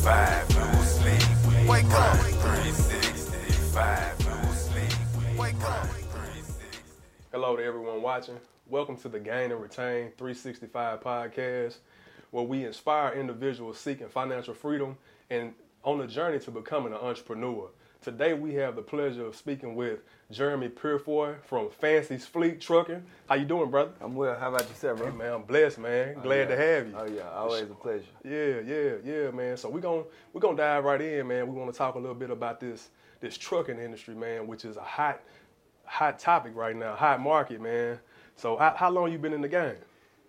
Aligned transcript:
365, 0.00 0.56
no 0.56 0.64
sleep. 0.82 1.20
Wake 1.68 1.84
up. 1.90 2.16
365, 2.16 4.26
no 4.26 4.34
sleep. 4.54 4.90
Wake 5.38 5.62
up. 5.62 5.86
Hello 7.30 7.54
to 7.54 7.62
everyone 7.62 8.00
watching. 8.00 8.40
Welcome 8.70 8.96
to 8.96 9.10
the 9.10 9.20
Gain 9.20 9.52
and 9.52 9.60
Retain 9.60 10.12
365 10.16 11.02
podcast, 11.02 11.80
where 12.30 12.44
we 12.44 12.64
inspire 12.64 13.12
individuals 13.12 13.78
seeking 13.78 14.08
financial 14.08 14.54
freedom 14.54 14.96
and 15.28 15.52
on 15.84 15.98
the 15.98 16.06
journey 16.06 16.38
to 16.38 16.50
becoming 16.50 16.94
an 16.94 16.98
entrepreneur. 16.98 17.68
Today 18.00 18.32
we 18.32 18.54
have 18.54 18.76
the 18.76 18.82
pleasure 18.82 19.26
of 19.26 19.36
speaking 19.36 19.74
with 19.74 19.98
Jeremy 20.30 20.68
Purefoy 20.68 21.34
from 21.42 21.70
Fancy's 21.70 22.24
Fleet 22.24 22.60
Trucking. 22.60 23.02
How 23.28 23.34
you 23.34 23.44
doing, 23.44 23.68
brother? 23.68 23.90
I'm 24.00 24.14
well. 24.14 24.38
How 24.38 24.48
about 24.48 24.68
yourself, 24.68 24.98
bro? 24.98 25.10
Hey, 25.10 25.16
man, 25.16 25.32
I'm 25.32 25.42
blessed, 25.42 25.78
man. 25.78 26.20
Glad 26.22 26.48
to 26.48 26.56
have 26.56 26.86
you. 26.86 26.94
Oh 26.96 27.04
yeah, 27.04 27.28
always 27.30 27.62
a 27.62 27.74
pleasure. 27.74 28.04
Yeah, 28.22 28.60
yeah, 28.60 28.92
yeah, 29.04 29.30
man. 29.32 29.56
So 29.56 29.68
we're 29.68 29.80
gonna 29.80 30.04
we're 30.32 30.40
gonna 30.40 30.56
dive 30.56 30.84
right 30.84 31.00
in, 31.00 31.26
man. 31.26 31.48
We 31.48 31.58
want 31.58 31.72
to 31.72 31.76
talk 31.76 31.96
a 31.96 31.98
little 31.98 32.14
bit 32.14 32.30
about 32.30 32.60
this 32.60 32.90
this 33.20 33.36
trucking 33.36 33.80
industry, 33.80 34.14
man, 34.14 34.46
which 34.46 34.64
is 34.64 34.76
a 34.76 34.82
hot 34.82 35.20
hot 35.84 36.20
topic 36.20 36.52
right 36.54 36.76
now, 36.76 36.94
hot 36.94 37.20
market, 37.20 37.60
man. 37.60 37.98
So 38.36 38.56
how, 38.56 38.74
how 38.76 38.88
long 38.88 39.10
you 39.10 39.18
been 39.18 39.32
in 39.32 39.42
the 39.42 39.48
game? 39.48 39.74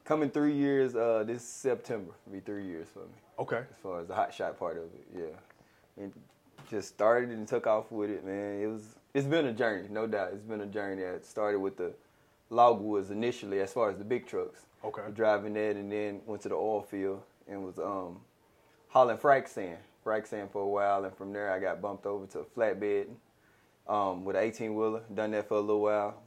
Coming 0.04 0.32
three 0.32 0.54
years. 0.54 0.96
Uh, 0.96 1.24
this 1.28 1.44
September 1.44 2.12
will 2.26 2.34
be 2.34 2.40
three 2.40 2.66
years 2.66 2.88
for 2.92 3.00
me. 3.02 3.14
Okay. 3.38 3.58
As 3.58 3.78
far 3.84 4.00
as 4.02 4.08
the 4.08 4.16
hot 4.16 4.34
shot 4.34 4.58
part 4.58 4.78
of 4.78 4.86
it, 4.86 5.08
yeah. 5.16 6.04
And 6.04 6.12
just 6.72 6.88
started 6.88 7.30
and 7.30 7.48
took 7.48 7.68
off 7.68 7.92
with 7.92 8.10
it, 8.10 8.26
man. 8.26 8.60
It 8.62 8.68
was 8.68 8.96
it's 9.14 9.28
been 9.28 9.46
a 9.46 9.54
journey, 9.54 9.88
no 9.90 10.08
doubt. 10.08 10.32
It's 10.34 10.44
been 10.44 10.62
a 10.62 10.66
journey. 10.66 11.02
It 11.02 11.26
started 11.26 11.60
with 11.60 11.78
the 11.78 11.94
logwoods 12.50 13.12
initially, 13.12 13.60
as 13.60 13.74
far 13.74 13.90
as 13.90 13.98
the 13.98 14.04
big 14.04 14.26
trucks. 14.26 14.62
Okay. 14.84 15.02
Driving 15.14 15.54
that, 15.54 15.76
and 15.76 15.92
then 15.92 16.22
went 16.26 16.42
to 16.44 16.50
the 16.50 16.56
oil 16.56 16.82
field 16.82 17.22
and 17.48 17.64
was 17.64 17.78
um 17.78 18.20
hauling 18.90 19.18
frac 19.18 19.48
sand, 19.48 19.78
frac 20.06 20.28
sand 20.28 20.50
for 20.52 20.62
a 20.62 20.68
while, 20.68 21.04
and 21.06 21.16
from 21.16 21.34
there 21.34 21.52
I 21.52 21.60
got 21.60 21.82
bumped 21.82 22.06
over 22.06 22.26
to 22.28 22.46
flatbed 22.56 23.08
um, 23.88 24.24
with 24.26 24.36
an 24.36 24.44
18 24.44 24.76
wheeler. 24.76 25.02
Done 25.14 25.32
that 25.32 25.48
for 25.48 25.58
a 25.58 25.62
little 25.62 25.82
while, 25.82 26.22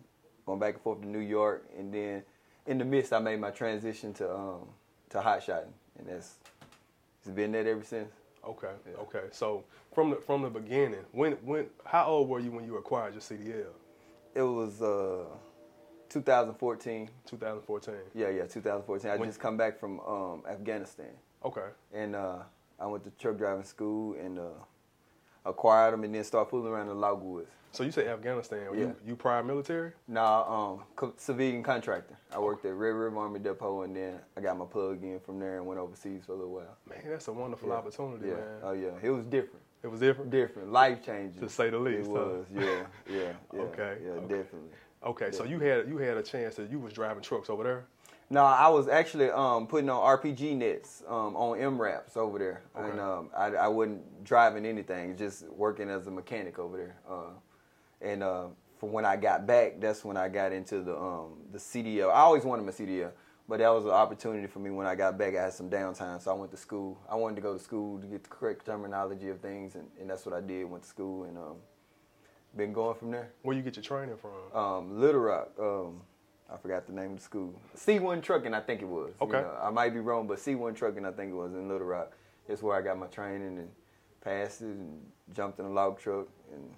going 0.47 0.59
back 0.59 0.75
and 0.75 0.83
forth 0.83 1.00
to 1.00 1.06
New 1.06 1.19
York, 1.19 1.69
and 1.78 1.92
then 1.92 2.22
in 2.66 2.78
the 2.78 2.84
midst 2.84 3.12
I 3.12 3.19
made 3.19 3.41
my 3.41 3.50
transition 3.50 4.12
to 4.14 4.33
um, 4.33 4.69
to 5.11 5.20
hot 5.20 5.42
shotting, 5.42 5.72
and 5.98 6.09
that's 6.09 6.34
it's 7.20 7.31
been 7.31 7.53
that 7.53 7.66
ever 7.66 7.83
since. 7.83 8.12
Okay. 8.47 8.69
Okay. 8.98 9.23
So 9.33 9.64
from 9.95 10.11
the 10.11 10.17
from 10.17 10.42
the 10.42 10.50
beginning, 10.50 11.05
when 11.12 11.33
when 11.45 11.67
how 11.84 12.06
old 12.06 12.28
were 12.28 12.41
you 12.41 12.50
when 12.53 12.64
you 12.64 12.77
acquired 12.77 13.14
your 13.14 13.23
CDL? 13.23 13.73
It 14.34 14.42
was 14.42 14.83
uh, 14.83 15.25
2014. 16.09 17.09
2014. 17.27 17.95
Yeah, 18.15 18.28
yeah, 18.31 18.45
2014. 18.47 19.11
I 19.11 19.17
When- 19.17 19.28
just 19.28 19.41
come 19.41 19.56
back 19.56 19.78
from 19.78 20.00
um, 20.00 20.42
Afghanistan, 20.48 21.11
Okay. 21.45 21.69
and 21.92 22.15
uh, 22.17 22.39
I 22.81 22.87
went 22.87 23.05
to 23.05 23.11
truck 23.11 23.37
driving 23.39 23.65
school 23.65 24.15
and 24.15 24.39
uh, 24.39 24.42
acquired 25.45 25.92
them, 25.92 26.05
and 26.05 26.14
then 26.14 26.25
start 26.25 26.50
fooling 26.50 26.73
around 26.73 26.89
in 26.89 27.00
the 27.00 27.06
logwoods. 27.06 27.47
So 27.73 27.83
you 27.83 27.91
say 27.91 28.06
Afghanistan? 28.06 28.69
Yeah. 28.73 28.78
You 28.81 28.97
you 29.05 29.17
prior 29.17 29.42
military? 29.42 29.92
Now, 30.06 30.45
um, 30.45 30.84
co- 30.95 31.12
civilian 31.17 31.62
contractor. 31.62 32.17
I 32.33 32.39
worked 32.39 32.64
at 32.64 32.75
Red 32.75 32.91
River 32.91 33.17
Army 33.19 33.41
Depot, 33.41 33.83
and 33.83 33.97
then 33.97 34.20
I 34.37 34.41
got 34.41 34.56
my 34.56 34.65
plug 34.65 35.03
in 35.03 35.19
from 35.20 35.41
there 35.41 35.56
and 35.56 35.67
went 35.67 35.81
overseas 35.81 36.22
for 36.25 36.33
a 36.33 36.37
little 36.37 36.53
while. 36.55 36.77
Man, 36.89 37.00
that's 37.06 37.27
a 37.28 37.33
wonderful 37.33 37.69
Yeah. 37.70 37.75
opportunity, 37.75 38.28
Yeah. 38.28 38.34
man. 38.34 38.61
Oh 38.62 38.72
yeah, 38.72 38.91
it 39.03 39.11
was 39.11 39.27
different. 39.27 39.61
it 39.83 39.89
was 39.89 40.00
different. 40.00 40.31
Different, 40.31 40.70
life 40.72 41.05
changing. 41.05 41.41
To 41.42 41.48
say 41.48 41.69
the 41.69 41.78
least, 41.78 42.09
It 42.09 42.17
huh? 42.17 42.22
was. 42.22 42.47
Yeah, 42.55 42.87
yeah, 43.11 43.33
yeah. 43.53 43.61
Okay, 43.61 43.98
Yeah, 44.05 44.11
okay. 44.12 44.20
definitely. 44.28 44.70
Okay, 45.05 45.31
so 45.33 45.45
you 45.45 45.59
had 45.59 45.89
you 45.89 45.98
had 45.98 46.17
a 46.17 46.22
chance 46.22 46.55
that 46.55 46.70
you 46.70 46.78
was 46.78 46.92
driving 46.92 47.22
trucks 47.22 47.50
over 47.50 47.62
there. 47.65 47.84
No, 48.35 48.45
I 48.45 48.67
was 48.69 48.89
actually 48.89 49.31
um, 49.31 49.69
putting 49.69 49.89
on 49.89 50.19
RPG 50.19 50.57
nets 50.57 51.05
um, 51.07 51.37
on 51.37 51.57
MRAPs 51.57 52.17
over 52.17 52.37
there, 52.37 52.63
Okay. 52.77 52.91
and 52.91 52.99
um, 52.99 53.31
I, 53.37 53.47
I 53.47 53.69
wasn't 53.69 54.25
driving 54.25 54.67
anything, 54.67 55.17
just 55.17 55.49
working 55.51 55.89
as 55.89 56.09
a 56.09 56.11
mechanic 56.11 56.59
over 56.59 56.77
there. 56.77 56.97
Uh, 57.09 57.31
and 58.01 58.25
uh, 58.25 58.47
from 58.81 58.91
when 58.91 59.05
I 59.05 59.15
got 59.15 59.47
back, 59.47 59.79
that's 59.79 60.05
when 60.05 60.17
I 60.17 60.28
got 60.28 60.50
into 60.53 60.83
the 60.83 60.97
um, 60.97 61.34
the 61.53 61.59
CDL. 61.59 62.09
I 62.11 62.23
always 62.23 62.43
wanted 62.44 62.67
my 62.67 62.73
CDL, 62.73 63.12
but 63.49 63.61
that 63.61 63.69
was 63.69 63.84
an 63.84 63.93
opportunity 63.93 64.49
for 64.49 64.59
me 64.59 64.71
when 64.71 64.89
I 64.89 64.97
got 64.97 65.17
back. 65.17 65.37
I 65.37 65.43
had 65.44 65.53
some 65.53 65.71
downtime, 65.71 66.21
so 66.21 66.33
I 66.33 66.34
went 66.34 66.50
to 66.50 66.56
school. 66.56 66.99
I 67.09 67.15
wanted 67.15 67.37
to 67.37 67.41
go 67.43 67.53
to 67.56 67.62
school 67.62 68.00
to 68.00 68.06
get 68.09 68.25
the 68.25 68.31
correct 68.31 68.67
terminology 68.67 69.28
of 69.28 69.39
things, 69.39 69.77
and, 69.77 69.87
and 70.00 70.11
that's 70.11 70.27
what 70.27 70.34
I 70.34 70.41
did. 70.41 70.65
Went 70.65 70.83
to 70.83 70.89
school 70.89 71.23
and 71.23 71.39
um, 71.39 71.59
been 72.56 72.73
going 72.73 72.97
from 72.97 73.12
there. 73.12 73.31
Where 73.43 73.55
you 73.55 73.62
get 73.62 73.77
your 73.77 73.84
training 73.84 74.17
from? 74.17 74.61
Um, 74.61 75.00
Little 75.00 75.21
Rock. 75.21 75.50
I 76.53 76.56
forgot 76.56 76.87
the 76.87 76.93
name 76.93 77.12
of 77.12 77.16
the 77.19 77.22
school. 77.22 77.55
C1 77.77 78.22
Trucking, 78.22 78.55
I 78.55 78.60
think 78.60 78.82
it 78.82 78.88
was. 78.88 79.12
You 79.21 79.27
Okay. 79.27 79.41
know, 79.41 79.56
I 79.62 79.71
might 79.71 79.94
be 79.94 80.00
wrong, 80.00 80.27
but 80.27 80.38
C1 80.38 80.75
Trucking, 80.77 81.05
I 81.05 81.10
think 81.10 81.32
it 81.32 81.34
was 81.34 81.53
in 81.55 81.69
Little 81.69 81.87
Rock. 81.87 82.12
It's 82.49 82.62
where 82.62 82.77
I 82.77 82.82
got 82.82 82.99
my 82.99 83.06
training 83.06 83.59
and 83.59 83.71
passed 84.21 84.60
it 84.60 84.66
and 84.66 85.00
jumped 85.34 85.59
in 85.59 85.65
a 85.65 85.71
log 85.71 85.99
truck 85.99 86.27
and 86.53 86.71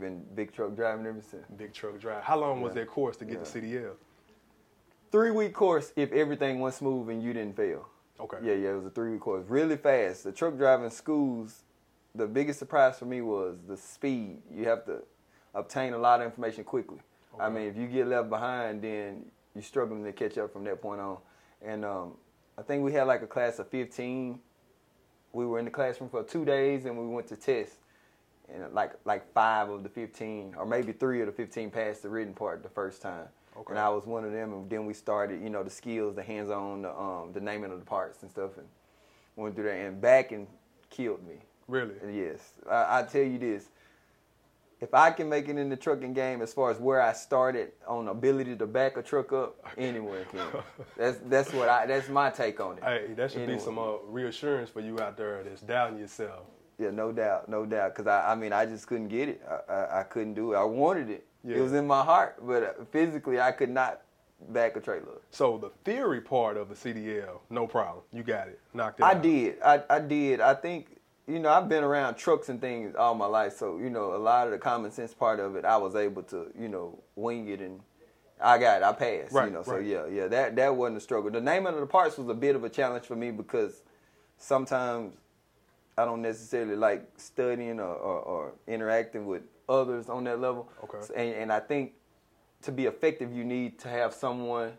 been 0.00 0.24
big 0.34 0.52
truck 0.52 0.74
driving 0.76 1.06
ever 1.06 1.20
since. 1.22 1.44
Big 1.56 1.72
truck 1.72 1.98
drive. 1.98 2.22
How 2.22 2.38
long 2.38 2.60
was 2.60 2.74
Yeah. 2.74 2.82
that 2.82 2.90
course 2.90 3.16
to 3.18 3.24
get 3.24 3.42
the 3.44 3.46
Yeah. 3.60 3.66
CDL? 3.90 3.96
Three 5.10 5.30
week 5.30 5.54
course 5.54 5.92
if 5.96 6.12
everything 6.12 6.60
went 6.60 6.74
smooth 6.74 7.08
and 7.08 7.22
you 7.22 7.32
didn't 7.32 7.56
fail. 7.56 7.88
Okay. 8.20 8.38
Yeah, 8.42 8.54
yeah, 8.54 8.70
it 8.70 8.76
was 8.76 8.86
a 8.86 8.90
three 8.90 9.12
week 9.12 9.20
course. 9.20 9.44
Really 9.48 9.76
fast. 9.76 10.24
The 10.24 10.32
truck 10.32 10.56
driving 10.56 10.90
schools, 10.90 11.64
the 12.14 12.26
biggest 12.26 12.58
surprise 12.58 12.98
for 12.98 13.06
me 13.06 13.20
was 13.20 13.58
the 13.66 13.76
speed. 13.76 14.42
You 14.50 14.66
have 14.68 14.84
to 14.86 15.02
obtain 15.54 15.92
a 15.94 15.98
lot 15.98 16.20
of 16.20 16.26
information 16.26 16.64
quickly. 16.64 17.00
I 17.38 17.48
mean, 17.48 17.64
if 17.64 17.76
you 17.76 17.86
get 17.86 18.06
left 18.06 18.30
behind, 18.30 18.82
then 18.82 19.26
you're 19.54 19.62
struggling 19.62 20.04
to 20.04 20.12
catch 20.12 20.38
up 20.38 20.52
from 20.52 20.64
that 20.64 20.80
point 20.80 21.00
on. 21.00 21.18
And 21.62 21.84
um, 21.84 22.12
I 22.58 22.62
think 22.62 22.82
we 22.82 22.92
had 22.92 23.04
like 23.04 23.22
a 23.22 23.26
class 23.26 23.58
of 23.58 23.68
15. 23.68 24.38
We 25.32 25.46
were 25.46 25.58
in 25.58 25.64
the 25.64 25.70
classroom 25.70 26.08
for 26.08 26.22
two 26.22 26.44
days 26.44 26.84
and 26.86 26.96
we 26.96 27.06
went 27.06 27.26
to 27.28 27.36
test. 27.36 27.72
And 28.52 28.72
like 28.72 28.92
like 29.04 29.32
five 29.32 29.68
of 29.70 29.82
the 29.82 29.88
15, 29.88 30.54
or 30.56 30.64
maybe 30.64 30.92
three 30.92 31.20
of 31.20 31.26
the 31.26 31.32
15 31.32 31.70
passed 31.70 32.02
the 32.02 32.08
written 32.08 32.32
part 32.32 32.62
the 32.62 32.68
first 32.68 33.02
time. 33.02 33.26
Okay. 33.56 33.70
And 33.70 33.78
I 33.78 33.88
was 33.88 34.06
one 34.06 34.24
of 34.24 34.32
them. 34.32 34.52
And 34.52 34.70
then 34.70 34.86
we 34.86 34.94
started, 34.94 35.42
you 35.42 35.50
know, 35.50 35.64
the 35.64 35.70
skills, 35.70 36.14
the 36.14 36.22
hands-on, 36.22 36.82
the, 36.82 36.96
um, 36.96 37.32
the 37.32 37.40
naming 37.40 37.72
of 37.72 37.80
the 37.80 37.84
parts 37.84 38.22
and 38.22 38.30
stuff, 38.30 38.56
and 38.56 38.66
went 39.34 39.56
through 39.56 39.64
that. 39.64 39.74
And 39.74 40.00
back 40.00 40.30
and 40.30 40.46
killed 40.90 41.26
me. 41.26 41.36
Really? 41.66 41.94
Yes, 42.12 42.52
I, 42.70 43.00
I 43.00 43.02
tell 43.02 43.22
you 43.22 43.38
this. 43.38 43.68
If 44.80 44.92
I 44.92 45.10
can 45.10 45.28
make 45.28 45.48
it 45.48 45.56
in 45.56 45.70
the 45.70 45.76
trucking 45.76 46.12
game, 46.12 46.42
as 46.42 46.52
far 46.52 46.70
as 46.70 46.78
where 46.78 47.00
I 47.00 47.14
started 47.14 47.72
on 47.88 48.08
ability 48.08 48.56
to 48.56 48.66
back 48.66 48.98
a 48.98 49.02
truck 49.02 49.32
up, 49.32 49.56
anyone 49.78 50.24
can. 50.30 50.46
That's 50.98 51.18
that's 51.26 51.52
what 51.52 51.68
I. 51.68 51.86
That's 51.86 52.08
my 52.10 52.28
take 52.30 52.60
on 52.60 52.76
it. 52.78 52.84
Hey, 52.84 53.14
that 53.14 53.32
should 53.32 53.46
be 53.46 53.58
some 53.58 53.78
uh, 53.78 53.96
reassurance 54.06 54.68
for 54.68 54.80
you 54.80 55.00
out 55.00 55.16
there 55.16 55.42
that's 55.42 55.62
doubting 55.62 55.98
yourself. 55.98 56.46
Yeah, 56.78 56.90
no 56.90 57.10
doubt, 57.10 57.48
no 57.48 57.64
doubt. 57.64 57.94
Cause 57.94 58.06
I, 58.06 58.32
I 58.32 58.34
mean, 58.34 58.52
I 58.52 58.66
just 58.66 58.86
couldn't 58.86 59.08
get 59.08 59.30
it. 59.30 59.42
I, 59.48 59.72
I, 59.72 60.00
I 60.00 60.02
couldn't 60.02 60.34
do 60.34 60.52
it. 60.52 60.56
I 60.56 60.64
wanted 60.64 61.08
it. 61.08 61.26
Yeah. 61.42 61.56
It 61.56 61.60
was 61.60 61.72
in 61.72 61.86
my 61.86 62.02
heart, 62.02 62.36
but 62.46 62.62
uh, 62.62 62.84
physically, 62.90 63.40
I 63.40 63.52
could 63.52 63.70
not 63.70 64.02
back 64.50 64.76
a 64.76 64.80
trailer. 64.80 65.22
So 65.30 65.56
the 65.56 65.70
theory 65.84 66.20
part 66.20 66.58
of 66.58 66.68
the 66.68 66.74
CDL, 66.74 67.38
no 67.48 67.66
problem. 67.66 68.04
You 68.12 68.22
got 68.22 68.48
it. 68.48 68.60
Knocked 68.74 69.00
it 69.00 69.04
I 69.04 69.12
out. 69.12 69.22
did. 69.22 69.56
I, 69.64 69.82
I 69.88 70.00
did. 70.00 70.40
I 70.40 70.54
think 70.54 70.98
you 71.26 71.38
know 71.38 71.50
I've 71.50 71.68
been 71.68 71.84
around 71.84 72.14
trucks 72.14 72.48
and 72.48 72.60
things 72.60 72.94
all 72.94 73.14
my 73.14 73.26
life, 73.26 73.56
so 73.56 73.78
you 73.78 73.90
know 73.90 74.14
a 74.14 74.18
lot 74.18 74.46
of 74.46 74.52
the 74.52 74.58
common 74.58 74.90
sense 74.90 75.14
part 75.14 75.40
of 75.40 75.56
it, 75.56 75.64
I 75.64 75.76
was 75.76 75.96
able 75.96 76.22
to 76.24 76.50
you 76.58 76.68
know 76.68 76.98
wing 77.14 77.48
it 77.48 77.60
and 77.60 77.80
I 78.40 78.58
got 78.58 78.82
it. 78.82 78.84
I 78.84 78.92
passed. 78.92 79.32
Right, 79.32 79.46
you 79.46 79.52
know, 79.52 79.62
so 79.62 79.78
yeah, 79.78 80.06
yeah. 80.06 80.28
That 80.28 80.56
that 80.56 80.74
wasn't 80.74 80.98
a 80.98 81.00
struggle. 81.00 81.30
The 81.30 81.40
naming 81.40 81.74
of 81.74 81.80
the 81.80 81.86
parts 81.86 82.18
was 82.18 82.28
a 82.28 82.34
bit 82.34 82.54
of 82.54 82.64
a 82.64 82.68
challenge 82.68 83.06
for 83.06 83.16
me 83.16 83.30
because 83.30 83.82
sometimes 84.36 85.14
I 85.96 86.04
don't 86.04 86.20
necessarily 86.20 86.76
like 86.76 87.08
studying 87.16 87.80
or, 87.80 87.94
or, 87.94 88.20
or 88.20 88.52
interacting 88.66 89.26
with 89.26 89.42
others 89.68 90.08
on 90.08 90.24
that 90.24 90.40
level. 90.40 90.68
Okay. 90.84 90.98
And, 91.16 91.42
and 91.42 91.52
I 91.52 91.60
think 91.60 91.92
to 92.62 92.72
be 92.72 92.84
effective, 92.84 93.32
you 93.32 93.44
need 93.44 93.78
to 93.80 93.88
have 93.88 94.12
someone 94.12 94.72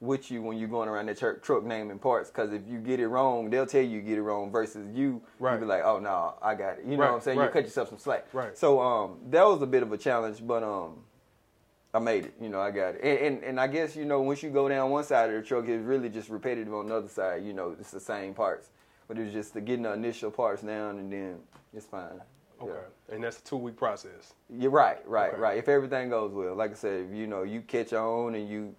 with 0.00 0.30
you 0.30 0.42
when 0.42 0.58
you're 0.58 0.68
going 0.68 0.88
around 0.88 1.06
that 1.06 1.18
tr- 1.18 1.32
truck 1.34 1.64
naming 1.64 1.98
parts. 1.98 2.30
Because 2.30 2.52
if 2.52 2.62
you 2.68 2.78
get 2.78 3.00
it 3.00 3.08
wrong, 3.08 3.48
they'll 3.50 3.66
tell 3.66 3.80
you 3.82 3.88
you 3.88 4.00
get 4.02 4.18
it 4.18 4.22
wrong. 4.22 4.50
Versus 4.50 4.86
you, 4.94 5.22
Right. 5.38 5.54
you 5.54 5.60
be 5.60 5.66
like, 5.66 5.82
oh 5.84 5.98
no, 5.98 6.34
I 6.42 6.54
got 6.54 6.78
it. 6.78 6.84
You 6.84 6.96
know 6.96 7.04
Right, 7.04 7.10
what 7.10 7.16
I'm 7.16 7.20
saying? 7.22 7.38
right. 7.38 7.46
You 7.46 7.50
cut 7.52 7.64
yourself 7.64 7.88
some 7.88 7.98
slack. 7.98 8.26
Right. 8.32 8.56
So 8.56 8.80
um, 8.80 9.18
that 9.30 9.44
was 9.46 9.62
a 9.62 9.66
bit 9.66 9.82
of 9.82 9.92
a 9.92 9.98
challenge, 9.98 10.46
but 10.46 10.62
um, 10.62 10.96
I 11.94 12.00
made 12.00 12.26
it. 12.26 12.34
You 12.40 12.48
know, 12.48 12.60
I 12.60 12.70
got 12.70 12.96
it. 12.96 13.00
And, 13.02 13.18
and 13.36 13.44
and 13.44 13.60
I 13.60 13.66
guess 13.66 13.94
you 13.96 14.04
know 14.04 14.20
once 14.20 14.42
you 14.42 14.50
go 14.50 14.68
down 14.68 14.90
one 14.90 15.04
side 15.04 15.30
of 15.30 15.36
the 15.36 15.42
truck, 15.46 15.68
it's 15.68 15.84
really 15.84 16.08
just 16.08 16.28
repetitive 16.28 16.74
on 16.74 16.88
the 16.88 16.96
other 16.96 17.08
side. 17.08 17.44
You 17.44 17.52
know, 17.52 17.76
it's 17.78 17.90
the 17.92 18.00
same 18.00 18.34
parts, 18.34 18.70
but 19.08 19.16
it's 19.18 19.32
just 19.32 19.54
the 19.54 19.60
getting 19.60 19.84
the 19.84 19.92
initial 19.92 20.30
parts 20.30 20.62
down, 20.62 20.98
and 20.98 21.12
then 21.12 21.38
it's 21.72 21.86
fine. 21.86 22.20
Okay. 22.60 22.72
Yeah. 22.72 23.14
And 23.14 23.24
that's 23.24 23.38
a 23.38 23.42
two 23.44 23.56
week 23.56 23.76
process. 23.76 24.34
You're 24.50 24.70
right, 24.70 24.98
right, 25.08 25.32
Okay. 25.32 25.40
right. 25.40 25.58
If 25.58 25.68
everything 25.68 26.08
goes 26.10 26.32
well, 26.32 26.54
like 26.54 26.70
I 26.72 26.74
said, 26.74 27.06
if 27.08 27.14
you 27.16 27.26
know 27.26 27.42
you 27.42 27.60
catch 27.62 27.92
on 27.92 28.34
and 28.34 28.48
you 28.48 28.74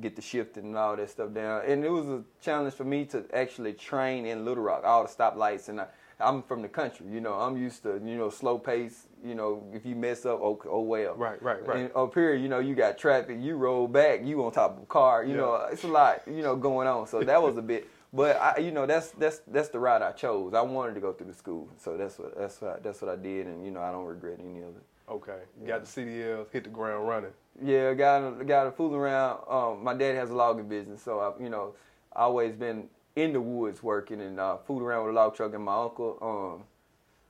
get 0.00 0.16
the 0.16 0.22
shifting 0.22 0.64
and 0.64 0.76
all 0.76 0.96
that 0.96 1.10
stuff 1.10 1.32
down, 1.32 1.62
and 1.66 1.84
it 1.84 1.90
was 1.90 2.06
a 2.08 2.22
challenge 2.40 2.74
for 2.74 2.84
me 2.84 3.04
to 3.06 3.24
actually 3.34 3.72
train 3.74 4.26
in 4.26 4.44
Little 4.44 4.64
Rock, 4.64 4.82
all 4.84 5.02
the 5.02 5.08
stoplights, 5.08 5.68
and 5.68 5.80
I, 5.80 5.86
I'm 6.20 6.42
from 6.42 6.62
the 6.62 6.68
country, 6.68 7.06
you 7.10 7.20
know, 7.20 7.34
I'm 7.34 7.56
used 7.56 7.82
to 7.82 8.00
you 8.04 8.16
know 8.16 8.30
slow 8.30 8.58
pace, 8.58 9.06
you 9.24 9.34
know, 9.34 9.64
if 9.72 9.84
you 9.84 9.94
mess 9.96 10.24
up, 10.24 10.40
oh, 10.40 10.60
oh 10.66 10.80
well. 10.80 11.14
Right, 11.14 11.42
right, 11.42 11.66
right. 11.66 11.78
And 11.78 11.90
up 11.94 12.14
here, 12.14 12.34
you 12.34 12.48
know, 12.48 12.58
you 12.60 12.74
got 12.74 12.96
traffic, 12.96 13.38
you 13.40 13.56
roll 13.56 13.88
back, 13.88 14.24
you 14.24 14.44
on 14.44 14.52
top 14.52 14.76
of 14.76 14.82
a 14.84 14.86
car, 14.86 15.24
you 15.24 15.32
Yeah. 15.32 15.36
know, 15.40 15.54
it's 15.70 15.84
a 15.84 15.88
lot, 15.88 16.22
you 16.26 16.42
know, 16.42 16.56
going 16.56 16.86
on. 16.88 17.06
So 17.06 17.22
that 17.24 17.42
was 17.42 17.56
a 17.56 17.62
bit. 17.62 17.88
But 18.14 18.36
I, 18.36 18.58
you 18.58 18.72
know, 18.72 18.84
that's 18.84 19.10
that's 19.12 19.40
that's 19.46 19.70
the 19.70 19.78
route 19.78 20.02
I 20.02 20.12
chose. 20.12 20.52
I 20.52 20.60
wanted 20.60 20.92
to 20.96 21.00
go 21.00 21.14
through 21.14 21.28
the 21.28 21.32
school, 21.34 21.70
so 21.78 21.96
that's 21.96 22.18
what 22.18 22.36
that's 22.36 22.60
what 22.60 22.76
I, 22.76 22.78
that's 22.80 23.00
what 23.00 23.10
I 23.10 23.16
did, 23.16 23.46
and 23.46 23.64
you 23.64 23.70
know, 23.70 23.80
I 23.80 23.90
don't 23.90 24.04
regret 24.04 24.38
any 24.38 24.58
of 24.60 24.76
it. 24.76 24.82
Okay, 25.08 25.38
you 25.60 25.66
got 25.66 25.84
the 25.84 25.86
CDLs, 25.86 26.50
hit 26.52 26.64
the 26.64 26.70
ground 26.70 27.06
running. 27.08 27.32
Yeah, 27.62 27.92
got 27.94 28.46
got 28.46 28.64
to 28.64 28.70
fool 28.72 28.94
around. 28.94 29.40
Um, 29.48 29.84
my 29.84 29.94
dad 29.94 30.14
has 30.16 30.30
a 30.30 30.34
logging 30.34 30.68
business, 30.68 31.02
so 31.02 31.18
I, 31.20 31.42
you 31.42 31.50
know, 31.50 31.74
I 32.14 32.22
always 32.22 32.54
been 32.54 32.88
in 33.16 33.32
the 33.32 33.40
woods 33.40 33.82
working 33.82 34.20
and 34.20 34.40
uh, 34.40 34.56
fooled 34.58 34.82
around 34.82 35.04
with 35.06 35.14
a 35.14 35.16
log 35.16 35.34
truck. 35.34 35.52
And 35.54 35.64
my 35.64 35.76
uncle 35.82 36.18
um, 36.22 36.64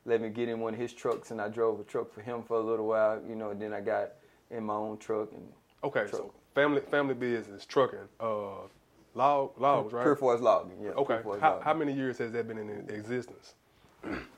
let 0.05 0.21
me 0.21 0.29
get 0.29 0.49
in 0.49 0.61
one 0.61 0.75
of 0.75 0.81
his 0.81 0.93
trucks, 0.93 1.31
and 1.33 1.41
I 1.41 1.49
drove 1.49 1.81
a 1.81 1.85
truck 1.85 2.13
for 2.13 2.21
him 2.21 2.43
for 2.43 2.57
a 2.57 2.61
little 2.61 2.87
while. 2.87 3.21
You 3.29 3.35
know, 3.35 3.51
and 3.51 3.61
then 3.61 3.73
I 3.73 3.81
got 3.81 4.11
in 4.51 4.65
my 4.65 4.75
own 4.75 4.99
truck 4.99 5.31
and 5.33 5.43
Okay, 5.83 6.01
Truck. 6.03 6.11
so 6.13 6.33
family 6.55 6.83
family 6.83 7.15
business, 7.15 7.65
trucking, 7.67 7.99
uh, 8.21 8.67
log 9.15 9.59
logs, 9.59 9.93
right? 9.93 10.03
Pure 10.05 10.17
Forest 10.17 10.45
Logging. 10.45 10.77
Yeah. 10.81 10.91
Okay, 10.91 11.19
how, 11.25 11.31
Logging. 11.31 11.65
how 11.65 11.75
many 11.75 11.93
years 11.95 12.19
has 12.19 12.31
that 12.33 12.47
been 12.47 12.59
in 12.59 12.71
existence? 12.89 13.55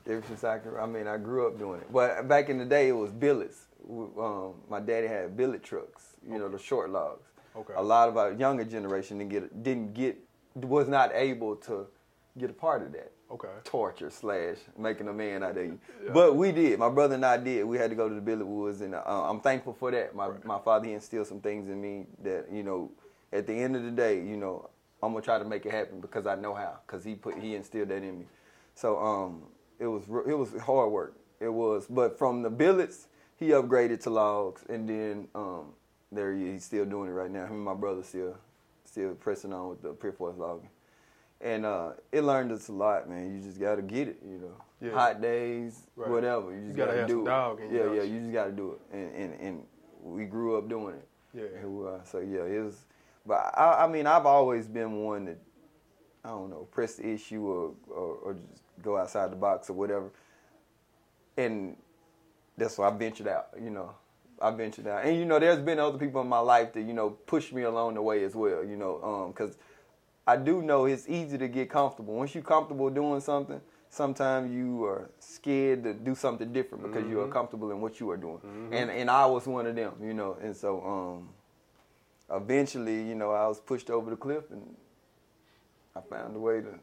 Ever 0.07 0.23
since 0.27 0.43
I 0.43 0.59
can, 0.59 0.75
I 0.79 0.85
mean, 0.85 1.07
I 1.07 1.17
grew 1.17 1.47
up 1.47 1.57
doing 1.57 1.81
it. 1.81 1.91
But 1.91 2.27
back 2.27 2.49
in 2.49 2.57
the 2.57 2.65
day, 2.65 2.89
it 2.89 2.93
was 2.93 3.11
billets. 3.11 3.65
Um, 3.89 4.53
my 4.69 4.79
daddy 4.79 5.07
had 5.07 5.35
billet 5.35 5.63
trucks. 5.63 6.13
You 6.27 6.37
know, 6.37 6.49
the 6.49 6.59
short 6.59 6.89
logs. 6.89 7.27
Okay. 7.55 7.73
A 7.75 7.81
lot 7.81 8.09
of 8.09 8.17
our 8.17 8.33
younger 8.33 8.63
generation 8.65 9.17
didn't 9.17 9.31
get, 9.31 9.63
didn't 9.63 9.93
get, 9.93 10.17
was 10.55 10.87
not 10.87 11.11
able 11.13 11.55
to 11.57 11.87
get 12.37 12.49
a 12.49 12.53
part 12.53 12.83
of 12.83 12.91
that. 12.93 13.11
Okay. 13.31 13.47
Torture 13.63 14.11
slash 14.11 14.57
making 14.77 15.07
a 15.07 15.13
man 15.13 15.41
out 15.43 15.57
of 15.57 15.65
you. 15.65 15.79
But 16.13 16.35
we 16.35 16.51
did. 16.51 16.77
My 16.77 16.89
brother 16.89 17.15
and 17.15 17.25
I 17.25 17.37
did. 17.37 17.63
We 17.63 17.77
had 17.77 17.89
to 17.89 17.95
go 17.95 18.07
to 18.07 18.13
the 18.13 18.21
billet 18.21 18.45
woods, 18.45 18.81
and 18.81 18.93
uh, 18.93 19.01
I'm 19.05 19.41
thankful 19.41 19.73
for 19.73 19.89
that. 19.91 20.15
My 20.15 20.29
my 20.43 20.59
father 20.59 20.87
he 20.87 20.93
instilled 20.93 21.27
some 21.27 21.41
things 21.41 21.67
in 21.67 21.81
me 21.81 22.05
that 22.23 22.47
you 22.51 22.61
know, 22.61 22.91
at 23.33 23.47
the 23.47 23.53
end 23.53 23.75
of 23.75 23.83
the 23.83 23.89
day, 23.89 24.17
you 24.17 24.37
know, 24.37 24.69
I'm 25.01 25.13
gonna 25.13 25.25
try 25.25 25.39
to 25.39 25.45
make 25.45 25.65
it 25.65 25.71
happen 25.71 26.01
because 26.01 26.27
I 26.27 26.35
know 26.35 26.53
how. 26.53 26.77
Because 26.85 27.03
he 27.03 27.15
put 27.15 27.39
he 27.39 27.55
instilled 27.55 27.89
that 27.89 28.03
in 28.03 28.19
me. 28.19 28.25
So 28.75 28.99
um, 28.99 29.43
it 29.79 29.87
was 29.87 30.03
it 30.27 30.37
was 30.37 30.53
hard 30.61 30.91
work. 30.91 31.15
It 31.39 31.49
was, 31.49 31.85
but 31.89 32.17
from 32.17 32.41
the 32.41 32.49
billets, 32.49 33.07
he 33.37 33.49
upgraded 33.49 34.01
to 34.03 34.09
logs, 34.09 34.63
and 34.69 34.87
then 34.87 35.27
um, 35.35 35.73
there 36.11 36.33
he, 36.33 36.53
he's 36.53 36.63
still 36.63 36.85
doing 36.85 37.09
it 37.09 37.13
right 37.13 37.29
now. 37.29 37.45
Him 37.45 37.53
and 37.53 37.65
my 37.65 37.73
brother 37.73 38.03
still 38.03 38.37
still 38.85 39.13
pressing 39.15 39.51
on 39.51 39.69
with 39.69 39.81
the 39.81 39.89
Pure 39.89 40.13
Force 40.13 40.37
logging. 40.37 40.69
And 41.41 41.65
uh, 41.65 41.91
it 42.13 42.21
learned 42.21 42.51
us 42.53 42.69
a 42.69 42.71
lot, 42.71 43.09
man. 43.09 43.35
You 43.35 43.41
just 43.45 43.59
gotta 43.59 43.81
get 43.81 44.07
it, 44.07 44.19
you 44.25 44.39
know. 44.39 44.55
Yeah. 44.81 44.91
Hot 44.93 45.21
days, 45.21 45.81
Right. 45.95 46.09
whatever. 46.09 46.53
You 46.53 46.65
just 46.65 46.77
gotta 46.77 47.05
do 47.05 47.21
it. 47.21 47.25
dog 47.25 47.59
yeah, 47.71 47.93
yeah. 47.93 48.03
you? 48.03 48.13
You 48.13 48.19
just 48.21 48.33
gotta 48.33 48.51
do 48.51 48.73
it, 48.73 48.97
and 48.97 49.15
and, 49.15 49.41
and 49.41 49.63
we 50.01 50.25
grew 50.25 50.57
up 50.57 50.69
doing 50.69 50.95
it. 50.95 51.07
Yeah. 51.33 51.61
And 51.61 51.87
uh, 51.87 52.03
so 52.03 52.19
yeah, 52.19 52.43
it 52.43 52.63
was. 52.63 52.85
But 53.25 53.53
I, 53.57 53.83
I 53.83 53.87
mean, 53.87 54.07
I've 54.07 54.25
always 54.25 54.67
been 54.67 55.03
one 55.03 55.25
that 55.25 55.37
I 56.23 56.29
don't 56.29 56.49
know, 56.49 56.67
press 56.71 56.95
the 56.95 57.07
issue 57.09 57.45
or, 57.45 57.73
or 57.89 58.15
or 58.23 58.33
just 58.33 58.63
go 58.81 58.97
outside 58.97 59.31
the 59.31 59.35
box 59.35 59.69
or 59.69 59.73
whatever. 59.73 60.09
And 61.37 61.75
that's 62.57 62.77
why 62.77 62.87
I 62.87 62.91
ventured 62.91 63.27
out. 63.27 63.49
You 63.61 63.69
know, 63.69 63.91
I 64.41 64.51
ventured 64.51 64.87
out, 64.87 65.05
and 65.05 65.17
you 65.17 65.25
know, 65.25 65.39
there's 65.39 65.59
been 65.59 65.79
other 65.79 65.97
people 65.97 66.21
in 66.21 66.27
my 66.27 66.39
life 66.39 66.73
that 66.73 66.81
you 66.81 66.93
know 66.93 67.09
pushed 67.09 67.53
me 67.53 67.63
along 67.63 67.95
the 67.95 68.01
way 68.01 68.23
as 68.23 68.35
well. 68.35 68.63
You 68.63 68.77
know, 68.77 69.01
um, 69.03 69.31
because 69.31 69.57
I 70.27 70.37
do 70.37 70.61
know 70.61 70.85
it's 70.85 71.07
easy 71.07 71.37
to 71.37 71.47
get 71.47 71.69
comfortable. 71.69 72.15
Once 72.15 72.33
you're 72.33 72.43
comfortable 72.43 72.89
doing 72.89 73.19
something, 73.19 73.61
sometimes 73.89 74.51
you 74.51 74.83
are 74.85 75.09
scared 75.19 75.83
to 75.83 75.93
do 75.93 76.15
something 76.15 76.51
different 76.51 76.83
because 76.83 77.07
you 77.09 77.19
are 77.19 77.23
mm-hmm. 77.23 77.33
comfortable 77.33 77.71
in 77.71 77.79
what 77.79 77.99
you 77.99 78.09
are 78.11 78.17
doing. 78.17 78.37
Mm-hmm. 78.37 78.73
And 78.73 78.91
and 78.91 79.09
I 79.09 79.25
was 79.25 79.45
one 79.47 79.67
of 79.67 79.75
them, 79.75 79.93
you 80.01 80.13
know. 80.13 80.37
And 80.41 80.55
so 80.55 80.81
um, 80.83 81.29
eventually, 82.35 83.07
you 83.07 83.15
know, 83.15 83.31
I 83.31 83.47
was 83.47 83.59
pushed 83.59 83.89
over 83.89 84.09
the 84.09 84.15
cliff, 84.15 84.45
and 84.51 84.75
I 85.95 86.01
found 86.01 86.35
a 86.35 86.39
way 86.39 86.61
to 86.61 86.79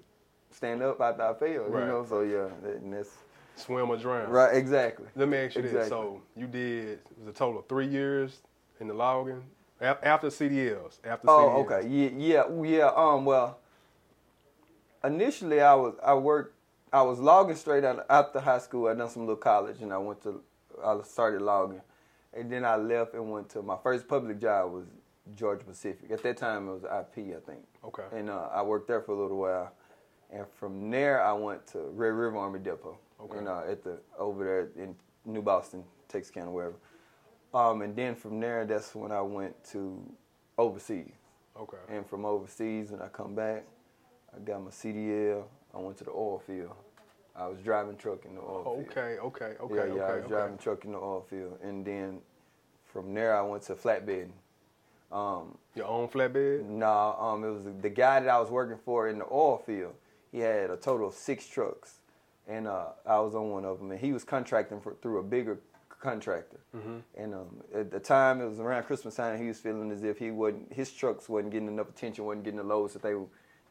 stand 0.52 0.82
up 0.82 1.00
after 1.00 1.22
I 1.22 1.34
failed. 1.34 1.70
Right. 1.72 1.80
You 1.82 1.86
know, 1.88 2.06
so 2.08 2.20
yeah, 2.22 2.48
that- 2.62 2.76
and 2.82 2.92
that's 2.92 3.10
Swim 3.56 3.90
or 3.90 3.96
drown. 3.96 4.30
right, 4.30 4.56
exactly. 4.56 5.06
Let 5.14 5.28
me 5.28 5.36
ask 5.38 5.56
you 5.56 5.62
this. 5.62 5.88
So 5.88 6.20
you 6.36 6.46
did 6.46 6.84
it 6.88 7.06
was 7.18 7.28
a 7.28 7.32
total 7.32 7.60
of 7.60 7.66
three 7.68 7.86
years 7.86 8.40
in 8.80 8.88
the 8.88 8.94
logging 8.94 9.42
after 9.80 10.28
CDLs. 10.28 11.00
After 11.04 11.28
Oh, 11.28 11.64
CDLs. 11.66 11.70
okay. 11.80 11.88
Yeah, 11.88 12.44
yeah, 12.48 12.62
yeah. 12.62 12.86
Um, 12.96 13.24
well, 13.24 13.58
initially 15.04 15.60
I 15.60 15.74
was 15.74 15.94
I 16.02 16.14
worked 16.14 16.54
I 16.92 17.02
was 17.02 17.18
logging 17.18 17.56
straight 17.56 17.84
out 17.84 18.04
after 18.10 18.40
high 18.40 18.58
school. 18.58 18.88
I 18.88 18.94
done 18.94 19.08
some 19.08 19.22
little 19.22 19.36
college, 19.36 19.80
and 19.80 19.92
I 19.92 19.98
went 19.98 20.22
to 20.22 20.40
I 20.84 20.98
started 21.04 21.42
logging, 21.42 21.80
and 22.34 22.50
then 22.50 22.64
I 22.64 22.76
left 22.76 23.14
and 23.14 23.30
went 23.30 23.48
to 23.50 23.62
my 23.62 23.76
first 23.82 24.08
public 24.08 24.40
job 24.40 24.72
was 24.72 24.86
Georgia 25.36 25.64
Pacific. 25.64 26.10
At 26.10 26.22
that 26.22 26.36
time 26.36 26.68
it 26.68 26.72
was 26.72 26.84
IP, 26.84 27.36
I 27.36 27.40
think. 27.50 27.64
Okay. 27.84 28.04
And 28.12 28.30
uh, 28.30 28.48
I 28.52 28.62
worked 28.62 28.88
there 28.88 29.00
for 29.00 29.12
a 29.12 29.20
little 29.20 29.38
while, 29.38 29.72
and 30.32 30.46
from 30.58 30.90
there 30.90 31.22
I 31.22 31.32
went 31.32 31.66
to 31.68 31.78
Red 31.78 32.08
River 32.08 32.36
Army 32.36 32.58
Depot. 32.58 32.98
Okay. 33.20 33.38
And, 33.38 33.48
uh, 33.48 33.62
at 33.68 33.84
the 33.84 33.98
over 34.18 34.44
there 34.44 34.82
in 34.82 34.94
New 35.24 35.42
Boston, 35.42 35.84
Texarkana, 36.08 36.50
wherever. 36.50 36.74
Um, 37.54 37.82
and 37.82 37.94
then 37.94 38.14
from 38.14 38.40
there, 38.40 38.64
that's 38.64 38.94
when 38.94 39.12
I 39.12 39.20
went 39.20 39.54
to 39.72 40.02
overseas. 40.58 41.12
Okay. 41.58 41.76
And 41.88 42.06
from 42.06 42.24
overseas, 42.24 42.90
when 42.90 43.02
I 43.02 43.08
come 43.08 43.34
back, 43.34 43.64
I 44.34 44.40
got 44.40 44.62
my 44.62 44.70
CDL. 44.70 45.44
I 45.74 45.78
went 45.78 45.98
to 45.98 46.04
the 46.04 46.10
oil 46.10 46.42
field. 46.44 46.74
I 47.36 47.46
was 47.46 47.58
driving 47.60 47.96
truck 47.96 48.24
in 48.24 48.34
the 48.34 48.40
oil 48.40 48.64
field. 48.64 48.88
Okay. 48.90 49.18
Okay. 49.18 49.56
Okay. 49.60 49.74
yeah, 49.74 49.80
okay. 49.82 49.96
yeah, 49.96 50.02
I 50.02 50.14
was 50.14 50.24
okay. 50.24 50.28
driving 50.28 50.58
truck 50.58 50.84
in 50.84 50.92
the 50.92 50.98
oil 50.98 51.26
field. 51.28 51.58
And 51.62 51.84
then 51.84 52.20
from 52.92 53.14
there, 53.14 53.36
I 53.36 53.42
went 53.42 53.62
to 53.64 53.74
flatbed. 53.74 54.30
Um, 55.10 55.58
Your 55.74 55.86
own 55.86 56.08
flatbed. 56.08 56.64
no, 56.66 57.16
um, 57.20 57.44
it 57.44 57.50
was 57.50 57.64
the 57.82 57.90
guy 57.90 58.20
that 58.20 58.28
I 58.28 58.40
was 58.40 58.50
working 58.50 58.78
for 58.82 59.08
in 59.08 59.18
the 59.18 59.26
oil 59.30 59.62
field. 59.64 59.92
He 60.32 60.38
had 60.40 60.70
a 60.70 60.76
total 60.76 61.08
of 61.08 61.14
six 61.14 61.46
trucks, 61.46 61.96
and 62.48 62.66
uh, 62.66 62.86
I 63.06 63.20
was 63.20 63.34
on 63.34 63.50
one 63.50 63.64
of 63.64 63.78
them. 63.78 63.90
And 63.90 64.00
he 64.00 64.12
was 64.12 64.24
contracting 64.24 64.80
for, 64.80 64.94
through 65.02 65.18
a 65.18 65.22
bigger 65.22 65.60
contractor. 66.00 66.58
And 67.16 67.34
um, 67.34 67.58
at 67.74 67.90
the 67.90 68.00
time, 68.00 68.40
it 68.40 68.48
was 68.48 68.58
around 68.58 68.84
Christmas 68.84 69.14
time. 69.14 69.38
He 69.40 69.46
was 69.46 69.58
feeling 69.60 69.90
as 69.92 70.02
if 70.02 70.18
he 70.18 70.30
wasn't, 70.30 70.72
his 70.72 70.90
trucks 70.90 71.28
wasn't 71.28 71.52
getting 71.52 71.68
enough 71.68 71.90
attention, 71.90 72.24
wasn't 72.24 72.44
getting 72.44 72.58
the 72.58 72.64
loads 72.64 72.94
that 72.94 73.02
they 73.02 73.14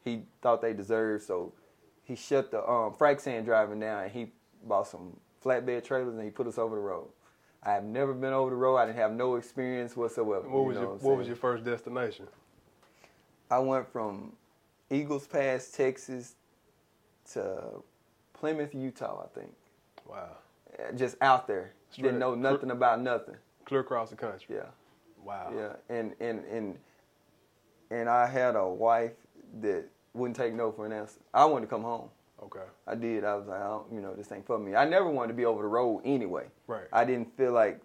he 0.04 0.22
thought 0.40 0.62
they 0.62 0.72
deserved. 0.72 1.24
So 1.24 1.52
he 2.04 2.16
shut 2.16 2.50
the 2.50 2.58
um, 2.58 2.92
frac 2.94 3.20
sand 3.20 3.46
driving 3.46 3.80
down, 3.80 4.04
and 4.04 4.12
he 4.12 4.32
bought 4.64 4.88
some 4.88 5.16
flatbed 5.44 5.84
trailers, 5.84 6.14
and 6.14 6.24
he 6.24 6.30
put 6.30 6.46
us 6.46 6.58
over 6.58 6.76
the 6.76 6.80
road. 6.80 7.08
I 7.64 7.72
have 7.72 7.84
never 7.84 8.12
been 8.12 8.32
over 8.32 8.50
the 8.50 8.56
road. 8.56 8.76
I 8.76 8.86
didn't 8.86 8.98
have 8.98 9.12
no 9.12 9.36
experience 9.36 9.96
whatsoever. 9.96 10.48
What 10.48 10.60
you 10.60 10.64
was 10.64 10.74
know 10.76 10.82
your 10.82 10.90
what 10.90 11.02
What 11.02 11.18
was 11.18 11.26
your 11.28 11.36
first 11.36 11.64
destination? 11.64 12.26
I 13.50 13.58
went 13.58 13.86
from 13.92 14.32
Eagles 14.90 15.26
Pass, 15.26 15.70
Texas, 15.70 16.34
to 17.32 17.82
Plymouth, 18.34 18.74
Utah. 18.74 19.24
I 19.24 19.38
think 19.38 19.52
Wow. 20.08 20.36
Uh, 20.78 20.92
just 20.92 21.16
out 21.20 21.46
there. 21.46 21.72
Straight- 21.90 22.04
Didn't 22.04 22.18
know 22.18 22.34
nothing 22.34 22.70
about 22.70 23.00
nothing. 23.00 23.36
Clear 23.66 23.80
across 23.80 24.10
the 24.10 24.16
country. 24.16 24.56
Yeah, 24.56 24.66
Wow. 25.22 25.52
yeah, 25.54 25.76
and 25.88 26.14
and 26.20 26.44
and 26.46 26.78
and 27.90 28.08
I 28.08 28.26
had 28.26 28.56
a 28.56 28.66
wife 28.66 29.12
that 29.60 29.84
wouldn't 30.14 30.36
take 30.36 30.54
no 30.54 30.72
for 30.72 30.86
an 30.86 30.92
answer. 30.92 31.20
I 31.32 31.44
wanted 31.44 31.66
to 31.66 31.70
come 31.70 31.82
home. 31.82 32.08
Okay. 32.42 32.64
I 32.86 32.94
did. 32.96 33.24
I 33.24 33.36
was 33.36 33.46
like, 33.46 33.60
I 33.60 33.66
don't, 33.68 33.92
you 33.92 34.00
know, 34.00 34.14
this 34.14 34.32
ain't 34.32 34.44
for 34.46 34.58
me. 34.58 34.74
I 34.74 34.84
never 34.84 35.08
wanted 35.08 35.28
to 35.28 35.34
be 35.34 35.44
over 35.44 35.62
the 35.62 35.68
road 35.68 36.00
anyway. 36.04 36.46
Right. 36.66 36.86
I 36.92 37.04
didn't 37.04 37.36
feel 37.36 37.52
like, 37.52 37.80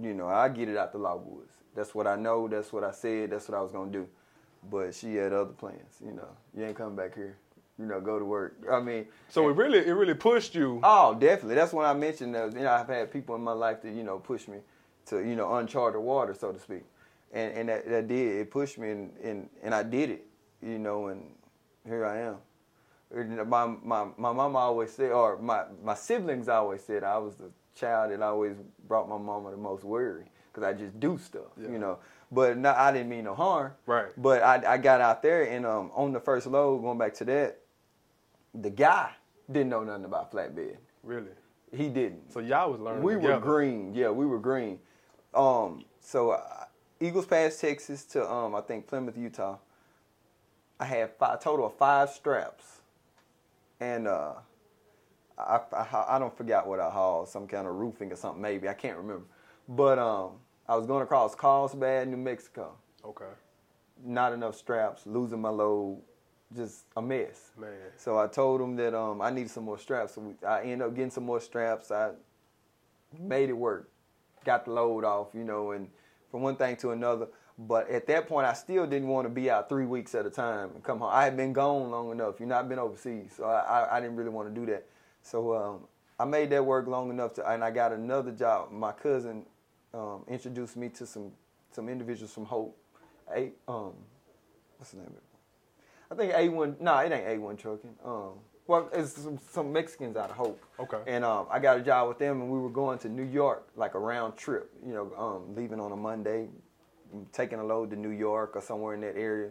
you 0.00 0.14
know, 0.14 0.26
I 0.26 0.48
get 0.48 0.68
it 0.68 0.76
out 0.76 0.92
the 0.92 0.98
logwoods. 0.98 1.52
That's 1.76 1.94
what 1.94 2.06
I 2.08 2.16
know. 2.16 2.48
That's 2.48 2.72
what 2.72 2.82
I 2.82 2.90
said. 2.90 3.30
That's 3.30 3.48
what 3.48 3.56
I 3.56 3.60
was 3.62 3.70
gonna 3.70 3.90
do. 3.92 4.08
But 4.68 4.94
she 4.94 5.14
had 5.14 5.32
other 5.32 5.52
plans. 5.52 6.00
You 6.04 6.12
know, 6.12 6.28
you 6.56 6.64
ain't 6.64 6.76
coming 6.76 6.96
back 6.96 7.14
here. 7.14 7.36
You 7.78 7.86
know, 7.86 8.00
go 8.00 8.18
to 8.18 8.24
work. 8.24 8.56
I 8.70 8.80
mean, 8.80 9.06
So 9.28 9.48
it 9.48 9.56
really 9.56 9.78
it 9.78 9.92
really 9.92 10.14
pushed 10.14 10.54
you. 10.54 10.80
oh, 10.82 11.14
definitely. 11.14 11.54
That's 11.54 11.72
when 11.72 11.86
I 11.86 11.94
mentioned 11.94 12.34
that. 12.34 12.52
You 12.54 12.60
know, 12.62 12.70
I've 12.72 12.88
had 12.88 13.12
people 13.12 13.34
in 13.36 13.42
my 13.42 13.52
life 13.52 13.82
that 13.82 13.92
you 13.94 14.02
know 14.02 14.18
push 14.18 14.48
me 14.48 14.58
to 15.06 15.18
you 15.20 15.36
know 15.36 15.54
uncharted 15.56 16.00
water, 16.00 16.34
so 16.34 16.50
to 16.52 16.58
speak, 16.58 16.82
and 17.32 17.52
and 17.56 17.68
that, 17.68 17.88
that 17.88 18.08
did 18.08 18.36
it 18.40 18.50
pushed 18.50 18.78
me 18.78 18.90
and, 18.90 19.12
and 19.22 19.48
and 19.62 19.74
I 19.74 19.82
did 19.84 20.10
it. 20.10 20.26
You 20.60 20.78
know, 20.78 21.06
and 21.06 21.22
here 21.86 22.04
I 22.04 22.18
am. 22.20 22.36
My 23.48 23.66
my 23.82 24.06
my 24.18 24.32
mama 24.32 24.58
always 24.58 24.92
said, 24.92 25.12
or 25.12 25.38
my 25.38 25.64
my 25.82 25.94
siblings 25.94 26.48
always 26.48 26.82
said, 26.82 27.04
I 27.04 27.16
was 27.18 27.36
the 27.36 27.50
child 27.74 28.10
that 28.12 28.20
always 28.20 28.56
brought 28.86 29.08
my 29.08 29.16
mama 29.16 29.50
the 29.52 29.56
most 29.56 29.84
worry 29.84 30.24
because 30.52 30.64
I 30.68 30.72
just 30.74 30.98
do 31.00 31.16
stuff, 31.16 31.52
Yeah. 31.56 31.70
you 31.70 31.78
know. 31.78 31.98
But 32.30 32.58
no, 32.58 32.74
I 32.76 32.92
didn't 32.92 33.08
mean 33.08 33.24
no 33.24 33.34
harm. 33.34 33.72
Right. 33.86 34.08
But 34.18 34.42
I 34.42 34.74
I 34.74 34.76
got 34.78 35.00
out 35.00 35.22
there 35.22 35.44
and 35.48 35.64
um 35.64 35.90
on 35.94 36.12
the 36.12 36.20
first 36.20 36.46
load, 36.46 36.82
going 36.82 36.98
back 36.98 37.14
to 37.14 37.24
that, 37.26 37.57
the 38.54 38.70
guy 38.70 39.12
didn't 39.50 39.70
know 39.70 39.84
nothing 39.84 40.04
about 40.04 40.32
flatbed. 40.32 40.76
Really. 41.02 41.30
He 41.72 41.88
didn't. 41.88 42.32
So 42.32 42.40
y'all 42.40 42.70
was 42.70 42.80
learning. 42.80 43.02
We 43.02 43.16
were 43.16 43.38
green. 43.38 43.94
Yeah, 43.94 44.10
we 44.10 44.26
were 44.26 44.38
green. 44.38 44.78
Um, 45.34 45.84
so 46.00 46.30
uh, 46.30 46.64
Eagles 47.00 47.26
Pass, 47.26 47.60
Texas 47.60 48.04
to 48.06 48.30
um, 48.30 48.54
I 48.54 48.60
think 48.60 48.86
Plymouth, 48.86 49.16
Utah. 49.16 49.58
I 50.80 50.84
had 50.84 51.10
five, 51.18 51.42
total 51.42 51.66
of 51.66 51.74
five 51.74 52.10
straps, 52.10 52.64
and 53.80 54.06
uh, 54.06 54.34
I, 55.36 55.60
I 55.72 56.04
I 56.10 56.18
don't 56.18 56.36
forget 56.36 56.66
what 56.66 56.80
I 56.80 56.88
hauled, 56.88 57.28
some 57.28 57.46
kind 57.46 57.66
of 57.66 57.74
roofing 57.74 58.12
or 58.12 58.16
something 58.16 58.40
maybe 58.40 58.68
I 58.68 58.74
can't 58.74 58.96
remember, 58.96 59.26
but 59.68 59.98
um, 59.98 60.32
I 60.68 60.76
was 60.76 60.86
going 60.86 61.02
across 61.02 61.34
Carlsbad, 61.34 62.08
New 62.08 62.16
Mexico. 62.16 62.76
Okay. 63.04 63.24
Not 64.04 64.32
enough 64.32 64.54
straps, 64.54 65.06
losing 65.06 65.40
my 65.40 65.48
load, 65.48 66.00
just 66.56 66.84
a 66.96 67.02
mess. 67.02 67.50
Man. 67.58 67.70
So 67.96 68.18
I 68.18 68.26
told 68.26 68.60
him 68.60 68.76
that 68.76 68.94
um, 68.94 69.20
I 69.20 69.30
needed 69.30 69.50
some 69.50 69.64
more 69.64 69.78
straps. 69.78 70.14
So 70.14 70.20
we, 70.22 70.46
I 70.46 70.62
ended 70.62 70.82
up 70.82 70.94
getting 70.94 71.10
some 71.10 71.24
more 71.24 71.40
straps. 71.40 71.90
I 71.90 72.12
made 73.18 73.48
it 73.48 73.54
work, 73.54 73.90
got 74.44 74.64
the 74.64 74.72
load 74.72 75.04
off, 75.04 75.28
you 75.34 75.44
know, 75.44 75.72
and 75.72 75.88
from 76.30 76.42
one 76.42 76.56
thing 76.56 76.76
to 76.76 76.90
another. 76.90 77.28
But 77.58 77.90
at 77.90 78.06
that 78.06 78.28
point, 78.28 78.46
I 78.46 78.52
still 78.52 78.86
didn't 78.86 79.08
want 79.08 79.26
to 79.26 79.30
be 79.30 79.50
out 79.50 79.68
three 79.68 79.86
weeks 79.86 80.14
at 80.14 80.24
a 80.24 80.30
time 80.30 80.70
and 80.74 80.84
come 80.84 81.00
home. 81.00 81.10
I 81.12 81.24
had 81.24 81.36
been 81.36 81.52
gone 81.52 81.90
long 81.90 82.12
enough. 82.12 82.38
You 82.38 82.46
know, 82.46 82.56
I've 82.56 82.68
been 82.68 82.78
overseas, 82.78 83.32
so 83.36 83.44
I, 83.44 83.60
I, 83.60 83.96
I 83.96 84.00
didn't 84.00 84.16
really 84.16 84.30
want 84.30 84.54
to 84.54 84.60
do 84.60 84.64
that. 84.66 84.86
So 85.22 85.54
um, 85.54 85.80
I 86.20 86.24
made 86.24 86.50
that 86.50 86.64
work 86.64 86.86
long 86.86 87.10
enough, 87.10 87.34
to, 87.34 87.50
and 87.50 87.64
I 87.64 87.72
got 87.72 87.92
another 87.92 88.30
job. 88.30 88.70
My 88.70 88.92
cousin 88.92 89.44
um, 89.92 90.22
introduced 90.28 90.76
me 90.76 90.88
to 90.90 91.06
some 91.06 91.32
some 91.72 91.88
individuals 91.88 92.32
from 92.32 92.44
Hope. 92.44 92.76
A, 93.34 93.50
um, 93.66 93.92
what's 94.78 94.92
the 94.92 94.98
name 94.98 95.06
of 95.08 95.14
it? 95.14 95.27
I 96.10 96.14
think 96.14 96.32
A1. 96.32 96.80
No, 96.80 96.98
it 96.98 97.12
ain't 97.12 97.40
A1 97.40 97.58
trucking. 97.58 97.94
Um, 98.04 98.32
well, 98.66 98.88
it's 98.92 99.12
some, 99.12 99.38
some 99.50 99.72
Mexicans 99.72 100.16
out 100.16 100.30
of 100.30 100.36
Hope. 100.36 100.62
Okay. 100.78 100.98
And 101.06 101.24
um, 101.24 101.46
I 101.50 101.58
got 101.58 101.78
a 101.78 101.80
job 101.80 102.08
with 102.08 102.18
them, 102.18 102.42
and 102.42 102.50
we 102.50 102.58
were 102.58 102.70
going 102.70 102.98
to 103.00 103.08
New 103.08 103.24
York, 103.24 103.66
like 103.76 103.94
a 103.94 103.98
round 103.98 104.36
trip. 104.36 104.70
You 104.86 104.92
know, 104.92 105.12
um, 105.16 105.54
leaving 105.54 105.80
on 105.80 105.92
a 105.92 105.96
Monday, 105.96 106.48
taking 107.32 107.58
a 107.58 107.64
load 107.64 107.90
to 107.90 107.96
New 107.96 108.10
York 108.10 108.56
or 108.56 108.60
somewhere 108.62 108.94
in 108.94 109.00
that 109.00 109.16
area, 109.16 109.50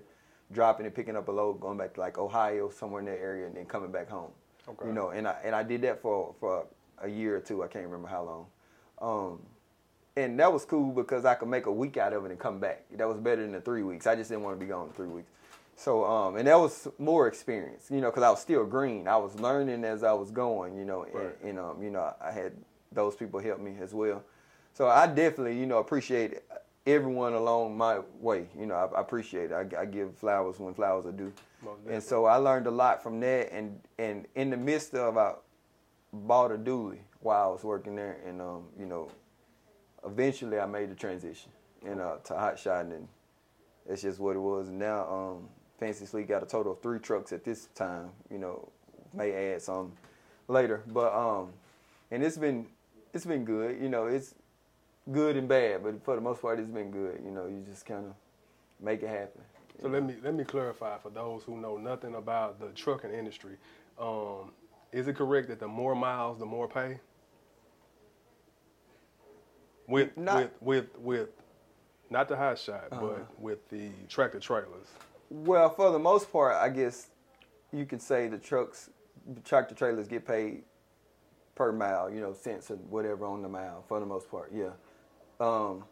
dropping 0.51 0.85
and 0.85 0.93
picking 0.93 1.15
up 1.15 1.27
a 1.27 1.31
load, 1.31 1.59
going 1.59 1.77
back 1.77 1.95
to 1.95 1.99
like 1.99 2.17
Ohio, 2.17 2.69
somewhere 2.69 2.99
in 2.99 3.05
that 3.07 3.19
area, 3.19 3.47
and 3.47 3.55
then 3.55 3.65
coming 3.65 3.91
back 3.91 4.09
home. 4.09 4.31
Okay. 4.69 4.87
You 4.87 4.93
know, 4.93 5.09
and 5.09 5.27
I 5.27 5.37
and 5.43 5.55
I 5.55 5.63
did 5.63 5.81
that 5.81 6.01
for 6.01 6.35
for 6.39 6.67
a 7.01 7.07
year 7.09 7.37
or 7.37 7.39
two. 7.39 7.63
I 7.63 7.67
can't 7.67 7.85
remember 7.85 8.07
how 8.07 8.23
long. 8.23 8.45
Um, 8.99 9.39
and 10.15 10.39
that 10.39 10.51
was 10.51 10.65
cool 10.65 10.91
because 10.91 11.25
I 11.25 11.35
could 11.35 11.47
make 11.47 11.67
a 11.67 11.71
week 11.71 11.97
out 11.97 12.11
of 12.11 12.25
it 12.25 12.31
and 12.31 12.39
come 12.39 12.59
back. 12.59 12.83
That 12.91 13.07
was 13.07 13.17
better 13.17 13.43
than 13.43 13.51
the 13.51 13.61
three 13.61 13.83
weeks. 13.83 14.07
I 14.07 14.15
just 14.15 14.29
didn't 14.29 14.43
want 14.43 14.59
to 14.59 14.65
be 14.65 14.69
gone 14.69 14.91
three 14.95 15.07
weeks. 15.07 15.29
So, 15.79 16.03
um, 16.05 16.37
and 16.37 16.47
that 16.47 16.59
was 16.59 16.87
more 16.97 17.27
experience, 17.27 17.87
you 17.91 18.01
know, 18.01 18.09
because 18.09 18.23
I 18.23 18.31
was 18.31 18.41
still 18.41 18.65
green. 18.65 19.07
I 19.07 19.15
was 19.17 19.39
learning 19.39 19.83
as 19.83 20.03
I 20.03 20.11
was 20.11 20.31
going, 20.31 20.75
you 20.75 20.83
know, 20.85 21.05
Right. 21.13 21.35
and, 21.43 21.49
and 21.51 21.59
um, 21.59 21.83
you 21.83 21.91
know, 21.91 22.13
I 22.19 22.31
had 22.31 22.53
those 22.91 23.15
people 23.15 23.39
help 23.39 23.59
me 23.59 23.75
as 23.79 23.93
well. 23.93 24.23
So 24.73 24.87
I 24.87 25.05
definitely, 25.05 25.57
you 25.59 25.67
know, 25.67 25.77
appreciate 25.77 26.39
everyone 26.87 27.33
along 27.33 27.77
my 27.77 27.99
way. 28.19 28.47
You 28.57 28.65
know, 28.65 28.73
I, 28.73 28.97
I 28.97 29.01
appreciate 29.01 29.51
it. 29.51 29.53
I, 29.75 29.81
I 29.81 29.85
give 29.85 30.17
flowers 30.17 30.59
when 30.59 30.73
flowers 30.73 31.05
are 31.05 31.11
due. 31.11 31.31
And 31.93 32.01
so 32.01 32.25
I 32.25 32.37
learned 32.37 32.65
a 32.65 32.71
lot 32.71 33.03
from 33.03 33.19
that. 33.19 33.51
And 33.53 33.79
and 33.99 34.25
in 34.33 34.49
the 34.49 34.57
midst 34.57 34.95
of, 34.95 35.15
I 35.17 35.33
bought 36.11 36.51
a 36.51 36.57
dually 36.57 36.99
while 37.19 37.49
I 37.49 37.51
was 37.51 37.63
working 37.63 37.95
there, 37.95 38.17
and 38.25 38.41
um, 38.41 38.63
you 38.79 38.85
know, 38.87 39.09
eventually 40.05 40.59
I 40.59 40.65
made 40.65 40.89
the 40.89 40.95
transition, 40.95 41.51
you 41.83 41.95
know, 41.95 42.19
to 42.25 42.33
hot 42.35 42.57
shotting, 42.57 42.93
and 42.93 43.07
it's 43.87 44.01
just 44.01 44.19
what 44.19 44.35
it 44.35 44.39
was. 44.39 44.69
And 44.69 44.79
now, 44.79 45.07
um, 45.07 45.49
Fancy's 45.79 46.09
Fleet 46.09 46.27
got 46.27 46.43
a 46.43 46.45
total 46.45 46.73
of 46.73 46.81
three 46.81 46.99
trucks 46.99 47.31
at 47.31 47.43
this 47.43 47.67
time. 47.75 48.09
You 48.31 48.39
know, 48.39 48.69
may 49.13 49.53
add 49.53 49.61
some 49.61 49.93
later, 50.47 50.83
but 50.87 51.13
um, 51.13 51.49
and 52.11 52.23
it's 52.23 52.37
been 52.37 52.65
it's 53.13 53.25
been 53.25 53.45
good. 53.45 53.81
You 53.81 53.89
know, 53.89 54.07
it's 54.07 54.33
good 55.11 55.37
and 55.37 55.47
bad, 55.47 55.83
but 55.83 56.03
for 56.03 56.15
the 56.15 56.21
most 56.21 56.41
part, 56.41 56.59
it's 56.59 56.69
been 56.69 56.91
good. 56.91 57.21
You 57.23 57.31
know, 57.31 57.45
you 57.47 57.63
just 57.69 57.85
kind 57.85 58.05
of 58.05 58.13
make 58.83 59.03
it 59.03 59.09
happen. 59.09 59.41
So 59.81 59.87
let 59.87 60.03
me 60.03 60.15
let 60.23 60.33
me 60.33 60.43
clarify 60.43 60.97
for 60.97 61.11
those 61.11 61.43
who 61.43 61.57
know 61.57 61.77
nothing 61.77 62.15
about 62.15 62.59
the 62.59 62.67
trucking 62.69 63.11
industry. 63.11 63.57
Um, 63.99 64.51
is 64.91 65.07
it 65.07 65.15
correct 65.15 65.49
that 65.49 65.59
the 65.59 65.67
more 65.67 65.93
miles, 65.95 66.39
the 66.39 66.45
more 66.45 66.67
pay? 66.67 66.99
With 69.87 70.17
Not- 70.17 70.37
with 70.37 70.51
with 70.61 70.99
with 70.99 71.29
not 72.09 72.27
the 72.27 72.35
hot 72.37 72.57
shot, 72.57 72.85
Uh-huh. 72.91 73.01
but 73.01 73.39
with 73.39 73.67
the 73.69 73.89
tractor 74.09 74.39
trailers. 74.39 74.87
Well, 75.29 75.69
for 75.69 75.91
the 75.91 75.99
most 75.99 76.31
part, 76.31 76.55
I 76.55 76.69
guess 76.69 77.07
you 77.73 77.85
could 77.85 78.01
say 78.01 78.27
the 78.27 78.37
trucks, 78.37 78.89
tractor 79.43 79.75
trailers 79.75 80.07
get 80.07 80.25
paid 80.25 80.63
per 81.55 81.71
mile, 81.71 82.09
you 82.09 82.21
know, 82.21 82.33
cents 82.33 82.71
or 82.71 82.75
whatever 82.75 83.25
on 83.25 83.41
the 83.41 83.49
mile. 83.49 83.83
For 83.87 83.99
the 83.99 84.05
most 84.05 84.29
part, 84.31 84.51
yeah. 84.53 84.71
Um, 85.39 85.83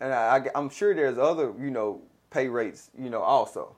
and 0.00 0.12
I, 0.12 0.42
am 0.54 0.70
sure 0.70 0.94
there's 0.94 1.18
other, 1.18 1.52
you 1.60 1.70
know, 1.70 2.00
pay 2.30 2.48
rates, 2.48 2.90
you 2.98 3.10
know, 3.10 3.20
also. 3.20 3.76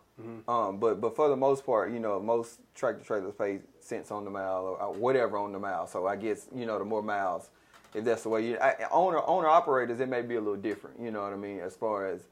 Um, 0.48 0.78
but 0.78 1.00
but 1.00 1.16
for 1.16 1.28
the 1.28 1.36
most 1.36 1.64
part, 1.64 1.92
you 1.92 1.98
know, 1.98 2.20
most 2.20 2.60
tractor 2.74 3.02
trailers 3.04 3.34
pay 3.34 3.60
cents 3.80 4.10
on 4.10 4.24
the 4.24 4.30
mile 4.30 4.64
or, 4.64 4.82
or 4.82 4.92
whatever 4.92 5.38
on 5.38 5.52
the 5.52 5.58
mile. 5.58 5.86
So 5.86 6.06
I 6.06 6.16
guess 6.16 6.46
you 6.54 6.66
know 6.66 6.78
the 6.78 6.84
more 6.84 7.02
miles, 7.02 7.48
if 7.94 8.04
that's 8.04 8.24
the 8.24 8.28
way 8.28 8.46
you 8.46 8.58
I, 8.58 8.74
owner 8.90 9.20
owner 9.26 9.48
operators, 9.48 10.00
it 10.00 10.08
may 10.08 10.22
be 10.22 10.34
a 10.34 10.40
little 10.40 10.60
different. 10.60 11.00
You 11.00 11.10
know 11.10 11.22
what 11.22 11.32
I 11.32 11.36
mean? 11.36 11.60
As 11.60 11.74
far 11.74 12.06
as 12.06 12.26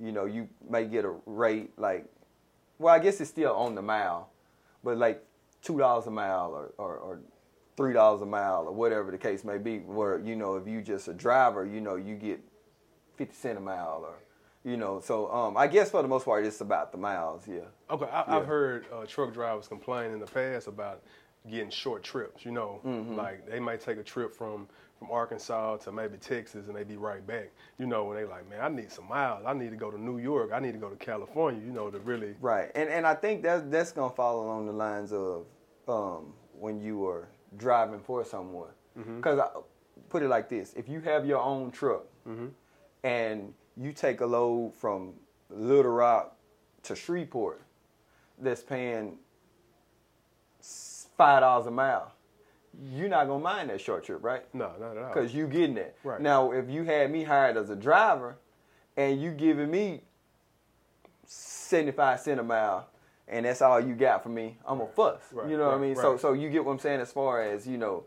you 0.00 0.12
know, 0.12 0.24
you 0.24 0.48
may 0.68 0.84
get 0.84 1.04
a 1.04 1.14
rate 1.26 1.70
like, 1.78 2.04
well, 2.78 2.94
I 2.94 2.98
guess 2.98 3.20
it's 3.20 3.30
still 3.30 3.54
on 3.54 3.74
the 3.74 3.82
mile, 3.82 4.30
but 4.84 4.98
like 4.98 5.24
two 5.62 5.78
dollars 5.78 6.06
a 6.06 6.10
mile 6.10 6.50
or, 6.52 6.72
or, 6.78 6.96
or 6.98 7.20
three 7.76 7.92
dollars 7.92 8.22
a 8.22 8.26
mile 8.26 8.64
or 8.66 8.72
whatever 8.72 9.10
the 9.10 9.18
case 9.18 9.44
may 9.44 9.58
be. 9.58 9.78
Where 9.78 10.18
you 10.20 10.36
know, 10.36 10.56
if 10.56 10.66
you 10.66 10.82
just 10.82 11.08
a 11.08 11.14
driver, 11.14 11.64
you 11.64 11.80
know, 11.80 11.96
you 11.96 12.14
get 12.14 12.40
fifty 13.16 13.34
cent 13.34 13.58
a 13.58 13.60
mile 13.60 14.04
or 14.06 14.14
you 14.70 14.76
know. 14.76 15.00
So 15.00 15.32
um, 15.32 15.56
I 15.56 15.66
guess 15.66 15.90
for 15.90 16.02
the 16.02 16.08
most 16.08 16.24
part, 16.24 16.44
it's 16.44 16.60
about 16.60 16.92
the 16.92 16.98
miles. 16.98 17.42
Yeah. 17.48 17.60
Okay, 17.90 18.06
I, 18.06 18.24
Yeah. 18.28 18.36
I've 18.36 18.46
heard 18.46 18.86
uh, 18.92 19.06
truck 19.06 19.32
drivers 19.32 19.68
complain 19.68 20.10
in 20.10 20.20
the 20.20 20.26
past 20.26 20.68
about 20.68 21.02
getting 21.50 21.70
short 21.70 22.02
trips. 22.02 22.44
You 22.44 22.52
know, 22.52 22.80
Mm-hmm. 22.84 23.16
like 23.16 23.48
they 23.48 23.60
might 23.60 23.80
take 23.80 23.98
a 23.98 24.02
trip 24.02 24.34
from 24.34 24.68
from 24.98 25.10
Arkansas 25.10 25.76
to 25.76 25.92
maybe 25.92 26.16
Texas, 26.16 26.68
and 26.68 26.74
they 26.76 26.82
be 26.82 26.96
right 26.96 27.24
back. 27.26 27.50
You 27.78 27.86
know, 27.86 28.10
and 28.10 28.18
they 28.18 28.24
like, 28.24 28.48
man, 28.48 28.60
I 28.62 28.68
need 28.68 28.90
some 28.90 29.06
miles. 29.08 29.44
I 29.46 29.52
need 29.52 29.70
to 29.70 29.76
go 29.76 29.90
to 29.90 30.00
New 30.00 30.18
York. 30.18 30.50
I 30.54 30.58
need 30.58 30.72
to 30.72 30.78
go 30.78 30.88
to 30.88 30.96
California. 30.96 31.60
You 31.64 31.72
know, 31.72 31.90
to 31.90 31.98
really. 32.00 32.34
Right, 32.40 32.70
and 32.74 32.88
and 32.88 33.06
I 33.06 33.14
think 33.14 33.42
that's 33.42 33.62
that's 33.68 33.92
gonna 33.92 34.14
fall 34.14 34.44
along 34.44 34.66
the 34.66 34.72
lines 34.72 35.12
of 35.12 35.44
um, 35.88 36.32
when 36.58 36.80
you 36.80 37.06
are 37.06 37.28
driving 37.56 38.00
for 38.00 38.24
someone. 38.24 38.70
Because 39.16 39.38
I 39.38 39.48
put 40.08 40.22
it 40.22 40.28
like 40.28 40.48
this: 40.48 40.72
if 40.74 40.88
you 40.88 41.00
have 41.00 41.26
your 41.26 41.40
own 41.40 41.70
truck 41.70 42.04
and 43.04 43.52
you 43.76 43.92
take 43.92 44.20
a 44.22 44.26
load 44.26 44.74
from 44.74 45.12
Little 45.50 45.92
Rock 45.92 46.36
to 46.84 46.96
Shreveport, 46.96 47.60
that's 48.38 48.62
paying 48.62 49.18
five 51.16 51.40
dollars 51.40 51.66
a 51.66 51.70
mile, 51.70 52.12
you're 52.92 53.08
not 53.08 53.26
gonna 53.26 53.42
mind 53.42 53.70
that 53.70 53.80
short 53.80 54.04
trip, 54.04 54.22
right? 54.22 54.42
No, 54.54 54.70
not 54.78 54.96
at 54.96 55.02
all. 55.02 55.08
because 55.14 55.34
you 55.34 55.46
getting 55.46 55.74
that. 55.76 55.96
Right. 56.04 56.20
Now, 56.20 56.52
if 56.52 56.68
you 56.68 56.84
had 56.84 57.10
me 57.10 57.24
hired 57.24 57.56
as 57.56 57.70
a 57.70 57.76
driver, 57.76 58.36
and 58.96 59.20
you 59.20 59.30
giving 59.30 59.70
me 59.70 60.02
seventy 61.24 61.92
five 61.92 62.20
cent 62.20 62.40
a 62.40 62.42
mile, 62.42 62.88
and 63.28 63.46
that's 63.46 63.62
all 63.62 63.80
you 63.80 63.94
got 63.94 64.22
for 64.22 64.28
me, 64.28 64.56
I'm 64.66 64.80
a 64.80 64.86
fuss. 64.86 65.20
Right, 65.32 65.48
You 65.50 65.56
know 65.56 65.64
what 65.66 65.70
I 65.70 65.76
right, 65.76 65.80
mean? 65.82 65.96
So, 65.96 66.12
right. 66.12 66.20
so 66.20 66.32
you 66.32 66.48
get 66.50 66.64
what 66.64 66.72
I'm 66.72 66.78
saying 66.78 67.00
as 67.00 67.12
far 67.12 67.42
as 67.42 67.66
you 67.66 67.78
know, 67.78 68.04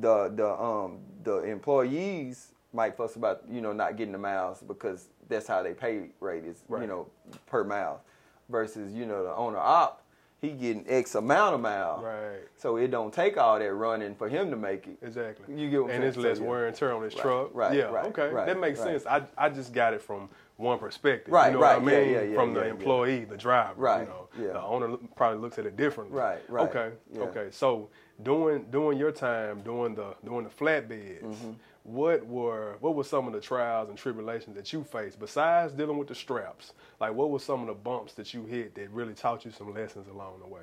the 0.00 0.28
the 0.34 0.48
um 0.50 0.98
the 1.22 1.42
employees 1.44 2.48
might 2.72 2.96
fuss 2.96 3.16
about 3.16 3.42
you 3.50 3.60
know 3.60 3.72
not 3.72 3.96
getting 3.96 4.12
the 4.12 4.18
miles 4.18 4.62
because 4.66 5.08
that's 5.28 5.46
how 5.46 5.62
they 5.62 5.72
pay 5.74 6.06
rate 6.20 6.44
is 6.44 6.62
Right. 6.68 6.82
you 6.82 6.88
know 6.88 7.06
per 7.46 7.64
mile, 7.64 8.00
versus 8.48 8.92
you 8.92 9.06
know 9.06 9.24
the 9.24 9.34
owner 9.34 9.58
op 9.58 10.02
he 10.40 10.50
getting 10.50 10.84
X 10.88 11.14
amount 11.14 11.54
of 11.54 11.60
mile. 11.60 12.00
Right. 12.02 12.40
So 12.56 12.76
it 12.76 12.90
don't 12.90 13.12
take 13.12 13.36
all 13.36 13.58
that 13.58 13.72
running 13.74 14.14
for 14.14 14.28
him 14.28 14.50
to 14.50 14.56
make 14.56 14.86
it. 14.86 14.96
Exactly. 15.02 15.54
You 15.54 15.68
get 15.70 15.82
what 15.82 15.90
and 15.92 16.02
it's 16.04 16.16
So, 16.16 16.22
less 16.22 16.38
yeah. 16.38 16.46
wear 16.46 16.66
and 16.66 16.74
tear 16.76 16.92
on 16.94 17.02
his 17.02 17.14
Right, 17.14 17.22
truck. 17.22 17.50
right, 17.52 17.74
Yeah. 17.76 17.84
right, 17.84 18.06
okay. 18.06 18.28
right, 18.30 18.46
that 18.46 18.58
makes 18.58 18.80
sense. 18.80 19.04
I 19.06 19.22
I 19.36 19.48
just 19.50 19.72
got 19.72 19.92
it 19.94 20.00
from 20.02 20.28
one 20.56 20.78
perspective. 20.78 21.32
Right, 21.32 21.48
You 21.48 21.54
know 21.54 21.60
right, 21.60 21.80
what 21.82 21.92
I 21.92 21.96
yeah, 21.96 22.04
mean? 22.04 22.14
yeah, 22.14 22.22
yeah, 22.22 22.34
from 22.34 22.54
the 22.54 22.60
yeah, 22.60 22.66
yeah. 22.66 22.72
employee, 22.72 23.24
the 23.24 23.36
driver. 23.36 23.74
Right, 23.76 24.00
You 24.02 24.06
know, 24.08 24.28
yeah. 24.46 24.52
the 24.52 24.62
owner 24.62 24.96
probably 25.16 25.38
looks 25.40 25.58
at 25.58 25.66
it 25.66 25.76
differently. 25.76 26.18
Right, 26.18 26.40
right, 26.48 26.68
Okay. 26.68 26.92
yeah. 27.12 27.20
Okay. 27.22 27.48
So 27.50 27.88
doing 28.22 28.66
during 28.70 28.98
your 28.98 29.12
time 29.12 29.60
doing 29.62 29.94
the 29.94 30.14
doing 30.24 30.44
the 30.44 30.50
flatbeds, 30.50 31.22
Mm-hmm. 31.22 31.50
What 31.82 32.26
were 32.26 32.76
what 32.80 32.94
were 32.94 33.04
some 33.04 33.26
of 33.26 33.32
the 33.32 33.40
trials 33.40 33.88
and 33.88 33.96
tribulations 33.96 34.54
that 34.56 34.72
you 34.72 34.84
faced 34.84 35.18
besides 35.18 35.72
dealing 35.72 35.98
with 35.98 36.08
the 36.08 36.14
straps? 36.14 36.72
Like 37.00 37.14
what 37.14 37.30
were 37.30 37.38
some 37.38 37.60
of 37.62 37.66
the 37.68 37.74
bumps 37.74 38.14
that 38.14 38.34
you 38.34 38.44
hit 38.44 38.74
that 38.74 38.90
really 38.90 39.14
taught 39.14 39.44
you 39.44 39.50
some 39.50 39.72
lessons 39.74 40.08
along 40.08 40.40
the 40.40 40.46
way? 40.46 40.62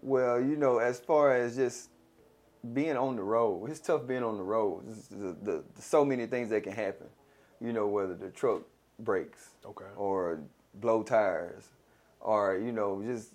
Well, 0.00 0.40
you 0.40 0.56
know, 0.56 0.78
as 0.78 0.98
far 1.00 1.34
as 1.34 1.56
just 1.56 1.90
being 2.72 2.96
on 2.96 3.16
the 3.16 3.22
road, 3.22 3.70
it's 3.70 3.80
tough 3.80 4.06
being 4.06 4.22
on 4.22 4.36
the 4.36 4.42
road. 4.42 4.84
The, 5.10 5.16
the, 5.42 5.64
the 5.74 5.82
so 5.82 6.04
many 6.04 6.26
things 6.26 6.50
that 6.50 6.62
can 6.62 6.72
happen. 6.72 7.06
You 7.60 7.72
know, 7.72 7.86
whether 7.86 8.14
the 8.14 8.30
truck 8.30 8.62
breaks, 8.98 9.50
Okay. 9.64 9.84
or 9.96 10.40
blow 10.74 11.02
tires, 11.02 11.68
or 12.20 12.58
you 12.58 12.72
know, 12.72 13.02
just 13.04 13.30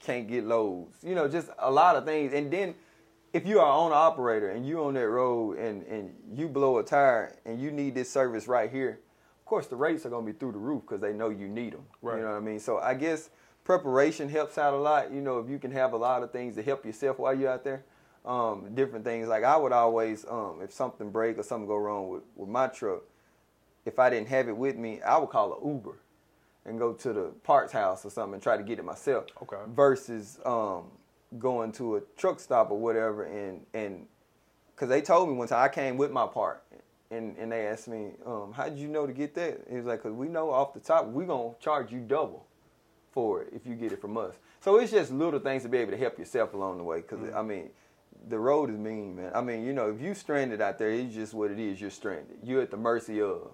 can't 0.00 0.28
get 0.28 0.44
loads. 0.44 0.98
You 1.02 1.14
know, 1.14 1.28
just 1.28 1.50
a 1.58 1.70
lot 1.70 1.96
of 1.96 2.04
things. 2.04 2.32
And 2.32 2.50
then, 2.50 2.74
if 3.36 3.46
you 3.46 3.60
are 3.60 3.66
an 3.70 3.86
owner 3.86 3.94
operator 3.94 4.50
and 4.50 4.66
you 4.66 4.82
on 4.84 4.94
that 4.94 5.08
road 5.08 5.58
and 5.58 5.82
and 5.86 6.14
you 6.32 6.48
blow 6.48 6.78
a 6.78 6.82
tire 6.82 7.36
and 7.44 7.60
you 7.60 7.70
need 7.70 7.94
this 7.94 8.10
service 8.10 8.48
right 8.48 8.70
here, 8.70 9.00
of 9.40 9.44
course 9.44 9.66
the 9.66 9.76
rates 9.76 10.06
are 10.06 10.10
gonna 10.10 10.26
be 10.26 10.32
through 10.32 10.52
the 10.52 10.58
roof 10.58 10.82
because 10.82 11.00
they 11.02 11.12
know 11.12 11.28
you 11.28 11.48
need 11.48 11.74
them. 11.74 11.84
Right. 12.02 12.16
You 12.16 12.22
know 12.24 12.30
what 12.30 12.38
I 12.38 12.40
mean? 12.40 12.60
So 12.60 12.78
I 12.78 12.94
guess 12.94 13.30
preparation 13.64 14.28
helps 14.28 14.58
out 14.58 14.74
a 14.74 14.78
lot. 14.78 15.12
You 15.12 15.20
know, 15.20 15.38
if 15.40 15.50
you 15.50 15.58
can 15.58 15.70
have 15.72 15.92
a 15.92 15.98
lot 15.98 16.22
of 16.22 16.32
things 16.32 16.56
to 16.56 16.62
help 16.62 16.86
yourself 16.86 17.18
while 17.18 17.34
you're 17.34 17.50
out 17.50 17.64
there. 17.64 17.84
Um, 18.24 18.74
different 18.74 19.04
things 19.04 19.28
like 19.28 19.44
I 19.44 19.56
would 19.56 19.72
always, 19.72 20.24
um, 20.28 20.60
if 20.62 20.72
something 20.72 21.10
break 21.10 21.38
or 21.38 21.44
something 21.44 21.68
go 21.68 21.76
wrong 21.76 22.08
with, 22.08 22.24
with 22.36 22.48
my 22.48 22.68
truck, 22.68 23.02
if 23.84 23.98
I 24.00 24.10
didn't 24.10 24.28
have 24.28 24.48
it 24.48 24.56
with 24.56 24.76
me, 24.76 25.00
I 25.02 25.18
would 25.18 25.30
call 25.30 25.54
an 25.54 25.68
Uber. 25.68 25.96
and 26.64 26.78
go 26.78 26.92
to 26.94 27.12
the 27.12 27.26
parts 27.44 27.72
house 27.72 28.04
or 28.04 28.10
something 28.10 28.34
and 28.34 28.42
try 28.42 28.56
to 28.56 28.62
get 28.64 28.78
it 28.78 28.84
myself. 28.84 29.26
Okay. 29.42 29.56
Versus 29.68 30.40
um, 30.44 30.84
going 31.38 31.72
to 31.72 31.96
a 31.96 32.00
truck 32.16 32.40
stop 32.40 32.70
or 32.70 32.78
whatever 32.78 33.24
and 33.24 33.66
and 33.74 34.06
because 34.74 34.88
they 34.88 35.00
told 35.00 35.28
me 35.28 35.34
one 35.34 35.48
time 35.48 35.64
I 35.64 35.68
came 35.68 35.96
with 35.96 36.10
my 36.10 36.26
part 36.26 36.62
and 37.10 37.36
and 37.36 37.50
they 37.50 37.66
asked 37.66 37.88
me 37.88 38.10
um, 38.24 38.52
how 38.54 38.68
did 38.68 38.78
you 38.78 38.88
know 38.88 39.06
to 39.06 39.12
get 39.12 39.34
that? 39.34 39.60
He 39.68 39.76
was 39.76 39.86
like, 39.86 40.02
because 40.02 40.16
we 40.16 40.28
know 40.28 40.50
off 40.50 40.74
the 40.74 40.80
top 40.80 41.06
we 41.06 41.24
gonna 41.24 41.52
charge 41.60 41.92
you 41.92 42.00
double 42.00 42.46
for 43.12 43.42
it 43.42 43.48
if 43.54 43.66
you 43.66 43.74
get 43.74 43.92
it 43.92 44.00
from 44.00 44.16
us. 44.18 44.34
So 44.60 44.78
it's 44.78 44.92
just 44.92 45.10
little 45.10 45.40
things 45.40 45.62
to 45.62 45.68
be 45.68 45.78
able 45.78 45.92
to 45.92 45.96
help 45.96 46.18
yourself 46.18 46.54
along 46.54 46.78
the 46.78 46.84
way. 46.84 46.98
Because 46.98 47.32
I 47.34 47.42
mean, 47.42 47.70
the 48.28 48.38
road 48.38 48.70
is 48.70 48.76
mean, 48.76 49.16
man. 49.16 49.32
I 49.34 49.40
mean, 49.40 49.64
you 49.64 49.72
know, 49.72 49.90
if 49.90 50.00
you 50.00 50.14
stranded 50.14 50.60
out 50.60 50.78
there, 50.78 50.90
it's 50.90 51.14
just 51.14 51.32
what 51.32 51.50
it 51.50 51.58
is. 51.58 51.80
You're 51.80 51.90
stranded. 51.90 52.38
You're 52.42 52.62
at 52.62 52.70
the 52.70 52.76
mercy 52.76 53.22
of, 53.22 53.52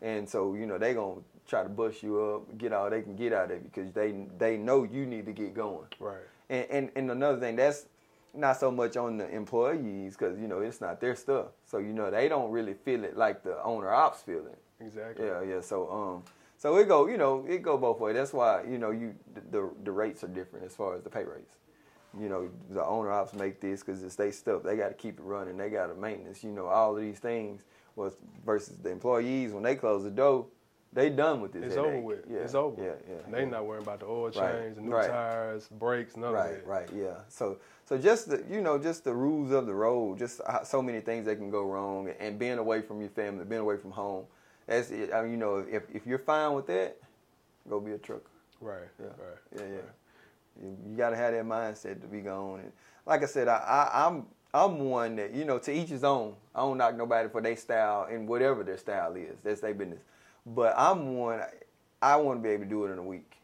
and 0.00 0.28
so 0.28 0.54
you 0.54 0.66
know 0.66 0.78
they 0.78 0.94
gonna 0.94 1.20
try 1.48 1.62
to 1.62 1.68
bust 1.68 2.02
you 2.02 2.20
up, 2.22 2.58
get 2.58 2.72
all 2.72 2.88
they 2.90 3.02
can 3.02 3.16
get 3.16 3.32
out 3.32 3.50
of 3.50 3.62
you 3.62 3.70
because 3.74 3.92
they 3.92 4.14
they 4.38 4.56
know 4.56 4.84
you 4.84 5.06
need 5.06 5.26
to 5.26 5.32
get 5.32 5.54
going. 5.54 5.86
Right. 5.98 6.20
And 6.52 6.66
and, 6.70 6.90
and 6.94 7.10
another 7.10 7.40
thing 7.40 7.56
that's 7.56 7.86
not 8.34 8.58
so 8.58 8.70
much 8.70 8.96
on 8.96 9.16
the 9.16 9.28
employees 9.28 10.16
because 10.16 10.38
you 10.38 10.46
know 10.46 10.60
it's 10.60 10.80
not 10.80 11.00
their 11.00 11.16
stuff. 11.16 11.46
So 11.64 11.78
you 11.78 11.92
know 11.92 12.10
they 12.10 12.28
don't 12.28 12.50
really 12.50 12.74
feel 12.74 13.04
it 13.04 13.16
like 13.16 13.42
the 13.42 13.62
owner 13.64 13.90
ops 13.90 14.22
feel 14.22 14.46
it. 14.46 14.58
Exactly. 14.80 15.26
Yeah, 15.26 15.42
yeah. 15.42 15.60
So 15.60 15.90
um, 15.90 16.22
so 16.58 16.76
it 16.76 16.86
go, 16.88 17.08
you 17.08 17.16
know, 17.16 17.44
it 17.48 17.62
go 17.62 17.76
both 17.76 17.98
ways. 17.98 18.14
That's 18.14 18.32
why 18.32 18.62
you 18.70 18.78
know 18.78 18.90
you 18.90 19.14
the 19.50 19.70
the, 19.82 19.90
rates 19.90 20.22
are 20.24 20.28
different 20.28 20.66
as 20.66 20.74
far 20.74 20.94
as 20.94 21.02
the 21.02 21.10
pay 21.10 21.24
rates. 21.24 21.56
You 22.20 22.28
know, 22.28 22.50
the 22.68 22.84
owner 22.84 23.10
ops 23.10 23.32
make 23.32 23.60
this 23.60 23.80
because 23.82 24.02
it's 24.02 24.16
their 24.16 24.32
stuff. 24.32 24.62
They 24.62 24.76
got 24.76 24.88
to 24.88 24.94
keep 24.94 25.18
it 25.18 25.22
running. 25.22 25.56
They 25.56 25.70
got 25.70 25.86
to 25.86 25.94
maintenance. 25.94 26.44
You 26.44 26.50
know, 26.50 26.66
all 26.66 26.94
of 26.94 27.00
these 27.00 27.18
things 27.18 27.62
was 27.96 28.12
versus 28.44 28.76
the 28.76 28.90
employees 28.90 29.52
when 29.52 29.62
they 29.62 29.74
close 29.74 30.04
the 30.04 30.10
door, 30.10 30.46
they 30.92 31.08
done 31.10 31.40
with 31.40 31.52
this. 31.52 31.64
It's 31.64 31.74
headache. 31.74 31.88
over 31.90 32.00
with. 32.00 32.24
Yeah, 32.30 32.38
It's 32.40 32.54
over. 32.54 32.82
Yeah, 32.82 32.92
yeah. 33.08 33.16
They 33.30 33.40
yeah. 33.44 33.48
not 33.48 33.66
worrying 33.66 33.82
about 33.84 34.00
the 34.00 34.06
oil 34.06 34.24
Right, 34.30 34.34
change, 34.62 34.74
the 34.76 34.82
new 34.82 34.90
right. 34.92 35.08
tires, 35.08 35.68
brakes, 35.68 36.16
none 36.16 36.28
of 36.30 36.34
Right, 36.34 36.54
that. 36.64 36.66
right, 36.66 36.88
yeah. 36.94 37.14
So, 37.28 37.58
so 37.86 37.96
just 37.98 38.28
the, 38.28 38.44
you 38.50 38.60
know, 38.60 38.78
just 38.78 39.04
the 39.04 39.14
rules 39.14 39.52
of 39.52 39.66
the 39.66 39.74
road, 39.74 40.18
just 40.18 40.40
so 40.64 40.82
many 40.82 41.00
things 41.00 41.24
that 41.26 41.36
can 41.36 41.50
go 41.50 41.62
wrong, 41.64 42.10
and 42.20 42.38
being 42.38 42.58
away 42.58 42.82
from 42.82 43.00
your 43.00 43.10
family, 43.10 43.44
being 43.44 43.60
away 43.62 43.76
from 43.78 43.90
home. 43.92 44.24
That's 44.66 44.90
it. 44.90 45.12
I 45.12 45.22
mean, 45.22 45.32
you 45.32 45.36
know, 45.38 45.56
if 45.70 45.84
if 45.92 46.06
you're 46.06 46.18
fine 46.18 46.52
with 46.54 46.66
that, 46.68 46.96
go 47.68 47.80
be 47.80 47.92
a 47.92 47.98
trucker. 47.98 48.22
Right. 48.60 48.88
Yeah, 49.00 49.06
Right. 49.06 49.38
yeah, 49.56 49.62
yeah. 49.62 49.74
right. 49.76 49.84
You, 50.62 50.76
you 50.90 50.96
got 50.96 51.10
to 51.10 51.16
have 51.16 51.32
that 51.32 51.44
mindset 51.44 52.00
to 52.02 52.06
be 52.06 52.20
gone. 52.20 52.60
And 52.60 52.72
like 53.06 53.22
I 53.22 53.26
said, 53.26 53.48
I, 53.48 53.56
I, 53.56 54.06
I'm 54.06 54.26
I'm 54.54 54.78
one 54.80 55.16
that 55.16 55.32
you 55.32 55.44
know 55.44 55.58
to 55.58 55.72
each 55.72 55.88
his 55.88 56.04
own. 56.04 56.34
I 56.54 56.60
don't 56.60 56.76
knock 56.78 56.94
nobody 56.96 57.28
for 57.28 57.40
their 57.40 57.56
style 57.56 58.06
and 58.10 58.28
whatever 58.28 58.62
their 58.62 58.76
style 58.76 59.14
is. 59.16 59.36
That's 59.42 59.60
their 59.62 59.74
business. 59.74 60.00
But 60.46 60.74
I'm 60.76 61.16
one. 61.16 61.40
I 62.00 62.16
want 62.16 62.40
to 62.40 62.42
be 62.42 62.50
able 62.50 62.64
to 62.64 62.70
do 62.70 62.84
it 62.84 62.92
in 62.92 62.98
a 62.98 63.02
week. 63.02 63.36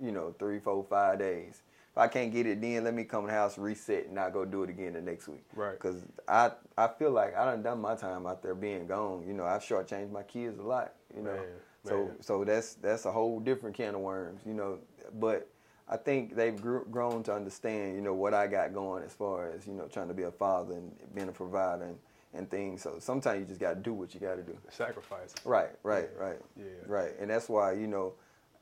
You 0.00 0.12
know, 0.12 0.34
three, 0.38 0.60
four, 0.60 0.84
five 0.88 1.18
days. 1.18 1.62
If 1.92 1.98
I 1.98 2.06
can't 2.08 2.32
get 2.32 2.46
it 2.46 2.60
then, 2.60 2.84
let 2.84 2.94
me 2.94 3.04
come 3.04 3.22
to 3.22 3.26
the 3.26 3.32
house, 3.32 3.58
reset, 3.58 4.06
and 4.06 4.18
I 4.18 4.30
go 4.30 4.44
do 4.44 4.62
it 4.62 4.70
again 4.70 4.92
the 4.92 5.00
next 5.00 5.26
week. 5.28 5.44
Right. 5.54 5.72
Because 5.72 6.02
I 6.28 6.52
I 6.76 6.88
feel 6.88 7.10
like 7.10 7.36
I 7.36 7.44
done 7.44 7.62
done 7.62 7.80
my 7.80 7.96
time 7.96 8.26
out 8.26 8.42
there 8.42 8.54
being 8.54 8.86
gone. 8.86 9.24
You 9.26 9.34
know, 9.34 9.44
I've 9.44 9.62
shortchanged 9.62 10.12
my 10.12 10.22
kids 10.22 10.58
a 10.58 10.62
lot. 10.62 10.94
You 11.14 11.22
know, 11.22 11.34
Man, 11.34 11.44
so 11.84 12.04
man. 12.04 12.22
so 12.22 12.44
that's 12.44 12.74
that's 12.74 13.04
a 13.04 13.12
whole 13.12 13.40
different 13.40 13.76
can 13.76 13.94
of 13.94 14.00
worms. 14.00 14.42
You 14.46 14.54
know, 14.54 14.78
but 15.18 15.48
I 15.88 15.96
think 15.96 16.36
they've 16.36 16.60
gr- 16.60 16.80
grown 16.90 17.22
to 17.24 17.34
understand, 17.34 17.94
you 17.96 18.02
know, 18.02 18.14
what 18.14 18.34
I 18.34 18.46
got 18.46 18.74
going 18.74 19.02
as 19.02 19.12
far 19.12 19.50
as 19.50 19.66
you 19.66 19.72
know 19.72 19.86
trying 19.86 20.08
to 20.08 20.14
be 20.14 20.22
a 20.22 20.30
father 20.30 20.74
and 20.74 20.92
being 21.14 21.28
a 21.28 21.32
provider 21.32 21.84
and, 21.84 21.98
and 22.34 22.50
things. 22.50 22.82
So 22.82 22.96
sometimes 22.98 23.40
you 23.40 23.46
just 23.46 23.60
got 23.60 23.74
to 23.74 23.80
do 23.80 23.92
what 23.92 24.14
you 24.14 24.20
got 24.20 24.36
to 24.36 24.42
do. 24.42 24.56
Sacrifice. 24.70 25.34
Right, 25.44 25.70
right, 25.82 26.08
right, 26.18 26.38
Yeah. 26.56 26.64
right. 26.86 27.12
And 27.18 27.30
that's 27.30 27.48
why 27.48 27.72
you 27.72 27.86
know, 27.86 28.14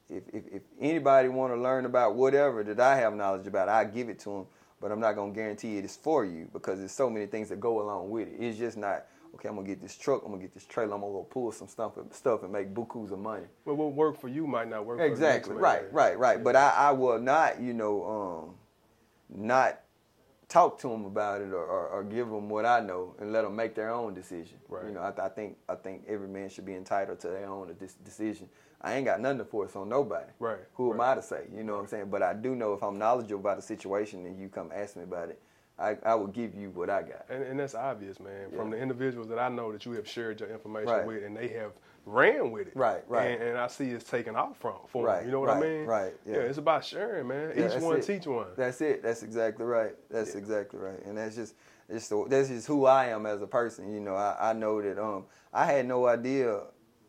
if 0.08 0.22
if, 0.32 0.44
if 0.52 0.62
anybody 0.80 1.28
want 1.28 1.52
to 1.52 1.60
learn 1.60 1.84
about 1.84 2.14
whatever 2.14 2.62
that 2.64 2.80
I 2.80 2.96
have 2.96 3.14
knowledge 3.14 3.46
about, 3.46 3.68
I 3.68 3.84
give 3.84 4.08
it 4.08 4.18
to 4.20 4.30
them. 4.30 4.46
But 4.80 4.92
I'm 4.92 5.00
not 5.00 5.14
gonna 5.14 5.32
guarantee 5.32 5.78
it 5.78 5.84
is 5.84 5.96
for 5.96 6.24
you 6.24 6.48
because 6.52 6.78
there's 6.78 6.92
so 6.92 7.08
many 7.08 7.26
things 7.26 7.48
that 7.48 7.60
go 7.60 7.80
along 7.80 8.10
with 8.10 8.28
it. 8.28 8.34
It's 8.38 8.58
just 8.58 8.76
not 8.76 9.06
okay. 9.34 9.48
I'm 9.48 9.56
gonna 9.56 9.66
get 9.66 9.80
this 9.80 9.96
truck. 9.96 10.22
I'm 10.24 10.32
gonna 10.32 10.42
get 10.42 10.52
this 10.52 10.66
trailer. 10.66 10.94
I'm 10.94 11.00
gonna 11.00 11.14
go 11.14 11.22
pull 11.28 11.50
some 11.50 11.66
stuff 11.66 11.96
and 11.96 12.12
stuff 12.12 12.42
and 12.42 12.52
make 12.52 12.74
bukus 12.74 13.10
of 13.10 13.18
money. 13.18 13.46
Well, 13.64 13.76
what 13.76 13.94
work 13.94 14.20
for 14.20 14.28
you 14.28 14.46
might 14.46 14.68
not 14.68 14.84
work 14.84 14.98
for 14.98 15.04
Exactly. 15.04 15.56
Right. 15.56 15.90
Right. 15.92 16.18
Right. 16.18 16.44
But 16.44 16.56
I, 16.56 16.70
I 16.70 16.90
will 16.92 17.18
not, 17.18 17.58
you 17.58 17.72
know, 17.72 18.04
um, 18.04 18.54
not 19.30 19.80
talk 20.48 20.78
to 20.80 20.88
them 20.88 21.04
about 21.04 21.40
it 21.40 21.52
or, 21.52 21.64
or, 21.64 21.88
or 21.88 22.04
give 22.04 22.28
them 22.28 22.48
what 22.48 22.64
I 22.64 22.80
know 22.80 23.14
and 23.18 23.32
let 23.32 23.42
them 23.42 23.56
make 23.56 23.74
their 23.74 23.90
own 23.90 24.14
decision. 24.14 24.58
Right. 24.68 24.86
You 24.86 24.92
know, 24.92 25.00
I, 25.00 25.26
I 25.26 25.28
think 25.28 25.56
I 25.68 25.74
think 25.74 26.04
every 26.06 26.28
man 26.28 26.48
should 26.48 26.64
be 26.66 26.74
entitled 26.74 27.20
to 27.20 27.28
their 27.28 27.46
own 27.46 27.74
decision. 28.04 28.48
I 28.80 28.94
ain't 28.94 29.06
got 29.06 29.20
nothing 29.20 29.38
to 29.38 29.44
force 29.44 29.74
on 29.74 29.88
nobody. 29.88 30.30
Right, 30.38 30.58
Who 30.74 30.92
am. 30.92 31.00
I 31.00 31.14
to 31.14 31.22
say? 31.22 31.44
You 31.54 31.64
know 31.64 31.72
what 31.74 31.80
I'm 31.80 31.86
saying? 31.88 32.10
But 32.10 32.22
I 32.22 32.34
do 32.34 32.54
know 32.54 32.74
if 32.74 32.82
I'm 32.82 32.98
knowledgeable 32.98 33.40
about 33.40 33.56
the 33.56 33.62
situation 33.62 34.26
and 34.26 34.38
you 34.38 34.48
come 34.48 34.70
ask 34.72 34.96
me 34.96 35.02
about 35.02 35.30
it, 35.30 35.40
I, 35.78 35.96
I 36.04 36.14
will 36.14 36.26
give 36.28 36.54
you 36.54 36.70
what 36.70 36.90
I 36.90 37.02
got. 37.02 37.24
And, 37.28 37.42
and 37.42 37.58
that's 37.58 37.74
obvious, 37.74 38.20
man. 38.20 38.50
From 38.54 38.70
the 38.70 38.76
individuals 38.78 39.28
that 39.28 39.38
I 39.38 39.48
know 39.48 39.72
that 39.72 39.84
you 39.86 39.92
have 39.92 40.06
shared 40.08 40.40
your 40.40 40.50
information 40.50 40.90
Right. 40.92 41.06
with, 41.06 41.24
and 41.24 41.36
they 41.36 41.48
have 41.48 41.72
ran 42.06 42.50
with 42.52 42.68
it. 42.68 42.76
Right, 42.76 43.02
right. 43.08 43.32
And, 43.32 43.42
and 43.50 43.58
I 43.58 43.66
see 43.66 43.90
it's 43.90 44.08
taken 44.08 44.36
off 44.36 44.56
from 44.58 44.76
for 44.86 45.04
Right, 45.04 45.24
You 45.26 45.32
know 45.32 45.40
what 45.40 45.50
I 45.50 45.60
mean? 45.60 45.84
right, 45.84 46.14
yeah. 46.24 46.36
it's 46.36 46.56
about 46.58 46.84
sharing, 46.84 47.26
man. 47.28 47.52
Yeah, 47.56 47.76
Each 47.76 47.82
one 47.82 47.96
it. 47.98 48.06
teach 48.06 48.26
one. 48.26 48.46
That's 48.56 48.80
it. 48.80 49.02
That's 49.02 49.22
exactly 49.22 49.64
right. 49.66 49.94
That's 50.08 50.32
Yeah. 50.32 50.38
exactly 50.38 50.78
right. 50.78 51.04
And 51.04 51.18
that's 51.18 51.34
just 51.36 51.54
it's 51.88 52.08
the, 52.08 52.24
that's 52.28 52.48
just 52.48 52.66
who 52.66 52.86
I 52.86 53.06
am 53.06 53.26
as 53.26 53.42
a 53.42 53.46
person. 53.46 53.92
You 53.92 54.00
know, 54.00 54.14
I, 54.14 54.50
I 54.50 54.52
know 54.52 54.80
that 54.80 54.98
um 55.02 55.24
I 55.52 55.66
had 55.66 55.86
no 55.86 56.06
idea 56.06 56.60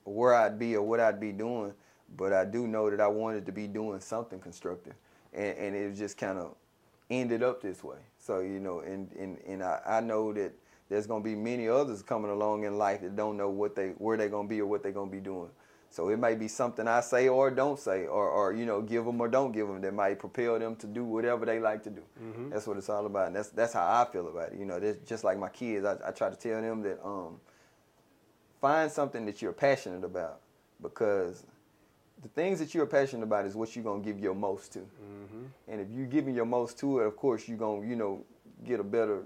where 0.04 0.34
I'd 0.34 0.58
be 0.60 0.76
or 0.76 0.82
what 0.84 1.00
I'd 1.00 1.20
be 1.20 1.32
doing, 1.32 1.74
but 2.16 2.34
I 2.34 2.46
do 2.46 2.68
know 2.68 2.90
that 2.90 3.00
I 3.00 3.08
wanted 3.08 3.46
to 3.46 3.52
be 3.52 3.68
doing 3.68 4.00
something 4.00 4.40
constructive, 4.40 4.94
and 5.34 5.58
and 5.58 5.76
it 5.76 5.94
just 5.96 6.18
kind 6.18 6.40
of 6.40 6.56
ended 7.10 7.44
up 7.44 7.62
this 7.62 7.84
way. 7.84 7.98
So 8.18 8.40
you 8.40 8.60
know, 8.60 8.80
and 8.80 9.12
and 9.14 9.38
and 9.48 9.64
I, 9.64 9.80
I 9.86 10.00
know 10.02 10.34
that 10.34 10.54
there's 10.90 11.08
gonna 11.08 11.24
be 11.24 11.36
many 11.36 11.68
others 11.68 12.02
coming 12.02 12.32
along 12.32 12.64
in 12.64 12.78
life 12.78 13.02
that 13.02 13.16
don't 13.16 13.38
know 13.38 13.50
what 13.50 13.76
they 13.76 13.90
where 13.98 14.18
they're 14.18 14.30
gonna 14.30 14.48
be 14.48 14.62
or 14.62 14.66
what 14.66 14.84
they're 14.84 14.92
gonna 14.92 15.12
be 15.12 15.20
doing. 15.20 15.50
So 15.90 16.10
it 16.10 16.18
may 16.18 16.36
be 16.36 16.50
something 16.50 16.86
I 16.88 17.00
say 17.00 17.30
or 17.30 17.50
don't 17.50 17.80
say, 17.80 18.08
or, 18.08 18.30
or 18.30 18.54
you 18.54 18.66
know, 18.66 18.82
give 18.82 19.06
them 19.06 19.22
or 19.22 19.30
don't 19.30 19.54
give 19.54 19.68
them 19.68 19.80
that 19.82 19.94
might 19.94 20.20
propel 20.20 20.60
them 20.60 20.76
to 20.78 20.88
do 20.88 21.06
whatever 21.06 21.46
they 21.46 21.60
like 21.60 21.82
to 21.84 21.90
do. 21.90 22.02
Mm-hmm. 22.22 22.50
That's 22.50 22.68
what 22.68 22.78
it's 22.78 22.90
all 22.90 23.06
about, 23.06 23.28
and 23.28 23.36
that's 23.36 23.50
that's 23.50 23.74
how 23.74 23.86
I 23.86 24.06
feel 24.12 24.28
about 24.28 24.52
it. 24.52 24.60
You 24.60 24.66
know, 24.66 24.80
that's 24.80 24.98
just 25.08 25.24
like 25.24 25.40
my 25.40 25.50
kids. 25.50 25.86
I, 25.86 25.96
I 26.06 26.12
try 26.12 26.30
to 26.30 26.36
tell 26.36 26.62
them 26.62 26.82
that 26.82 27.04
um, 27.04 27.40
find 28.60 28.92
something 28.92 29.26
that 29.26 29.42
you're 29.42 29.54
passionate 29.54 30.04
about, 30.04 30.42
because 30.82 31.46
the 32.22 32.28
things 32.30 32.60
that 32.60 32.74
you're 32.74 32.86
passionate 32.86 33.24
about 33.24 33.46
is 33.46 33.56
what 33.56 33.76
you're 33.76 33.86
gonna 33.86 34.04
give 34.04 34.20
your 34.20 34.36
most 34.36 34.74
to. 34.74 34.80
Mm-hmm. 34.80 35.44
And 35.70 35.82
if 35.82 35.88
you're 35.90 36.08
giving 36.08 36.36
your 36.36 36.46
most 36.46 36.78
to 36.80 37.00
it, 37.00 37.06
of 37.08 37.16
course 37.16 37.48
you're 37.48 37.58
gonna, 37.58 37.88
you 37.88 37.96
know, 37.96 38.26
get 38.66 38.80
a 38.80 38.84
better, 38.84 39.24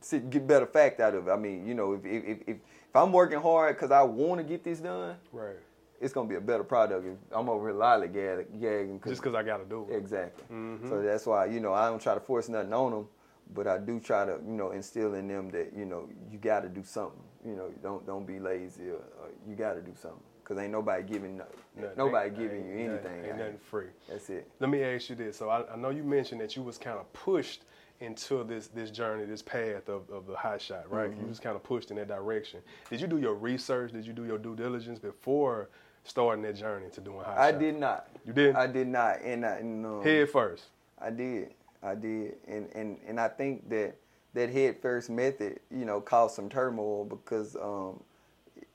sit- 0.00 0.30
get 0.30 0.46
better 0.46 0.66
fact 0.66 1.00
out 1.00 1.14
of 1.14 1.28
it. 1.28 1.30
I 1.30 1.36
mean, 1.36 1.66
you 1.66 1.74
know, 1.74 1.92
if 1.94 2.04
if 2.04 2.24
if, 2.24 2.38
if, 2.48 2.56
I'm 2.94 3.12
working 3.12 3.40
hard 3.40 3.76
because 3.76 3.90
I 3.90 4.02
want 4.02 4.38
to 4.40 4.44
get 4.44 4.64
this 4.64 4.80
done, 4.80 5.16
Right. 5.32 5.56
it's 6.00 6.12
gonna 6.12 6.28
be 6.28 6.34
a 6.36 6.40
better 6.40 6.64
product. 6.64 7.06
If 7.06 7.16
I'm 7.36 7.48
over 7.48 7.68
here 7.68 7.78
lollygagging, 7.78 9.04
Just 9.06 9.22
because 9.22 9.34
I 9.34 9.42
got 9.42 9.58
to 9.58 9.64
do 9.64 9.86
it. 9.90 9.96
exactly. 9.96 10.44
Mhm. 10.54 10.88
So 10.88 11.02
that's 11.02 11.26
why 11.26 11.46
you 11.46 11.60
know 11.60 11.72
I 11.72 11.88
don't 11.88 12.00
try 12.02 12.14
to 12.14 12.20
force 12.20 12.48
nothing 12.48 12.72
on 12.72 12.90
them, 12.92 13.08
but 13.54 13.66
I 13.66 13.78
do 13.78 14.00
try 14.00 14.24
to 14.24 14.32
you 14.44 14.52
know 14.52 14.70
instill 14.72 15.14
in 15.14 15.28
them 15.28 15.50
that 15.50 15.72
you 15.76 15.84
know 15.84 16.08
you 16.30 16.38
got 16.38 16.60
to 16.62 16.68
do 16.68 16.82
something. 16.82 17.22
You 17.44 17.56
know, 17.56 17.70
don't 17.82 18.06
don't 18.06 18.26
be 18.26 18.38
lazy. 18.40 18.90
Or, 18.90 18.96
or 18.96 19.28
you 19.48 19.54
got 19.54 19.74
to 19.74 19.80
do 19.80 19.92
something 19.94 20.20
because 20.42 20.58
ain't 20.58 20.72
nobody 20.72 21.02
giving 21.04 21.36
no, 21.38 21.44
Nothing. 21.76 21.96
nobody 21.96 22.28
Ain't- 22.28 22.38
giving 22.38 22.66
ain't 22.66 22.78
you 22.80 22.90
anything. 22.90 23.24
Ain't 23.24 23.32
out 23.32 23.38
nothing 23.38 23.58
free. 23.58 23.86
That's 24.08 24.28
it. 24.30 24.50
Let 24.58 24.68
me 24.68 24.82
ask 24.82 25.08
you 25.10 25.16
this. 25.16 25.36
So 25.36 25.48
I, 25.48 25.64
I 25.72 25.76
know 25.76 25.90
you 25.90 26.02
mentioned 26.02 26.40
that 26.40 26.56
you 26.56 26.62
was 26.62 26.76
kind 26.76 26.98
of 26.98 27.10
pushed 27.12 27.62
into 28.00 28.42
this 28.44 28.68
this 28.68 28.90
journey, 28.90 29.24
this 29.26 29.42
path 29.42 29.88
of, 29.88 30.08
of 30.10 30.26
the 30.26 30.34
hot 30.36 30.60
shot, 30.60 30.90
right? 30.90 31.10
Mm-hmm. 31.10 31.22
You 31.22 31.28
just 31.28 31.42
kind 31.42 31.54
of 31.54 31.62
pushed 31.62 31.90
in 31.90 31.96
that 31.96 32.08
direction. 32.08 32.60
Did 32.88 33.00
you 33.00 33.06
do 33.06 33.18
your 33.18 33.34
research? 33.34 33.92
Did 33.92 34.06
you 34.06 34.12
do 34.12 34.24
your 34.24 34.38
due 34.38 34.56
diligence 34.56 34.98
before 34.98 35.68
starting 36.04 36.42
that 36.42 36.56
journey 36.56 36.88
to 36.90 37.00
doing 37.00 37.18
hot 37.18 37.36
shot? 37.36 37.38
I 37.38 37.50
shot? 37.50 37.60
did 37.60 37.78
not. 37.78 38.08
You 38.26 38.32
did? 38.32 38.56
I 38.56 38.66
did 38.66 38.88
not. 38.88 39.20
And, 39.22 39.44
I, 39.44 39.56
and 39.56 39.86
um, 39.86 40.02
Head 40.02 40.30
first. 40.30 40.64
I 40.98 41.10
did. 41.10 41.50
I 41.82 41.94
did. 41.94 42.36
And, 42.48 42.68
and, 42.74 42.98
and 43.06 43.20
I 43.20 43.28
think 43.28 43.68
that 43.70 43.96
that 44.34 44.50
head 44.50 44.76
first 44.80 45.10
method, 45.10 45.60
you 45.70 45.84
know, 45.84 46.00
caused 46.00 46.36
some 46.36 46.48
turmoil 46.48 47.04
because 47.04 47.56
um, 47.56 48.00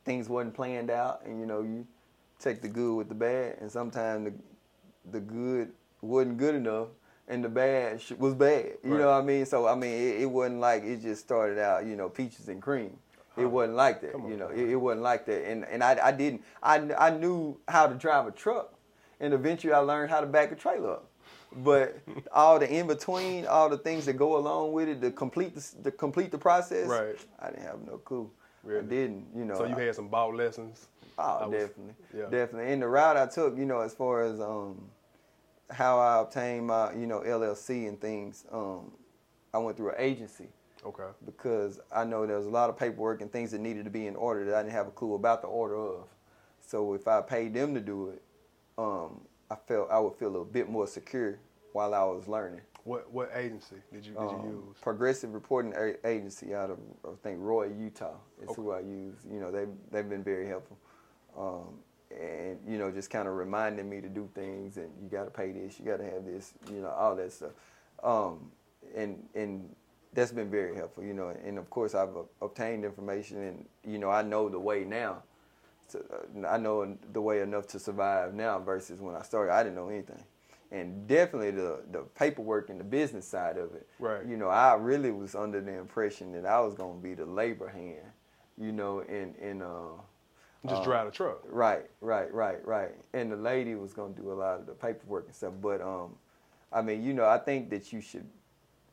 things 0.03 0.27
wasn't 0.27 0.53
planned 0.53 0.89
out. 0.89 1.21
And, 1.25 1.39
you 1.39 1.45
know, 1.45 1.61
you 1.61 1.87
take 2.39 2.61
the 2.61 2.67
good 2.67 2.95
with 2.95 3.09
the 3.09 3.15
bad. 3.15 3.57
And 3.61 3.71
sometimes 3.71 4.25
the, 4.25 4.33
the 5.11 5.19
good 5.19 5.71
wasn't 6.01 6.37
good 6.37 6.55
enough 6.55 6.89
and 7.27 7.43
the 7.43 7.49
bad 7.49 8.01
was 8.17 8.33
bad. 8.33 8.73
You 8.83 8.91
Right. 8.91 8.99
know 9.01 9.07
what 9.07 9.17
I 9.17 9.21
mean? 9.21 9.45
So, 9.45 9.67
I 9.67 9.75
mean, 9.75 9.91
it, 9.91 10.21
it 10.21 10.25
wasn't 10.25 10.59
like 10.59 10.83
it 10.83 11.01
just 11.01 11.21
started 11.21 11.57
out, 11.59 11.85
you 11.85 11.95
know, 11.95 12.09
peaches 12.09 12.47
and 12.49 12.61
cream. 12.61 12.97
It 13.37 13.45
wasn't 13.45 13.75
like 13.75 13.99
that, 14.01 14.15
on, 14.15 14.29
you 14.29 14.37
know. 14.37 14.47
It, 14.47 14.69
it 14.69 14.75
wasn't 14.77 15.01
like 15.03 15.25
that, 15.25 15.45
and 15.49 15.65
and 15.65 15.83
I, 15.83 15.97
I 16.07 16.11
didn't. 16.13 16.43
I, 16.63 16.75
I 16.97 17.09
knew 17.09 17.57
how 17.67 17.85
to 17.87 17.93
drive 17.93 18.27
a 18.27 18.31
truck, 18.31 18.73
and 19.19 19.33
eventually 19.33 19.73
I 19.73 19.79
learned 19.79 20.09
how 20.09 20.21
to 20.21 20.25
back 20.27 20.53
a 20.53 20.55
trailer 20.55 20.91
up. 20.91 21.09
But 21.57 21.97
all 22.31 22.59
the 22.59 22.69
in 22.73 22.87
between, 22.87 23.45
all 23.45 23.67
the 23.69 23.77
things 23.77 24.05
that 24.05 24.13
go 24.13 24.37
along 24.37 24.71
with 24.71 24.87
it, 24.87 25.01
to 25.01 25.11
complete 25.11 25.53
the 25.53 25.83
to 25.83 25.91
complete 25.91 26.31
the 26.31 26.37
process, 26.37 26.87
Right. 26.87 27.17
I 27.39 27.49
didn't 27.49 27.63
have 27.63 27.81
no 27.85 27.97
clue. 27.97 28.29
I 28.65 28.81
didn't, 28.81 29.25
you 29.35 29.43
know. 29.45 29.57
So 29.57 29.65
you 29.65 29.75
I- 29.75 29.81
had 29.81 29.95
some 29.95 30.07
ball 30.07 30.33
lessons. 30.33 30.87
Oh, 31.19 31.23
I 31.23 31.45
was- 31.47 31.59
definitely, 31.59 31.93
yeah. 32.17 32.25
definitely. 32.29 32.71
And 32.71 32.81
the 32.81 32.87
route 32.87 33.17
I 33.17 33.25
took, 33.25 33.57
you 33.57 33.65
know, 33.65 33.81
as 33.81 33.93
far 33.93 34.23
as 34.23 34.39
um, 34.39 34.81
how 35.69 35.99
I 35.99 36.21
obtained 36.21 36.67
my, 36.67 36.93
you 36.93 37.07
know, 37.07 37.21
LLC 37.21 37.87
and 37.87 37.99
things, 37.99 38.45
um, 38.51 38.91
I 39.53 39.57
went 39.57 39.77
through 39.77 39.89
an 39.89 39.95
agency 39.99 40.47
Okay. 40.85 41.07
because 41.25 41.79
I 41.93 42.03
know 42.03 42.25
there 42.25 42.37
was 42.37 42.47
a 42.47 42.51
lot 42.51 42.69
of 42.69 42.77
paperwork 42.77 43.21
and 43.21 43.31
things 43.31 43.51
that 43.51 43.59
needed 43.61 43.85
to 43.85 43.89
be 43.91 44.07
in 44.07 44.15
order 44.15 44.45
that 44.45 44.55
I 44.55 44.61
didn't 44.63 44.73
have 44.73 44.87
a 44.87 44.91
clue 44.91 45.15
about 45.15 45.41
the 45.41 45.47
order 45.47 45.75
of. 45.75 46.07
So 46.61 46.93
if 46.93 47.07
I 47.07 47.21
paid 47.21 47.53
them 47.53 47.73
to 47.73 47.79
do 47.81 48.09
it, 48.09 48.21
um, 48.77 49.21
I 49.49 49.55
felt 49.55 49.89
I 49.89 49.99
would 49.99 50.15
feel 50.15 50.41
a 50.41 50.45
bit 50.45 50.69
more 50.69 50.87
secure 50.87 51.39
while 51.73 51.93
I 51.93 52.03
was 52.03 52.27
learning. 52.27 52.61
What 52.83 53.11
what 53.11 53.31
agency 53.33 53.77
did 53.91 54.05
you 54.05 54.13
did 54.13 54.21
Um, 54.21 54.41
you 54.45 54.65
use? 54.67 54.77
Progressive 54.81 55.33
Reporting 55.33 55.73
A- 55.75 56.07
Agency 56.07 56.53
out 56.53 56.69
of 56.69 56.79
I 57.03 57.09
think 57.23 57.39
Roy, 57.41 57.67
Utah 57.67 58.15
is 58.41 58.49
Okay. 58.49 58.55
who 58.61 58.71
I 58.71 58.79
use. 58.81 59.15
You 59.31 59.39
know, 59.39 59.51
they 59.51 59.65
they've 59.91 60.07
been 60.09 60.23
very 60.23 60.47
helpful, 60.47 60.77
um, 61.37 61.79
and 62.19 62.59
you 62.67 62.77
know, 62.77 62.91
just 62.91 63.09
kind 63.09 63.27
of 63.27 63.35
reminding 63.35 63.89
me 63.89 64.01
to 64.01 64.09
do 64.09 64.29
things 64.33 64.77
and 64.77 64.89
you 65.01 65.09
got 65.09 65.25
to 65.25 65.31
pay 65.31 65.51
this, 65.51 65.79
you 65.79 65.85
got 65.85 65.97
to 65.97 66.05
have 66.05 66.25
this, 66.25 66.53
you 66.71 66.81
know, 66.81 66.89
all 66.89 67.15
that 67.15 67.31
stuff, 67.31 67.51
um, 68.03 68.51
and 68.95 69.23
and 69.35 69.69
that's 70.13 70.31
been 70.31 70.49
very 70.49 70.75
helpful. 70.75 71.03
You 71.03 71.13
know, 71.13 71.29
and 71.29 71.57
of 71.57 71.69
course 71.69 71.95
I've 71.95 72.15
obtained 72.41 72.85
information 72.85 73.43
and 73.43 73.65
you 73.85 73.97
know 73.97 74.09
I 74.09 74.21
know 74.21 74.49
the 74.49 74.59
way 74.59 74.83
now. 74.83 75.23
So, 75.87 76.03
uh, 76.11 76.47
I 76.47 76.57
know 76.57 76.97
the 77.13 77.21
way 77.21 77.41
enough 77.41 77.67
to 77.67 77.79
survive 77.79 78.33
now 78.33 78.57
versus 78.59 78.99
when 78.99 79.15
I 79.15 79.21
started. 79.21 79.53
I 79.53 79.61
didn't 79.63 79.75
know 79.75 79.89
anything, 79.89 80.23
and 80.71 81.07
definitely 81.07 81.51
the 81.51 81.81
the 81.91 81.99
paperwork 82.15 82.69
and 82.69 82.79
the 82.79 82.85
business 82.85 83.27
side 83.27 83.57
of 83.57 83.75
it. 83.75 83.87
Right. 83.99 84.25
You 84.25 84.37
know, 84.37 84.49
I 84.49 84.73
really 84.75 85.11
was 85.11 85.35
under 85.35 85.61
the 85.61 85.77
impression 85.77 86.31
that 86.31 86.45
I 86.45 86.59
was 86.61 86.73
gonna 86.73 86.99
be 86.99 87.13
the 87.13 87.25
labor 87.25 87.67
hand. 87.67 88.11
You 88.57 88.71
know, 88.71 88.99
in 89.01 89.35
in 89.35 89.61
uh. 89.61 90.01
Just 90.67 90.81
uh, 90.81 90.85
drive 90.85 91.05
the 91.05 91.11
truck. 91.11 91.39
Right, 91.45 91.85
right, 92.01 92.33
right, 92.33 92.65
right. 92.65 92.91
And 93.13 93.31
the 93.31 93.35
lady 93.35 93.75
was 93.75 93.93
gonna 93.93 94.13
do 94.13 94.31
a 94.31 94.33
lot 94.33 94.59
of 94.59 94.65
the 94.65 94.73
paperwork 94.73 95.25
and 95.27 95.35
stuff. 95.35 95.53
But 95.61 95.81
um, 95.81 96.15
I 96.71 96.81
mean, 96.81 97.03
you 97.03 97.13
know, 97.13 97.25
I 97.25 97.37
think 97.37 97.69
that 97.69 97.91
you 97.93 98.01
should 98.01 98.25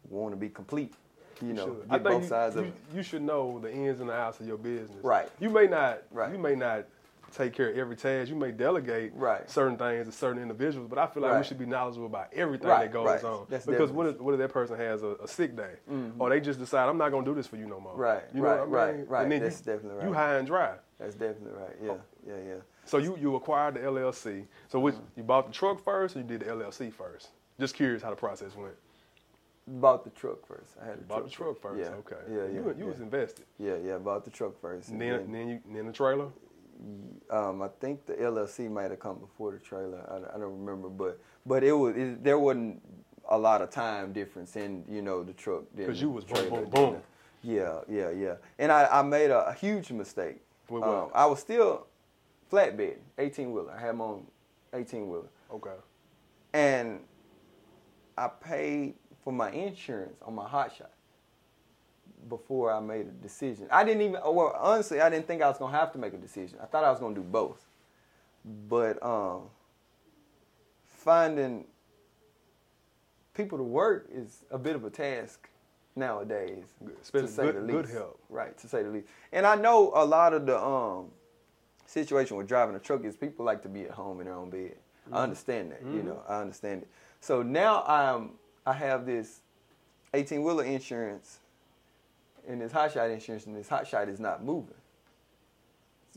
want 0.08 0.32
to 0.32 0.37
be 0.37 0.48
complete. 0.48 0.94
You 1.40 1.54
know, 1.54 1.64
should. 1.64 1.88
get 1.88 1.90
I 1.90 1.94
think 1.94 2.04
both 2.04 2.22
you, 2.22 2.28
sides 2.28 2.54
you, 2.54 2.61
of 2.62 2.66
it. 2.68 2.74
you 2.94 3.02
should 3.02 3.22
know 3.22 3.58
the 3.58 3.72
ins 3.72 4.00
and 4.00 4.08
the 4.08 4.12
outs 4.14 4.38
of 4.40 4.46
your 4.46 4.58
business. 4.58 5.02
Right. 5.02 5.28
You 5.40 5.50
may 5.50 5.66
not. 5.66 6.02
Right. 6.12 6.30
You 6.30 6.38
may 6.38 6.54
not 6.54 6.85
take 7.32 7.54
care 7.54 7.70
of 7.70 7.76
every 7.78 7.96
task. 7.96 8.28
You 8.28 8.37
may 8.37 8.52
delegate 8.52 9.12
Right. 9.14 9.48
certain 9.50 9.76
things 9.78 10.06
to 10.06 10.12
certain 10.12 10.40
individuals, 10.40 10.87
but 10.88 10.98
I 10.98 11.06
feel 11.06 11.22
like 11.22 11.38
we 11.38 11.44
should 11.44 11.58
be 11.58 11.64
knowledgeable 11.66 12.06
about 12.06 12.28
everything 12.35 12.68
Right, 12.68 12.82
that 12.82 12.92
goes 12.92 13.06
right. 13.06 13.24
on. 13.24 13.46
That's 13.48 13.64
because 13.64 13.90
what 13.90 14.06
if, 14.06 14.20
what 14.20 14.35
if 14.35 14.38
that 14.38 14.50
person 14.50 14.76
has 14.76 15.02
a, 15.02 15.16
a 15.22 15.26
sick 15.26 15.56
day, 15.56 15.76
or 16.18 16.28
they 16.28 16.40
just 16.40 16.58
decide 16.58 16.88
I'm 16.88 16.98
not 16.98 17.11
gonna 17.11 17.24
do 17.24 17.35
this 17.35 17.46
for 17.46 17.56
you 17.56 17.66
no 17.66 17.80
more. 17.80 17.96
Right, 17.96 18.22
You 18.35 18.42
know 18.42 18.48
right, 18.48 18.68
what 18.68 18.80
I 18.80 18.92
mean? 18.92 19.00
right, 19.00 19.08
right. 19.08 19.22
And 19.22 19.32
then 19.32 19.40
That's 19.40 19.61
you, 19.66 19.72
definitely 19.72 20.04
You 20.06 20.12
high 20.12 20.37
and 20.37 20.46
dry. 20.46 20.74
That's 21.02 21.14
definitely 21.14 21.52
right. 21.60 21.76
Yeah, 21.82 21.92
yeah, 22.26 22.34
yeah. 22.48 22.54
So 22.84 22.98
you 22.98 23.16
you 23.16 23.34
acquired 23.36 23.74
the 23.74 23.80
LLC. 23.80 24.46
So 24.68 24.78
which, 24.80 24.94
Mm-hmm. 24.94 25.04
you 25.16 25.22
bought 25.24 25.46
the 25.46 25.52
truck 25.52 25.82
first, 25.82 26.16
or 26.16 26.20
you 26.20 26.24
did 26.24 26.40
the 26.40 26.46
LLC 26.46 26.92
first? 26.92 27.28
Just 27.60 27.74
curious 27.74 28.02
how 28.02 28.10
the 28.10 28.16
process 28.16 28.56
went. 28.56 28.74
Bought 29.66 30.02
the 30.04 30.10
truck 30.10 30.44
first. 30.46 30.74
I 30.82 30.86
had 30.86 30.98
the 31.00 31.04
Bought 31.04 31.30
truck 31.30 31.54
the 31.54 31.60
truck 31.60 31.60
first. 31.60 31.90
Yeah, 31.90 31.96
Okay. 31.98 32.16
Yeah, 32.28 32.36
yeah. 32.36 32.46
You, 32.48 32.74
you 32.78 32.84
yeah. 32.84 32.84
was 32.90 33.00
invested. 33.00 33.44
yeah, 33.58 33.76
yeah. 33.84 33.98
Bought 33.98 34.24
the 34.24 34.30
truck 34.30 34.60
first. 34.60 34.88
And 34.88 35.00
and 35.02 35.12
then 35.12 35.32
then 35.32 35.48
you 35.48 35.60
then 35.74 35.86
the 35.86 35.92
trailer. 35.92 36.28
um, 37.30 37.62
I 37.62 37.68
think 37.80 38.04
the 38.06 38.14
LLC 38.14 38.68
might 38.70 38.90
have 38.90 38.98
come 39.00 39.18
before 39.18 39.52
the 39.52 39.58
trailer. 39.58 40.00
I, 40.10 40.36
I 40.36 40.38
don't 40.40 40.58
remember, 40.64 40.88
but 40.88 41.20
but 41.46 41.62
it 41.62 41.72
was 41.72 41.96
it, 41.96 42.24
there 42.24 42.38
wasn't 42.38 42.82
a 43.28 43.38
lot 43.38 43.62
of 43.62 43.70
time 43.70 44.12
difference 44.12 44.56
in 44.56 44.84
you 44.88 45.00
know 45.02 45.22
the 45.22 45.32
truck. 45.32 45.62
than 45.74 45.86
'Cause 45.86 46.00
you 46.02 46.10
was 46.10 46.24
boom, 46.24 46.48
boom, 46.50 46.68
boom. 46.70 46.96
Yeah, 47.44 47.80
yeah, 47.88 48.10
yeah. 48.10 48.34
And 48.58 48.70
I, 48.72 48.86
I 48.98 49.02
made 49.02 49.30
a, 49.30 49.46
a 49.48 49.52
huge 49.52 49.90
mistake. 49.92 50.40
With 50.72 50.82
what? 50.82 50.88
Um, 50.90 51.11
I 51.14 51.26
was 51.26 51.38
still 51.38 51.87
flatbed, 52.50 52.96
eighteen 53.18 53.52
wheeler. 53.52 53.72
I 53.72 53.80
had 53.80 53.94
my 53.94 54.04
own 54.04 54.26
eighteen 54.72 55.06
wheeler, 55.08 55.28
Okay. 55.52 55.70
and 56.54 57.00
I 58.16 58.28
paid 58.28 58.94
for 59.22 59.32
my 59.35 59.50
insurance 59.50 60.16
on 60.22 60.35
my 60.35 60.48
hot 60.48 60.74
shot 60.74 60.92
before 62.28 62.72
I 62.72 62.80
made 62.80 63.06
a 63.06 63.11
decision. 63.11 63.66
I 63.70 63.85
didn't 63.85 64.00
even, 64.02 64.20
well, 64.24 64.56
honestly, 64.58 65.00
I 65.00 65.11
didn't 65.11 65.26
think 65.26 65.42
I 65.42 65.48
was 65.48 65.58
gonna 65.58 65.76
have 65.76 65.92
to 65.92 65.98
make 65.98 66.14
a 66.14 66.18
decision. 66.18 66.58
I 66.62 66.66
thought 66.66 66.85
I 66.85 66.90
was 66.90 67.00
gonna 67.00 67.14
do 67.14 67.20
both, 67.22 67.66
but 68.70 69.02
um, 69.02 69.42
finding 70.87 71.66
people 73.35 73.58
to 73.58 73.64
work 73.64 74.08
is 74.11 74.44
a 74.50 74.58
bit 74.58 74.74
of 74.74 74.85
a 74.85 74.90
task 74.90 75.48
nowadays. 75.96 76.64
Especially 77.02 77.26
to 77.28 77.33
say 77.33 77.42
good- 77.44 77.55
the 77.57 77.61
good 77.72 77.85
least. 77.87 77.92
help. 77.92 78.20
right? 78.28 78.57
To 78.59 78.68
say 78.68 78.83
the 78.83 78.90
least. 78.90 79.07
And 79.33 79.46
I 79.46 79.57
know 79.57 79.92
a 79.94 80.05
lot 80.05 80.33
of 80.35 80.46
the 80.46 80.59
um 80.62 81.11
situation 81.87 82.37
with 82.37 82.46
driving 82.48 82.74
a 82.74 82.78
truck 82.78 83.05
is 83.05 83.16
people 83.16 83.44
like 83.44 83.62
to 83.62 83.68
be 83.68 83.83
at 83.85 83.90
home 83.90 84.20
in 84.20 84.26
their 84.26 84.35
own 84.35 84.50
bed. 84.50 84.76
I 85.12 85.22
understand 85.24 85.72
that, 85.72 85.83
you 85.83 86.02
know, 86.02 86.22
I 86.28 86.40
understand 86.40 86.83
it. 86.83 86.88
So 87.20 87.42
now 87.42 87.83
I'm 87.85 88.33
I 88.64 88.72
have 88.72 89.05
this 89.05 89.40
18 90.14 90.42
wheeler 90.42 90.64
insurance 90.64 91.40
and 92.46 92.61
this 92.61 92.72
hot 92.72 92.92
shot 92.92 93.11
insurance, 93.11 93.46
and 93.46 93.55
this 93.57 93.68
hot 93.68 93.87
shot 93.87 94.09
is 94.09 94.18
not 94.20 94.44
moving. 94.44 94.74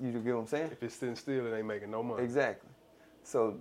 You 0.02 0.12
get 0.12 0.34
what 0.34 0.42
I'm 0.42 0.48
saying? 0.48 0.70
If 0.72 0.84
it's 0.84 0.96
sitting 0.96 1.16
still, 1.16 1.46
it 1.48 1.56
ain't 1.56 1.66
making 1.68 1.90
no 1.92 2.04
money. 2.04 2.24
Exactly. 2.24 2.70
So 3.24 3.58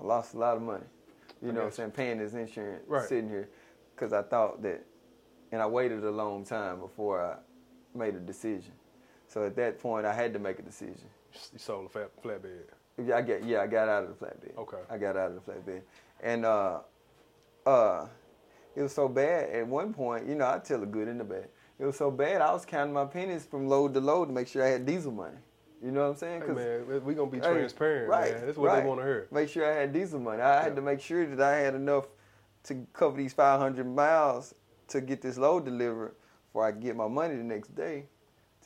I 0.00 0.04
lost 0.04 0.34
a 0.34 0.38
lot 0.38 0.56
of 0.56 0.62
money. 0.62 0.84
You 1.42 1.50
I 1.50 1.52
know 1.52 1.60
what 1.60 1.66
I'm 1.66 1.72
saying? 1.72 1.90
Paying 1.92 2.18
this 2.18 2.32
insurance, 2.34 2.82
Right. 2.88 3.08
sitting 3.08 3.28
here, 3.28 3.48
because 3.98 4.12
I 4.12 4.22
thought 4.22 4.62
that, 4.62 4.84
and 5.52 5.60
I 5.60 5.66
waited 5.66 6.04
a 6.04 6.10
long 6.10 6.44
time 6.44 6.80
before 6.80 7.22
I 7.24 7.36
made 7.98 8.14
a 8.14 8.20
decision. 8.20 8.72
So 9.26 9.44
at 9.44 9.56
that 9.56 9.78
point, 9.78 10.06
I 10.06 10.12
had 10.14 10.32
to 10.34 10.38
make 10.38 10.58
a 10.58 10.62
decision. 10.62 11.08
You 11.52 11.58
sold 11.58 11.86
a 11.86 11.88
flat, 11.88 12.10
flatbed. 12.22 12.62
Yeah, 13.04 13.16
I 13.16 13.22
get 13.22 13.44
yeah, 13.44 13.60
I 13.60 13.66
got 13.66 13.88
out 13.88 14.04
of 14.04 14.18
the 14.18 14.24
flatbed. 14.24 14.56
Okay. 14.56 14.78
I 14.90 14.98
got 14.98 15.16
out 15.16 15.30
of 15.30 15.34
the 15.34 15.52
flatbed, 15.52 15.82
and 16.22 16.44
uh, 16.44 16.80
uh, 17.66 18.06
it 18.74 18.82
was 18.82 18.94
so 18.94 19.08
bad. 19.08 19.50
At 19.50 19.66
one 19.66 19.92
point, 19.92 20.26
you 20.26 20.34
know, 20.34 20.46
I 20.46 20.58
tell 20.58 20.80
the 20.80 20.86
good 20.86 21.08
and 21.08 21.20
the 21.20 21.24
bad. 21.24 21.48
It 21.78 21.84
was 21.84 21.96
so 21.96 22.10
bad, 22.10 22.42
I 22.42 22.52
was 22.52 22.64
counting 22.64 22.92
my 22.92 23.04
pennies 23.04 23.44
from 23.44 23.68
load 23.68 23.94
to 23.94 24.00
load 24.00 24.26
to 24.26 24.32
make 24.32 24.48
sure 24.48 24.64
I 24.64 24.68
had 24.68 24.84
diesel 24.84 25.12
money. 25.12 25.36
You 25.80 25.92
know 25.92 26.00
what 26.00 26.08
I'm 26.10 26.16
saying? 26.16 26.42
Hey 26.44 26.52
man, 26.52 27.04
we 27.04 27.14
gonna 27.14 27.30
be 27.30 27.38
Hey, 27.38 27.52
transparent, 27.52 28.08
right, 28.08 28.32
man. 28.32 28.46
That's 28.46 28.58
what 28.58 28.66
right. 28.66 28.82
they 28.82 28.88
want 28.88 29.00
to 29.00 29.06
hear. 29.06 29.28
Make 29.30 29.48
sure 29.48 29.64
I 29.64 29.76
had 29.76 29.92
diesel 29.92 30.18
money. 30.18 30.42
I 30.42 30.60
had 30.60 30.74
to 30.74 30.82
make 30.82 31.00
sure 31.00 31.24
that 31.24 31.40
I 31.40 31.58
had 31.58 31.76
enough 31.76 32.08
to 32.64 32.86
cover 32.92 33.16
these 33.16 33.32
500 33.32 33.86
miles 33.86 34.54
to 34.88 35.00
get 35.00 35.22
this 35.22 35.38
load 35.38 35.64
delivered 35.64 36.14
before 36.46 36.66
I 36.66 36.72
get 36.72 36.96
my 36.96 37.08
money 37.08 37.36
the 37.36 37.42
next 37.44 37.74
day 37.74 38.04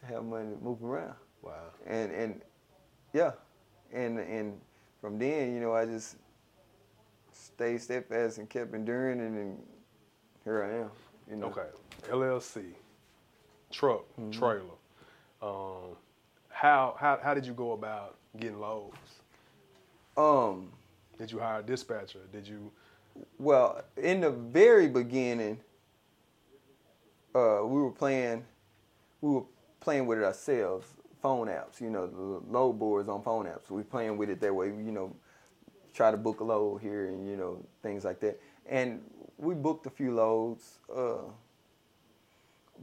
to 0.00 0.06
have 0.06 0.24
money 0.24 0.54
to 0.56 0.62
move 0.62 0.82
around. 0.82 1.14
Wow. 1.42 1.52
And 1.86 2.12
and 2.12 2.40
yeah, 3.12 3.32
and 3.92 4.18
and 4.18 4.60
from 5.00 5.18
then, 5.18 5.54
you 5.54 5.60
know, 5.60 5.72
I 5.74 5.84
just 5.84 6.16
stayed 7.32 7.80
steadfast 7.80 8.38
and 8.38 8.48
kept 8.48 8.74
enduring, 8.74 9.20
and 9.20 9.36
then 9.36 9.58
here 10.44 10.62
I 10.62 10.78
am. 10.84 10.90
You 11.30 11.36
know. 11.36 11.46
Okay. 11.46 11.66
LLC, 12.10 12.74
truck, 13.70 14.04
Mm-hmm. 14.18 14.30
trailer. 14.30 14.74
Um, 15.40 15.96
how 16.48 16.96
how 16.98 17.18
how 17.22 17.34
did 17.34 17.44
you 17.46 17.52
go 17.52 17.72
about 17.72 18.16
getting 18.38 18.60
loads? 18.60 18.96
Um. 20.16 20.70
Did 21.18 21.30
you 21.30 21.38
hire 21.38 21.60
a 21.60 21.62
dispatcher? 21.62 22.20
Did 22.32 22.46
you? 22.46 22.70
Well, 23.38 23.82
in 23.96 24.20
the 24.20 24.30
very 24.30 24.88
beginning, 24.88 25.60
uh, 27.34 27.60
we 27.64 27.80
were 27.82 27.90
playing, 27.90 28.44
we 29.20 29.30
were 29.32 29.44
playing 29.80 30.06
with 30.06 30.18
it 30.18 30.24
ourselves. 30.24 30.86
Phone 31.20 31.46
apps, 31.46 31.80
you 31.80 31.88
know, 31.88 32.06
the 32.08 32.52
load 32.52 32.80
boards 32.80 33.08
on 33.08 33.22
phone 33.22 33.46
apps. 33.46 33.70
We 33.70 33.76
were 33.76 33.84
playing 33.84 34.16
with 34.16 34.28
it 34.28 34.40
that 34.40 34.52
way, 34.52 34.66
you 34.66 34.90
know, 34.90 35.14
try 35.94 36.10
to 36.10 36.16
book 36.16 36.40
a 36.40 36.44
load 36.44 36.80
here 36.80 37.06
and 37.06 37.28
you 37.28 37.36
know 37.36 37.64
things 37.82 38.04
like 38.04 38.20
that. 38.20 38.40
And 38.66 39.00
we 39.38 39.54
booked 39.54 39.86
a 39.86 39.90
few 39.90 40.14
loads, 40.14 40.78
uh, 40.94 41.22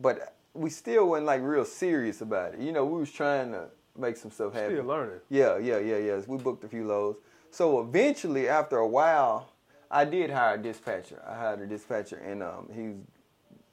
but 0.01 0.35
we 0.53 0.69
still 0.69 1.09
wasn't 1.09 1.27
like 1.27 1.41
real 1.41 1.65
serious 1.65 2.21
about 2.21 2.53
it. 2.53 2.59
You 2.59 2.71
know, 2.71 2.85
we 2.85 2.99
was 2.99 3.11
trying 3.11 3.51
to 3.51 3.65
make 3.97 4.17
some 4.17 4.31
stuff 4.31 4.53
happen. 4.53 4.75
Still 4.77 4.85
learning. 4.85 5.19
Yeah, 5.29 5.57
yeah, 5.57 5.79
yeah, 5.79 5.97
yeah. 5.97 6.21
We 6.27 6.37
booked 6.37 6.63
a 6.63 6.67
few 6.67 6.85
loads. 6.85 7.19
So 7.51 7.81
eventually, 7.81 8.47
after 8.47 8.77
a 8.77 8.87
while, 8.87 9.49
I 9.91 10.05
did 10.05 10.29
hire 10.29 10.55
a 10.55 10.57
dispatcher. 10.57 11.21
I 11.27 11.35
hired 11.35 11.61
a 11.61 11.67
dispatcher, 11.67 12.17
and 12.17 12.43
um, 12.43 12.69
he 12.73 12.81
was 12.89 12.97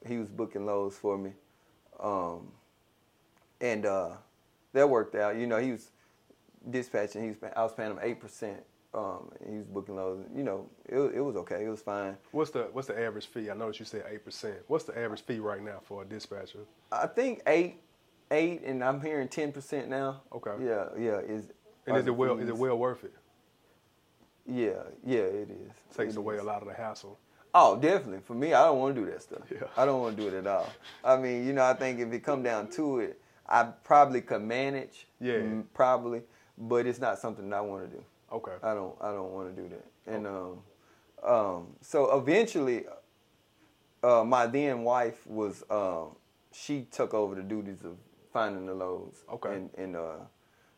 he 0.06 0.18
was 0.18 0.28
booking 0.28 0.64
loads 0.66 0.96
for 0.96 1.18
me, 1.18 1.32
um, 2.00 2.52
and 3.60 3.84
uh, 3.84 4.10
that 4.72 4.88
worked 4.88 5.14
out. 5.14 5.36
You 5.36 5.46
know, 5.46 5.58
he 5.58 5.72
was 5.72 5.90
dispatching. 6.70 7.22
He 7.22 7.28
was 7.28 7.38
I 7.54 7.62
was 7.62 7.72
paying 7.74 7.90
him 7.90 7.98
eight 8.02 8.20
percent. 8.20 8.62
Um, 8.94 9.30
he 9.46 9.58
was 9.58 9.66
booking 9.66 9.96
loads. 9.96 10.26
You 10.34 10.42
know, 10.42 10.68
it 10.86 10.98
it 11.16 11.20
was 11.20 11.36
okay. 11.36 11.64
It 11.64 11.68
was 11.68 11.82
fine. 11.82 12.16
What's 12.32 12.50
the 12.50 12.68
what's 12.72 12.88
the 12.88 12.98
average 12.98 13.26
fee? 13.26 13.50
I 13.50 13.54
noticed 13.54 13.80
you 13.80 13.86
said 13.86 14.04
eight 14.10 14.24
percent. 14.24 14.56
What's 14.68 14.84
the 14.84 14.98
average 14.98 15.22
fee 15.22 15.38
right 15.38 15.62
now 15.62 15.80
for 15.82 16.02
a 16.02 16.06
dispatcher? 16.06 16.60
I 16.90 17.06
think 17.06 17.42
eight, 17.46 17.80
eight, 18.30 18.62
and 18.64 18.82
I'm 18.82 19.02
hearing 19.02 19.28
ten 19.28 19.52
percent 19.52 19.88
now. 19.88 20.22
Okay. 20.32 20.52
Yeah, 20.64 20.86
yeah. 20.98 21.18
Is 21.18 21.48
And 21.86 21.96
is 21.98 22.06
it 22.06 22.16
well 22.16 22.38
is 22.38 22.48
it 22.48 22.56
well 22.56 22.78
worth 22.78 23.04
it? 23.04 23.12
Yeah, 24.48 24.82
yeah, 25.04 25.20
it 25.20 25.50
is. 25.50 25.72
Takes 25.96 26.14
It 26.14 26.18
away 26.18 26.36
is. 26.36 26.40
a 26.42 26.44
lot 26.44 26.62
of 26.62 26.68
the 26.68 26.74
hassle. 26.74 27.18
Oh, 27.54 27.76
definitely. 27.76 28.20
For 28.20 28.34
me, 28.34 28.52
I 28.52 28.64
don't 28.66 28.78
want 28.78 28.94
to 28.94 29.00
do 29.00 29.10
that 29.10 29.22
stuff. 29.22 29.42
Yeah. 29.50 29.64
I 29.76 29.86
don't 29.86 30.00
want 30.02 30.16
to 30.16 30.22
do 30.22 30.28
it 30.28 30.34
at 30.38 30.46
all. 30.46 30.68
I 31.02 31.16
mean, 31.16 31.46
you 31.46 31.52
know, 31.52 31.64
I 31.64 31.74
think 31.74 31.98
if 32.00 32.12
it 32.12 32.20
come 32.22 32.42
down 32.42 32.68
to 32.72 33.00
it, 33.00 33.20
I 33.48 33.64
probably 33.64 34.20
could 34.20 34.42
manage. 34.42 35.06
Yeah. 35.20 35.40
probably, 35.72 36.22
but 36.58 36.86
it's 36.86 36.98
not 37.00 37.18
something 37.18 37.48
that 37.50 37.56
I 37.56 37.60
want 37.62 37.90
to 37.90 37.96
do. 37.96 38.04
Okay. 38.32 38.52
I 38.62 38.74
don't 38.74 38.94
I 39.00 39.12
don't 39.12 39.32
want 39.32 39.54
to 39.56 39.62
do 39.62 39.68
that. 39.68 40.12
And 40.14 40.26
um, 40.26 40.58
um, 41.24 41.66
so 41.80 42.16
eventually, 42.18 42.84
uh, 44.02 44.24
my 44.24 44.46
then 44.46 44.82
wife 44.82 45.26
was 45.26 45.64
um, 45.70 46.16
she 46.52 46.82
took 46.90 47.14
over 47.14 47.34
the 47.34 47.42
duties 47.42 47.82
of 47.84 47.96
finding 48.32 48.66
the 48.66 48.74
loads. 48.74 49.24
Okay. 49.32 49.54
And 49.54 49.70
and 49.78 49.96
uh, 49.96 50.16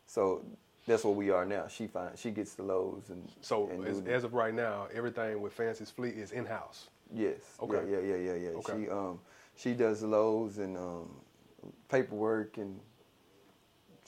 so 0.05 0.45
that's 0.89 1.03
where 1.03 1.13
we 1.13 1.29
are 1.29 1.45
now. 1.45 1.67
She 1.67 1.87
finds 1.87 2.19
she 2.19 2.31
gets 2.31 2.55
the 2.55 2.63
loads 2.63 3.09
and 3.09 3.29
So 3.41 3.69
and 3.69 3.85
as, 3.85 4.01
as 4.07 4.23
of 4.23 4.33
right 4.33 4.53
now, 4.53 4.87
everything 4.93 5.39
with 5.39 5.53
Fancy's 5.53 5.91
Fleet 5.91 6.17
is 6.17 6.31
in 6.31 6.45
house. 6.45 6.89
yes. 7.13 7.39
Okay. 7.61 7.83
Yeah 7.89 7.99
yeah 7.99 8.15
yeah 8.15 8.15
yeah 8.15 8.33
yeah. 8.33 8.49
Okay. 8.57 8.73
She 8.83 8.89
um 8.89 9.19
she 9.55 9.73
does 9.73 10.01
the 10.01 10.07
loads 10.07 10.57
and 10.57 10.75
um, 10.77 11.09
paperwork 11.89 12.57
and 12.57 12.79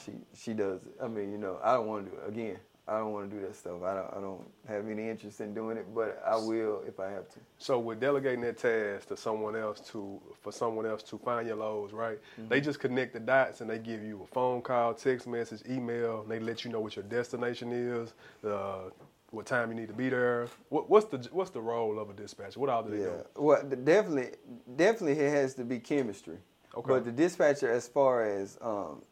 she 0.04 0.14
she 0.36 0.54
does. 0.54 0.82
I 1.02 1.08
mean 1.08 1.32
you 1.32 1.38
know 1.38 1.60
I 1.64 1.74
don't 1.76 1.88
want 1.88 2.06
to 2.06 2.12
do 2.12 2.18
it 2.18 2.28
again. 2.30 2.60
I 2.88 2.98
don't 2.98 3.14
want 3.14 3.30
to 3.30 3.36
do 3.36 3.42
that 3.46 3.56
stuff. 3.56 3.84
I 3.84 3.94
don't 3.94 4.14
I 4.18 4.20
don't 4.20 4.48
have 4.68 4.90
any 4.90 5.08
interest 5.10 5.40
in 5.40 5.54
doing 5.54 5.78
it, 5.78 5.86
but 5.94 6.22
I 6.26 6.36
will 6.36 6.82
if 6.88 7.00
I 7.00 7.10
have 7.12 7.30
to. 7.30 7.40
So 7.58 7.80
with 7.80 8.00
delegating 8.00 8.42
that 8.42 8.58
task 8.58 9.08
to 9.10 9.18
someone 9.18 9.56
else 9.56 9.80
to 9.92 10.20
for 10.42 10.52
someone 10.52 10.86
else 10.86 11.04
to 11.04 11.18
find 11.20 11.48
your 11.48 11.58
lows, 11.58 11.94
right? 11.94 12.20
Mm-hmm. 12.40 12.50
They 12.50 12.60
just 12.60 12.80
connect 12.80 13.14
the 13.14 13.20
dots 13.20 13.62
and 13.62 13.70
they 13.70 13.78
give 13.78 14.04
you 14.04 14.24
a 14.24 14.28
phone 14.28 14.62
call, 14.62 14.94
text 14.94 15.28
message, 15.28 15.62
email. 15.70 16.22
And 16.22 16.32
they 16.32 16.40
let 16.40 16.66
you 16.66 16.72
know 16.72 16.80
what 16.80 16.96
your 16.96 17.06
destination 17.06 17.72
is, 17.72 18.14
uh, 18.44 18.90
what 19.30 19.46
time 19.46 19.70
you 19.70 19.76
need 19.76 19.88
to 19.88 19.94
be 19.94 20.10
there. 20.10 20.48
What, 20.70 20.90
what's 20.90 21.06
the 21.06 21.30
what's 21.32 21.52
the 21.52 21.62
role 21.62 22.00
of 22.00 22.10
a 22.10 22.14
dispatcher? 22.14 22.60
What 22.60 22.70
all 22.70 22.84
do 22.84 22.90
they 22.90 23.04
Yeah, 23.04 23.24
do? 23.36 23.42
well, 23.44 23.64
definitely, 23.64 24.32
definitely, 24.76 25.24
it 25.24 25.30
has 25.30 25.54
to 25.56 25.64
be 25.64 25.80
chemistry. 25.80 26.38
Okay. 26.76 26.88
But 26.88 27.06
the 27.06 27.12
dispatcher, 27.12 27.72
as 27.72 27.88
far 27.88 28.24
as 28.24 28.58
um, 28.62 29.04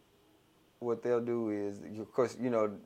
what 0.79 1.03
they'll 1.03 1.21
do 1.21 1.49
is, 1.49 1.79
of 1.99 2.11
course, 2.11 2.37
you 2.41 2.49
know, 2.49 2.77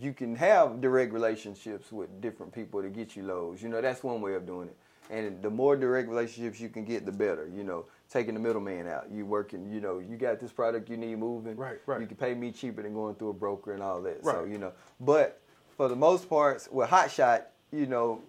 you 0.00 0.12
can 0.12 0.34
have 0.36 0.80
direct 0.80 1.12
relationships 1.12 1.92
with 1.92 2.20
different 2.20 2.52
people 2.52 2.82
to 2.82 2.88
get 2.88 3.16
you 3.16 3.24
loads. 3.24 3.62
You 3.62 3.68
know, 3.68 3.80
that's 3.80 4.02
one 4.02 4.20
way 4.20 4.34
of 4.34 4.46
doing 4.46 4.68
it. 4.68 4.76
And 5.10 5.42
the 5.42 5.50
more 5.50 5.76
direct 5.76 6.08
relationships 6.08 6.60
you 6.60 6.68
can 6.68 6.84
get, 6.84 7.04
the 7.04 7.12
better. 7.12 7.50
You 7.54 7.64
know, 7.64 7.84
taking 8.08 8.34
the 8.34 8.40
middleman 8.40 8.86
out. 8.86 9.10
You 9.12 9.26
working. 9.26 9.70
You 9.70 9.80
know, 9.80 9.98
you 9.98 10.16
got 10.16 10.40
this 10.40 10.52
product 10.52 10.88
you 10.88 10.96
need 10.96 11.18
moving. 11.18 11.56
Right, 11.56 11.78
right. 11.86 12.00
You 12.00 12.06
can 12.06 12.16
pay 12.16 12.34
me 12.34 12.52
cheaper 12.52 12.82
than 12.82 12.94
going 12.94 13.16
through 13.16 13.30
a 13.30 13.34
broker 13.34 13.74
and 13.74 13.82
all 13.82 14.00
that. 14.02 14.22
Right. 14.22 14.36
So 14.36 14.44
you 14.44 14.58
know, 14.58 14.72
but 15.00 15.40
for 15.76 15.88
the 15.88 15.96
most 15.96 16.28
parts, 16.28 16.68
with 16.70 16.88
Hot 16.88 17.10
Shot, 17.10 17.48
you 17.72 17.86
know, 17.86 18.22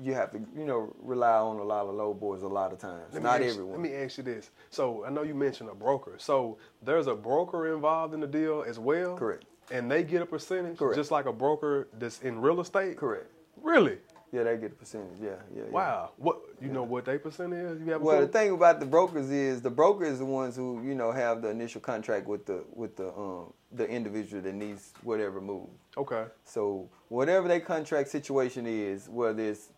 you 0.00 0.12
have 0.12 0.30
to, 0.32 0.40
you 0.56 0.66
know, 0.66 0.94
rely 1.00 1.36
on 1.38 1.58
a 1.58 1.62
lot 1.62 1.86
of 1.86 1.94
load 1.94 2.20
boards 2.20 2.42
a 2.42 2.48
lot 2.48 2.72
of 2.72 2.78
times. 2.78 3.14
Let 3.14 3.22
Not 3.22 3.40
ask- 3.40 3.52
everyone. 3.52 3.72
Let 3.72 3.80
me 3.80 3.94
ask 3.94 4.18
you 4.18 4.24
this. 4.24 4.50
So 4.70 5.04
I 5.04 5.10
know 5.10 5.22
you 5.22 5.34
mentioned 5.34 5.70
a 5.70 5.74
broker. 5.74 6.16
So 6.18 6.58
there's 6.82 7.06
a 7.06 7.14
broker 7.14 7.72
involved 7.72 8.12
in 8.12 8.20
the 8.20 8.26
deal 8.26 8.64
as 8.66 8.78
well. 8.78 9.16
Correct. 9.16 9.44
And 9.70 9.90
they 9.90 10.02
get 10.02 10.22
a 10.22 10.26
percentage, 10.26 10.78
Correct. 10.78 10.96
just 10.96 11.10
like 11.10 11.26
a 11.26 11.32
broker 11.32 11.88
that's 11.98 12.20
in 12.20 12.40
real 12.40 12.60
estate. 12.60 12.96
Correct. 12.96 13.26
Really? 13.62 13.98
Yeah, 14.34 14.42
they 14.42 14.56
get 14.56 14.72
a 14.72 14.74
percentage. 14.74 15.20
Yeah, 15.22 15.30
yeah. 15.54 15.62
yeah. 15.64 15.70
Wow. 15.70 16.10
What 16.16 16.40
you 16.60 16.68
know 16.68 16.82
what 16.82 17.04
they 17.04 17.18
percent 17.18 17.52
is? 17.52 17.80
You 17.80 17.92
have 17.92 18.02
Well, 18.02 18.20
the 18.20 18.26
thing 18.26 18.50
about 18.50 18.80
the 18.80 18.86
brokers 18.86 19.30
is 19.30 19.62
the 19.62 19.70
broker 19.70 20.04
is 20.04 20.18
the 20.18 20.24
ones 20.24 20.56
who 20.56 20.82
you 20.84 20.96
know 20.96 21.12
have 21.12 21.40
the 21.40 21.50
initial 21.50 21.80
contract 21.80 22.26
with 22.26 22.44
the 22.44 22.64
with 22.74 22.96
the 22.96 23.10
um 23.10 23.52
the 23.70 23.88
individual 23.88 24.42
that 24.42 24.54
needs 24.54 24.92
whatever 25.04 25.40
move. 25.40 25.68
Okay. 25.96 26.24
So 26.44 26.88
whatever 27.08 27.46
their 27.46 27.60
contract 27.60 28.08
situation 28.08 28.66
is, 28.66 29.08
whether 29.08 29.40
it's 29.40 29.68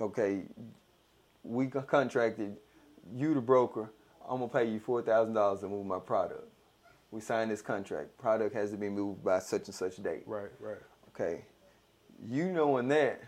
okay, 0.00 0.42
we 1.42 1.66
contracted 1.66 2.56
you 3.16 3.34
the 3.34 3.40
broker, 3.40 3.90
I'm 4.28 4.38
gonna 4.38 4.48
pay 4.48 4.70
you 4.70 4.78
four 4.78 5.02
thousand 5.02 5.34
dollars 5.34 5.60
to 5.62 5.68
move 5.68 5.86
my 5.86 5.98
product. 5.98 6.48
We 7.14 7.20
signed 7.20 7.48
this 7.48 7.62
contract. 7.62 8.18
Product 8.18 8.52
has 8.56 8.72
to 8.72 8.76
be 8.76 8.88
moved 8.88 9.22
by 9.22 9.38
such 9.38 9.66
and 9.66 9.74
such 9.74 10.02
date. 10.02 10.24
Right. 10.26 10.50
Right. 10.58 10.78
Okay. 11.14 11.44
You 12.28 12.50
knowing 12.50 12.88
that, 12.88 13.22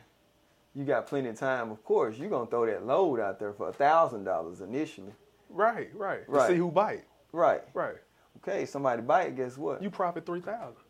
you 0.74 0.84
got 0.84 1.06
plenty 1.06 1.28
of 1.28 1.38
time. 1.38 1.70
Of 1.70 1.84
course, 1.84 2.18
you're 2.18 2.28
gonna 2.28 2.50
throw 2.50 2.66
that 2.66 2.84
load 2.84 3.20
out 3.20 3.38
there 3.38 3.52
for 3.52 3.68
a 3.68 3.72
thousand 3.72 4.24
dollars 4.24 4.60
initially. 4.60 5.12
Right. 5.48 5.88
Right. 5.94 6.26
To 6.26 6.32
Right. 6.32 6.48
see 6.48 6.56
who 6.56 6.72
bite. 6.72 7.04
Right. 7.30 7.62
Right. 7.74 7.94
Okay. 8.38 8.66
Somebody 8.66 9.02
bite. 9.02 9.36
Guess 9.36 9.56
what? 9.56 9.80
You 9.80 9.88
profit 9.90 10.26
three 10.26 10.40
thousand. 10.40 10.82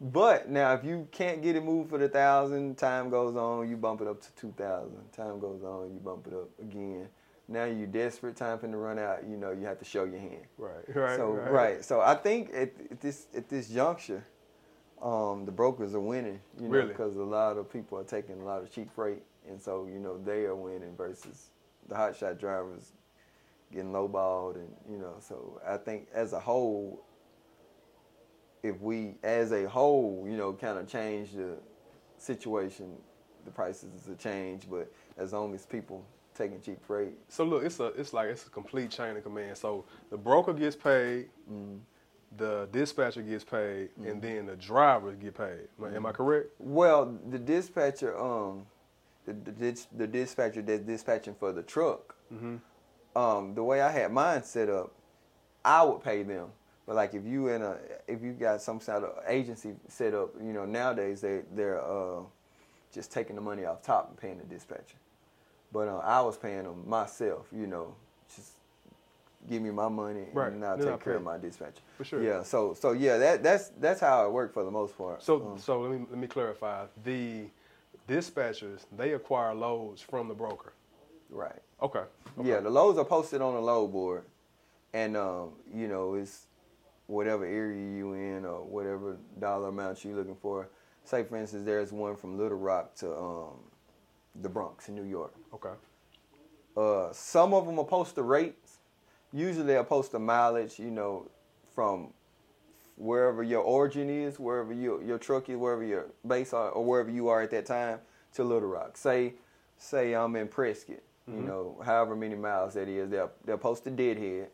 But 0.00 0.48
now, 0.48 0.72
if 0.74 0.84
you 0.84 1.08
can't 1.10 1.42
get 1.42 1.56
it 1.56 1.64
moved 1.64 1.90
for 1.90 1.98
the 1.98 2.08
thousand, 2.08 2.78
time 2.78 3.10
goes 3.10 3.34
on, 3.34 3.68
you 3.68 3.76
bump 3.76 4.02
it 4.02 4.06
up 4.06 4.20
to 4.22 4.32
two 4.36 4.54
thousand. 4.56 5.00
Time 5.10 5.40
goes 5.40 5.64
on, 5.64 5.92
you 5.92 5.98
bump 5.98 6.28
it 6.28 6.32
up 6.32 6.48
again. 6.60 7.08
Now 7.48 7.64
you're 7.64 7.86
desperate, 7.86 8.36
time 8.36 8.58
for 8.58 8.66
to 8.66 8.76
run 8.76 8.98
out. 8.98 9.24
You 9.28 9.36
know, 9.36 9.52
you 9.52 9.66
have 9.66 9.78
to 9.78 9.84
show 9.84 10.04
your 10.04 10.18
hand. 10.18 10.46
Right. 10.58 10.84
Right. 10.94 11.16
so 11.16 11.30
right. 11.30 11.84
So 11.84 12.00
I 12.00 12.14
think 12.14 12.50
at, 12.52 12.72
at 12.90 13.00
this 13.00 13.26
at 13.36 13.48
this 13.48 13.68
juncture, 13.68 14.24
um, 15.00 15.44
the 15.44 15.52
brokers 15.52 15.94
are 15.94 16.00
winning. 16.00 16.40
You 16.58 16.64
know, 16.64 16.70
Really? 16.70 16.88
because 16.88 17.16
a 17.16 17.22
lot 17.22 17.56
of 17.56 17.72
people 17.72 17.98
are 17.98 18.04
taking 18.04 18.40
a 18.40 18.44
lot 18.44 18.62
of 18.62 18.70
cheap 18.70 18.90
freight, 18.92 19.22
and 19.48 19.60
so 19.60 19.86
you 19.86 20.00
know 20.00 20.18
they 20.18 20.44
are 20.44 20.56
winning 20.56 20.96
versus 20.96 21.50
the 21.88 21.94
hotshot 21.94 22.38
drivers 22.40 22.92
getting 23.72 23.92
lowballed, 23.92 24.56
and 24.56 24.68
you 24.90 24.98
know. 24.98 25.14
So 25.20 25.60
I 25.66 25.76
think 25.76 26.08
as 26.12 26.32
a 26.32 26.40
whole, 26.40 27.04
if 28.64 28.80
we 28.80 29.14
as 29.22 29.52
a 29.52 29.68
whole, 29.68 30.24
you 30.28 30.36
know, 30.36 30.52
kind 30.52 30.78
of 30.78 30.88
change 30.88 31.32
the 31.32 31.56
situation, 32.18 32.92
the 33.44 33.52
prices 33.52 34.08
will 34.08 34.16
change. 34.16 34.68
But 34.68 34.90
as 35.16 35.32
long 35.32 35.54
as 35.54 35.64
people 35.64 36.04
taking 36.36 36.60
cheap 36.60 36.84
freight, 36.86 37.14
So 37.28 37.44
look, 37.44 37.64
it's 37.64 37.80
a 37.80 37.86
it's 37.86 38.12
like 38.12 38.28
it's 38.28 38.46
a 38.46 38.50
complete 38.50 38.90
chain 38.90 39.16
of 39.16 39.22
command. 39.22 39.56
So 39.56 39.84
the 40.10 40.16
broker 40.16 40.52
gets 40.52 40.76
paid, 40.76 41.28
Mm-hmm. 41.50 41.76
the 42.36 42.68
dispatcher 42.72 43.22
gets 43.22 43.44
paid, 43.44 43.90
and 44.04 44.20
then 44.20 44.46
the 44.46 44.56
drivers 44.56 45.16
get 45.16 45.34
paid. 45.34 45.68
Am 45.78 45.84
I- 45.84 45.96
Am 45.96 46.06
I 46.06 46.12
correct? 46.12 46.48
Well, 46.58 47.18
the 47.30 47.38
dispatcher, 47.38 48.18
um, 48.18 48.66
the 49.24 49.32
the, 49.32 49.52
dis- 49.52 49.86
the 49.96 50.06
dispatcher 50.06 50.62
that's 50.62 50.82
dispatching 50.82 51.34
for 51.34 51.52
the 51.52 51.62
truck, 51.62 52.14
Mm-hmm. 52.32 52.56
um, 53.16 53.54
the 53.54 53.62
way 53.62 53.80
I 53.80 53.90
had 53.90 54.12
mine 54.12 54.42
set 54.42 54.68
up, 54.68 54.92
I 55.64 55.82
would 55.84 56.02
pay 56.02 56.22
them. 56.24 56.48
But 56.86 56.96
like 56.96 57.14
if 57.14 57.24
you 57.24 57.48
in 57.48 57.62
a 57.62 57.78
if 58.06 58.22
you 58.22 58.32
got 58.32 58.60
some 58.62 58.80
sort 58.80 59.02
of 59.04 59.12
agency 59.26 59.74
set 59.88 60.14
up, 60.14 60.30
you 60.40 60.52
know 60.52 60.64
nowadays 60.64 61.20
they 61.20 61.42
they're 61.54 61.80
uh, 61.82 62.20
just 62.92 63.10
taking 63.12 63.34
the 63.36 63.42
money 63.42 63.64
off 63.64 63.82
top 63.82 64.08
and 64.08 64.16
paying 64.16 64.38
the 64.38 64.44
dispatcher. 64.44 64.96
But 65.72 65.88
uh, 65.88 65.98
I 65.98 66.20
was 66.22 66.36
paying 66.36 66.62
them 66.64 66.88
myself, 66.88 67.46
you 67.54 67.66
know, 67.66 67.94
just 68.34 68.52
give 69.48 69.60
me 69.62 69.70
my 69.70 69.88
money 69.88 70.26
Right. 70.32 70.52
and 70.52 70.64
I'll 70.64 70.78
take 70.78 71.00
care 71.00 71.14
of 71.16 71.22
my 71.22 71.38
dispatcher. 71.38 71.82
For 71.96 72.04
sure. 72.04 72.22
Yeah. 72.22 72.42
So 72.42 72.74
so 72.74 72.92
yeah, 72.92 73.18
that 73.18 73.42
that's 73.42 73.68
that's 73.80 74.00
how 74.00 74.26
it 74.26 74.32
worked 74.32 74.54
for 74.54 74.64
the 74.64 74.70
most 74.70 74.96
part. 74.96 75.22
So 75.22 75.50
Um, 75.52 75.58
so 75.58 75.80
let 75.80 75.90
me 75.92 76.06
let 76.10 76.18
me 76.18 76.26
clarify. 76.26 76.86
The 77.04 77.46
dispatchers 78.08 78.86
they 78.96 79.12
acquire 79.14 79.54
loads 79.54 80.00
from 80.00 80.28
the 80.28 80.34
broker. 80.34 80.72
right. 81.30 81.60
Okay. 81.82 81.98
okay. 82.38 82.48
Yeah, 82.48 82.60
the 82.60 82.70
loads 82.70 82.98
are 82.98 83.04
posted 83.04 83.42
on 83.42 83.52
the 83.54 83.60
load 83.60 83.88
board, 83.92 84.22
and 84.94 85.14
um, 85.16 85.50
you 85.74 85.88
know 85.88 86.14
it's 86.14 86.46
whatever 87.06 87.44
area 87.44 87.76
you 87.98 88.14
in 88.14 88.44
or 88.46 88.62
whatever 88.64 89.16
dollar 89.38 89.68
amount 89.68 90.02
you're 90.04 90.16
looking 90.16 90.36
for. 90.36 90.68
Say 91.04 91.22
for 91.24 91.36
instance, 91.36 91.64
there's 91.66 91.92
one 91.92 92.16
from 92.16 92.38
Little 92.38 92.56
Rock 92.58 92.94
to 92.96 93.14
um, 93.14 93.58
the 94.40 94.48
Bronx 94.48 94.88
in 94.88 94.94
New 94.94 95.04
York. 95.04 95.34
Okay. 95.56 95.76
Uh, 96.76 97.12
some 97.12 97.54
of 97.54 97.64
them 97.64 97.76
will 97.76 97.84
post 97.84 98.14
the 98.14 98.22
rates. 98.22 98.78
Usually 99.32 99.66
they'll 99.66 99.84
post 99.84 100.12
the 100.12 100.18
mileage, 100.18 100.78
you 100.78 100.90
know, 100.90 101.30
from 101.74 102.12
wherever 102.96 103.42
your 103.42 103.62
origin 103.62 104.10
is, 104.10 104.38
wherever 104.38 104.72
your 104.72 105.02
your 105.02 105.18
truck 105.18 105.48
is, 105.48 105.56
wherever 105.56 105.82
your 105.84 106.06
base 106.26 106.52
are, 106.52 106.70
or 106.70 106.84
wherever 106.84 107.10
you 107.10 107.28
are 107.28 107.42
at 107.42 107.50
that 107.50 107.66
time 107.66 108.00
to 108.34 108.44
Little 108.44 108.68
Rock. 108.68 108.96
Say, 108.96 109.34
say 109.78 110.14
I'm 110.14 110.36
in 110.36 110.48
Prescott, 110.48 111.02
you 111.26 111.40
know, 111.40 111.80
however 111.84 112.14
many 112.14 112.34
miles 112.34 112.74
that 112.74 112.88
is, 112.88 113.10
they'll 113.10 113.32
they'll 113.44 113.58
post 113.58 113.84
the 113.84 113.90
deadhead, 113.90 114.48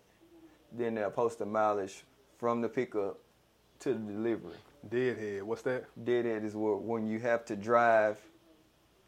then 0.72 0.94
they'll 0.94 1.10
post 1.10 1.38
the 1.38 1.46
mileage 1.46 2.04
from 2.38 2.60
the 2.60 2.68
pickup 2.68 3.18
to 3.80 3.92
the 3.92 3.98
delivery. 3.98 4.56
Deadhead. 4.88 5.42
What's 5.42 5.62
that? 5.62 5.84
Deadhead 6.04 6.44
is 6.44 6.54
where, 6.54 6.74
when 6.74 7.06
you 7.06 7.18
have 7.20 7.44
to 7.46 7.56
drive 7.56 8.20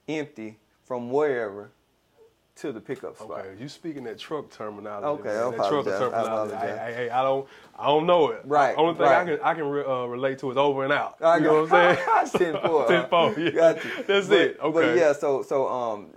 empty 0.09 0.59
from 0.85 1.11
wherever 1.11 1.71
to 2.57 2.71
the 2.73 2.81
pickup 2.81 3.17
spot. 3.17 3.41
Okay, 3.47 3.61
you 3.61 3.69
speaking 3.69 4.05
that 4.05 4.19
truck 4.19 4.49
terminology. 4.51 5.07
Okay, 5.07 5.29
man. 5.29 5.37
I 5.37 5.51
that 5.51 5.55
apologize. 5.59 5.95
I 5.95 5.99
terminology. 5.99 6.53
apologize. 6.55 6.79
Hey, 6.79 6.85
hey, 6.87 6.95
hey, 7.05 7.11
I 7.11 7.23
don't, 7.23 7.49
I 7.79 7.87
don't 7.87 8.07
know 8.07 8.29
it. 8.31 8.43
Right, 8.45 8.75
Only 8.77 8.95
thing 8.95 9.03
right. 9.03 9.17
I 9.23 9.25
can, 9.25 9.41
I 9.45 9.55
can 9.55 9.65
re, 9.65 9.85
uh, 9.85 10.05
relate 10.05 10.39
to 10.41 10.51
is 10.53 10.57
over 10.57 10.85
and 10.85 10.93
out. 10.93 11.17
I 11.21 11.39
you 11.39 11.43
know 11.45 11.63
what 11.63 11.73
I'm 11.73 12.29
saying? 12.29 12.53
Ten 12.55 12.63
four. 12.63 12.87
Ten 12.89 13.09
four. 13.09 13.35
Yeah. 13.39 13.51
Got 13.51 13.85
you. 13.85 13.91
That's 14.07 14.29
But- 14.29 14.39
it. 14.39 14.59
Okay. 14.61 14.73
But 14.73 14.97
yeah, 14.97 15.13
so 15.13 15.43
so 15.43 15.69
um, 15.69 16.11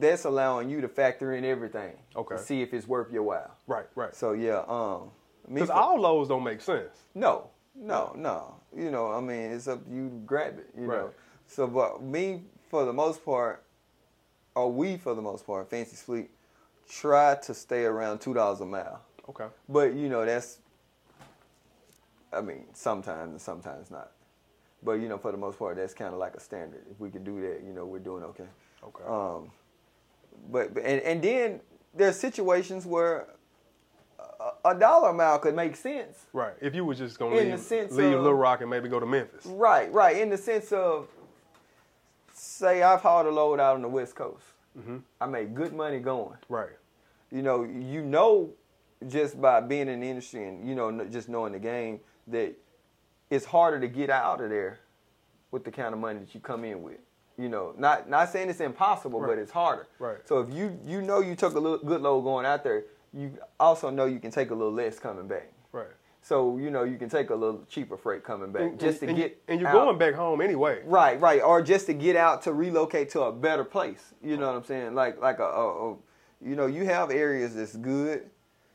that's 0.00 0.24
allowing 0.24 0.70
you 0.70 0.80
to 0.80 0.88
factor 0.88 1.34
in 1.34 1.44
everything. 1.44 1.92
Okay. 2.16 2.36
To 2.36 2.42
see 2.42 2.62
if 2.62 2.72
it's 2.72 2.86
worth 2.88 3.12
your 3.12 3.22
while. 3.24 3.54
Right, 3.66 3.86
right. 3.94 4.14
So 4.16 4.32
yeah, 4.32 4.62
um, 4.68 5.10
Because 5.52 5.70
all 5.70 6.00
loads 6.00 6.28
don't 6.30 6.44
make 6.44 6.60
sense. 6.60 6.96
no, 7.14 7.50
no, 7.74 8.12
no. 8.16 8.54
You 8.76 8.90
know, 8.90 9.12
I 9.12 9.20
mean, 9.20 9.50
it's 9.52 9.66
up 9.68 9.84
to 9.86 9.90
you 9.94 10.08
to 10.08 10.14
grab 10.26 10.58
it. 10.58 10.70
You 10.78 10.86
know. 10.86 10.94
Right. 10.94 11.12
So, 11.46 11.66
but 11.66 12.02
me 12.02 12.42
for 12.70 12.84
the 12.84 12.92
most 12.92 13.24
part, 13.24 13.64
or 14.58 14.72
we 14.72 14.96
for 14.96 15.14
the 15.14 15.22
most 15.22 15.46
part, 15.46 15.70
Fancy 15.70 15.96
Fleet, 15.96 16.30
try 16.90 17.36
to 17.36 17.54
stay 17.54 17.84
around 17.84 18.18
two 18.20 18.34
dollars 18.34 18.60
a 18.60 18.66
mile. 18.66 19.00
Okay. 19.28 19.46
But 19.68 19.94
you 19.94 20.08
know 20.08 20.24
that's, 20.24 20.58
I 22.32 22.40
mean, 22.40 22.64
sometimes 22.72 23.30
and 23.30 23.40
sometimes 23.40 23.90
not. 23.90 24.10
But 24.82 24.94
you 24.94 25.08
know, 25.08 25.18
for 25.18 25.32
the 25.32 25.38
most 25.38 25.58
part, 25.58 25.76
that's 25.76 25.94
kind 25.94 26.12
of 26.12 26.18
like 26.18 26.34
a 26.34 26.40
standard. 26.40 26.82
If 26.90 26.98
we 27.00 27.10
could 27.10 27.24
do 27.24 27.40
that, 27.42 27.62
you 27.66 27.72
know, 27.72 27.84
we're 27.86 27.98
doing 27.98 28.24
okay. 28.24 28.44
Okay. 28.84 29.04
Um, 29.06 29.50
but 30.50 30.74
but- 30.74 30.82
and 30.84 31.00
and 31.02 31.22
then 31.22 31.60
there's 31.94 32.16
situations 32.16 32.86
where 32.86 33.26
a, 34.64 34.74
dollar 34.74 35.08
a 35.08 35.12
amount 35.12 35.42
could 35.42 35.54
make 35.54 35.74
sense. 35.76 36.26
right. 36.32 36.54
If 36.60 36.74
you 36.74 36.84
were 36.84 36.94
just 36.94 37.18
gonna 37.18 37.36
in 37.36 37.46
the 37.50 37.56
leave, 37.56 37.60
sense 37.60 37.92
leave 37.92 38.14
of- 38.14 38.22
Little 38.22 38.34
Rock 38.34 38.60
and 38.60 38.70
maybe 38.70 38.88
go 38.88 39.00
to 39.00 39.06
Memphis. 39.06 39.46
Right, 39.46 39.92
right. 39.92 40.16
In 40.16 40.30
the 40.30 40.36
sense 40.36 40.70
of, 40.72 41.08
say, 42.58 42.82
I've 42.82 43.00
hauled 43.00 43.26
a 43.26 43.30
load 43.30 43.60
out 43.60 43.76
on 43.76 43.82
the 43.82 43.88
West 43.88 44.14
Coast. 44.14 44.44
Mhm. 44.78 45.02
I 45.20 45.26
made 45.26 45.54
good 45.54 45.72
money 45.72 45.98
going. 45.98 46.38
Right. 46.48 46.76
You 47.30 47.42
know, 47.42 47.62
you 47.64 48.02
know, 48.02 48.50
just 49.06 49.40
by 49.40 49.60
being 49.60 49.88
in 49.88 50.00
the 50.00 50.08
industry 50.08 50.46
and 50.46 50.68
you 50.68 50.74
know, 50.74 51.04
just 51.06 51.28
knowing 51.28 51.52
the 51.52 51.58
game, 51.58 52.00
that 52.28 52.54
it's 53.30 53.44
harder 53.46 53.80
to 53.80 53.88
get 53.88 54.10
out 54.10 54.40
of 54.40 54.50
there 54.50 54.78
with 55.50 55.64
the 55.64 55.70
kind 55.70 55.94
of 55.94 56.00
money 56.00 56.18
that 56.20 56.34
you 56.34 56.40
come 56.40 56.64
in 56.64 56.82
with. 56.82 56.98
You 57.36 57.48
know, 57.48 57.74
not 57.78 58.08
not 58.08 58.30
saying 58.30 58.50
it's 58.50 58.60
impossible, 58.60 59.20
but 59.20 59.38
it's 59.38 59.52
harder. 59.52 59.86
Right. 59.98 60.18
So 60.24 60.40
if 60.40 60.52
you 60.52 60.78
you 60.84 61.02
know 61.02 61.20
you 61.20 61.36
took 61.36 61.54
a 61.54 61.60
little, 61.60 61.78
good 61.78 62.00
load 62.00 62.22
going 62.22 62.44
out 62.46 62.64
there, 62.64 62.84
you 63.12 63.38
also 63.60 63.90
know 63.90 64.06
you 64.06 64.18
can 64.18 64.30
take 64.30 64.50
a 64.50 64.54
little 64.54 64.72
less 64.72 64.98
coming 64.98 65.28
back. 65.28 65.52
So 66.28 66.58
you 66.58 66.70
know 66.70 66.84
you 66.84 66.98
can 66.98 67.08
take 67.08 67.30
a 67.30 67.34
little 67.34 67.64
cheaper 67.70 67.96
freight 67.96 68.22
coming 68.22 68.52
back 68.52 68.60
And- 68.62 68.78
just 68.78 69.00
to 69.00 69.06
and, 69.08 69.16
get 69.16 69.40
and 69.48 69.58
you're 69.58 69.70
out. 69.70 69.72
going 69.86 69.96
back 69.96 70.12
home 70.12 70.42
anyway. 70.42 70.82
Right, 70.84 71.18
right, 71.18 71.40
or 71.40 71.62
just 71.62 71.86
to 71.86 71.94
get 71.94 72.16
out 72.16 72.42
to 72.42 72.52
relocate 72.52 73.08
to 73.10 73.22
a 73.22 73.32
better 73.32 73.64
place. 73.64 74.12
You 74.22 74.36
know 74.36 74.46
what 74.48 74.56
I'm 74.56 74.64
saying? 74.64 74.94
Like, 74.94 75.22
like 75.22 75.38
a, 75.38 75.44
a, 75.44 75.92
a 75.92 75.96
you 76.42 76.54
know, 76.54 76.66
you 76.66 76.84
have 76.84 77.10
areas 77.10 77.54
that's 77.54 77.74
good 77.76 78.28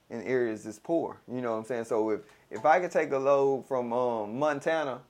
and 0.09 0.23
areas 0.27 0.63
that's 0.63 0.79
poor. 0.79 1.21
You 1.31 1.41
know 1.41 1.51
what 1.51 1.57
I'm 1.59 1.65
saying? 1.65 1.83
So 1.85 2.09
if 2.09 2.21
if 2.49 2.65
I 2.65 2.79
could 2.79 2.89
take 2.89 3.11
a 3.11 3.19
load 3.19 3.67
from 3.67 3.93
um, 3.93 4.39
Montana 4.39 5.01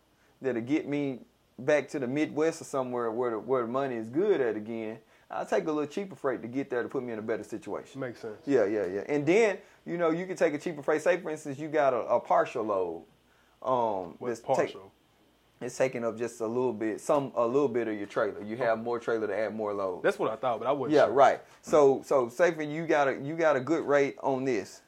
that'll 0.42 0.62
get 0.62 0.86
me 0.86 1.20
back 1.60 1.88
to 1.90 2.00
the 2.00 2.08
Midwest 2.08 2.60
or 2.60 2.66
somewhere 2.66 3.10
where 3.10 3.32
the, 3.32 3.40
where 3.40 3.62
the 3.62 3.70
money 3.70 3.96
is 3.96 4.10
good 4.10 4.42
at 4.42 4.58
again, 4.58 4.98
I'll 5.34 5.46
take 5.46 5.64
a 5.68 5.72
little 5.72 5.86
cheaper 5.88 6.16
freight 6.16 6.42
to 6.42 6.48
get 6.48 6.70
there 6.70 6.84
to 6.84 6.90
put 6.90 7.04
me 7.04 7.14
in 7.14 7.20
a 7.20 7.24
better 7.24 7.44
situation. 7.44 8.00
Makes 8.02 8.20
sense. 8.22 8.38
Yeah, 8.46 8.66
yeah, 8.66 8.86
yeah. 8.86 9.04
And 9.08 9.26
then 9.26 9.58
you 9.86 9.98
know 9.98 10.12
you 10.12 10.26
can 10.26 10.36
take 10.36 10.54
a 10.54 10.58
cheaper 10.58 10.82
freight. 10.82 11.02
Say 11.02 11.18
for 11.20 11.30
instance 11.30 11.58
you 11.60 11.68
got 11.68 11.94
a, 11.94 12.02
a 12.02 12.20
partial 12.20 12.64
load. 12.64 13.04
Um, 13.62 14.16
What's 14.20 14.40
take- 14.40 14.48
partial? 14.48 14.92
it's 15.62 15.78
taking 15.78 16.04
up 16.04 16.18
just 16.18 16.42
a 16.42 16.48
little 16.48 16.74
bit, 16.74 17.00
some 17.00 17.32
a 17.36 17.46
little 17.48 17.70
bit 17.70 17.88
of 17.88 17.96
your 17.98 18.08
trailer. 18.08 18.44
You 18.44 18.58
have 18.58 18.84
more 18.84 19.00
trailer 19.00 19.28
to 19.28 19.38
add 19.38 19.56
more 19.56 19.74
load. 19.74 20.04
That's 20.04 20.20
what 20.20 20.30
I 20.30 20.36
thought, 20.36 20.60
but 20.60 20.68
I 20.68 20.72
wasn't 20.74 20.96
yeah, 20.96 21.06
sure. 21.06 21.14
right. 21.14 21.42
So 21.62 22.02
so 22.06 22.30
say 22.30 22.52
for 22.52 22.64
you 22.64 22.86
got 22.86 23.08
a 23.08 23.16
you 23.16 23.36
got 23.36 23.56
a 23.56 23.60
good 23.62 23.86
rate 23.86 24.18
on 24.22 24.44
this. 24.46 24.82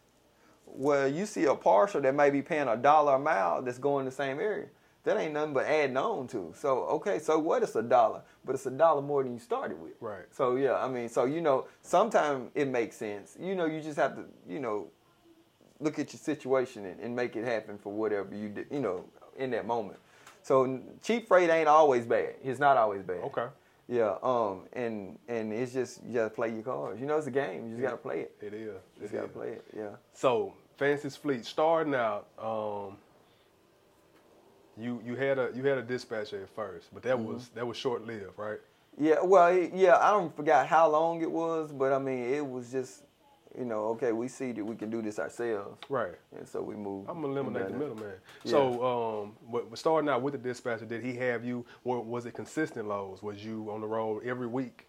Well, 0.68 1.08
you 1.08 1.26
see 1.26 1.46
a 1.46 1.56
partial 1.56 2.02
that 2.02 2.14
may 2.14 2.30
be 2.30 2.42
paying 2.42 2.68
a 2.68 2.76
dollar 2.76 3.16
a 3.16 3.20
mile 3.20 3.62
that's 3.62 3.78
going 3.78 4.04
the 4.06 4.12
same 4.12 4.40
area. 4.42 4.66
That 5.06 5.18
ain't 5.18 5.34
nothing 5.34 5.54
but 5.54 5.66
adding 5.68 5.96
on 5.98 6.28
to. 6.30 6.52
So 6.58 6.80
okay, 6.98 7.20
so 7.20 7.40
what 7.40 7.64
is 7.64 7.76
a 7.76 7.84
dollar? 7.84 8.22
But 8.44 8.56
it's 8.56 8.66
a 8.66 8.72
dollar 8.72 9.02
more 9.02 9.24
than 9.24 9.34
you 9.34 9.40
started 9.40 9.80
with. 9.82 9.94
Right. 10.02 10.26
So 10.32 10.56
yeah, 10.56 10.76
I 10.76 10.88
mean, 10.90 11.08
so 11.10 11.26
you 11.26 11.42
know, 11.42 11.68
sometimes 11.82 12.50
it 12.56 12.68
makes 12.68 12.98
sense. 12.98 13.38
You 13.40 13.56
know, 13.56 13.66
you 13.66 13.82
just 13.82 13.98
have 13.98 14.16
to, 14.16 14.26
you 14.50 14.60
know, 14.60 14.88
look 15.80 16.00
at 16.00 16.12
your 16.12 16.20
situation 16.20 16.86
and, 16.86 17.00
and 17.00 17.16
make 17.16 17.36
it 17.36 17.46
happen 17.46 17.78
for 17.78 17.94
whatever 17.94 18.36
you 18.36 18.50
did, 18.50 18.68
you 18.72 18.80
know, 18.80 19.06
in 19.38 19.52
that 19.52 19.66
moment. 19.68 20.00
So 20.42 20.80
cheap 21.02 21.28
freight 21.28 21.50
ain't 21.50 21.68
always 21.68 22.06
bad. 22.06 22.36
It's 22.44 22.60
not 22.60 22.76
always 22.78 23.04
bad. 23.04 23.24
Okay. 23.26 23.46
Yeah. 23.88 24.16
Um. 24.24 24.62
And 24.74 25.20
and 25.28 25.54
it's 25.54 25.72
just 25.72 26.04
you 26.04 26.16
gotta 26.16 26.32
play 26.32 26.52
your 26.52 26.64
cards. 26.64 27.00
You 27.00 27.06
know, 27.06 27.18
it's 27.18 27.28
a 27.28 27.32
game. 27.32 27.66
You 27.68 27.72
just 27.76 27.82
gotta 27.84 27.98
play 27.98 28.22
it. 28.22 28.36
It 28.42 28.54
is. 28.56 28.60
You 28.60 28.72
It 28.98 29.02
just 29.02 29.14
gotta 29.14 29.26
is. 29.28 29.32
play 29.32 29.50
it. 29.50 29.66
Yeah. 29.78 29.90
So 30.14 30.54
Fancy's 30.78 31.16
Fleet 31.16 31.46
starting 31.46 31.94
out. 31.94 32.26
Um, 32.40 32.98
you 34.78 35.02
you 35.06 35.16
had 35.16 35.40
a 35.40 35.50
you 35.56 35.64
had 35.66 35.78
a 35.78 35.82
dispatcher 35.82 36.42
at 36.44 36.50
first, 36.50 36.88
but 36.94 37.04
that 37.04 37.18
Mm-hmm. 37.18 37.34
was 37.34 37.50
that 37.50 37.66
was 37.66 37.78
short 37.78 38.06
lived, 38.06 38.38
right? 38.38 38.60
Yeah. 38.98 39.22
Well, 39.24 39.54
yeah. 39.74 39.98
I 39.98 40.12
don't 40.12 40.36
forgot 40.36 40.68
how 40.68 40.90
long 40.90 41.22
it 41.22 41.32
was, 41.32 41.72
but 41.72 41.92
I 41.92 42.00
mean, 42.00 42.34
it 42.34 42.46
was 42.46 42.72
just, 42.72 43.04
you 43.58 43.66
know, 43.66 43.88
okay. 43.90 44.12
We 44.14 44.28
see 44.30 44.52
that 44.54 44.64
we 44.64 44.76
can 44.76 44.90
do 44.90 45.02
this 45.02 45.20
ourselves, 45.20 45.78
Right. 45.90 46.16
and 46.38 46.48
so 46.48 46.62
we 46.62 46.76
moved. 46.76 47.10
I'm 47.10 47.22
gonna 47.22 47.34
eliminate 47.34 47.68
the 47.68 47.74
and 47.74 47.80
done 47.80 47.82
it. 47.82 47.96
middleman. 47.96 48.16
So, 48.46 49.34
um, 49.54 49.76
starting 49.76 50.10
out 50.10 50.22
with 50.22 50.34
the 50.34 50.38
dispatcher, 50.38 50.86
did 50.86 51.04
he 51.04 51.14
have 51.16 51.44
you? 51.44 51.66
Or 51.84 52.02
was 52.02 52.26
it 52.26 52.34
consistent 52.36 52.88
loads? 52.88 53.22
Was 53.22 53.44
you 53.44 53.70
on 53.72 53.82
the 53.82 53.88
road 53.88 54.24
every 54.26 54.48
week? 54.48 54.88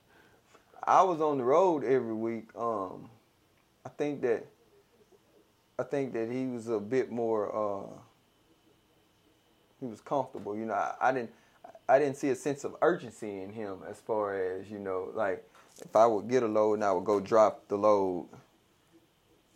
I 0.85 1.03
was 1.03 1.21
on 1.21 1.39
the 1.39 1.45
road 1.45 1.83
every 1.83 2.15
week. 2.15 2.49
Um, 2.57 3.11
I 3.85 3.89
think 3.89 4.23
that 4.23 4.47
I 5.79 5.83
think 5.83 6.13
that 6.15 6.31
he 6.31 6.47
was 6.47 6.69
a 6.69 6.79
bit 6.79 7.11
more. 7.11 7.51
Uh, 7.55 7.99
he 9.81 9.87
was 9.87 10.01
comfortable. 10.01 10.57
You 10.57 10.67
know, 10.67 10.75
I, 10.75 10.95
I 11.01 11.13
didn't 11.13 11.31
I 11.89 11.99
didn't 11.99 12.17
see 12.17 12.31
a 12.31 12.35
sense 12.37 12.65
of 12.65 12.75
urgency 12.83 13.41
in 13.43 13.51
him 13.53 13.79
as 13.89 14.01
far 14.01 14.35
as 14.35 14.71
you 14.71 14.79
know, 14.79 15.11
like 15.15 15.49
if 15.85 15.95
I 15.95 16.07
would 16.07 16.29
get 16.29 16.43
a 16.43 16.47
load 16.47 16.75
and 16.75 16.85
I 16.85 16.93
would 16.93 17.05
go 17.05 17.21
drop 17.21 17.69
the 17.69 17.77
load. 17.77 18.29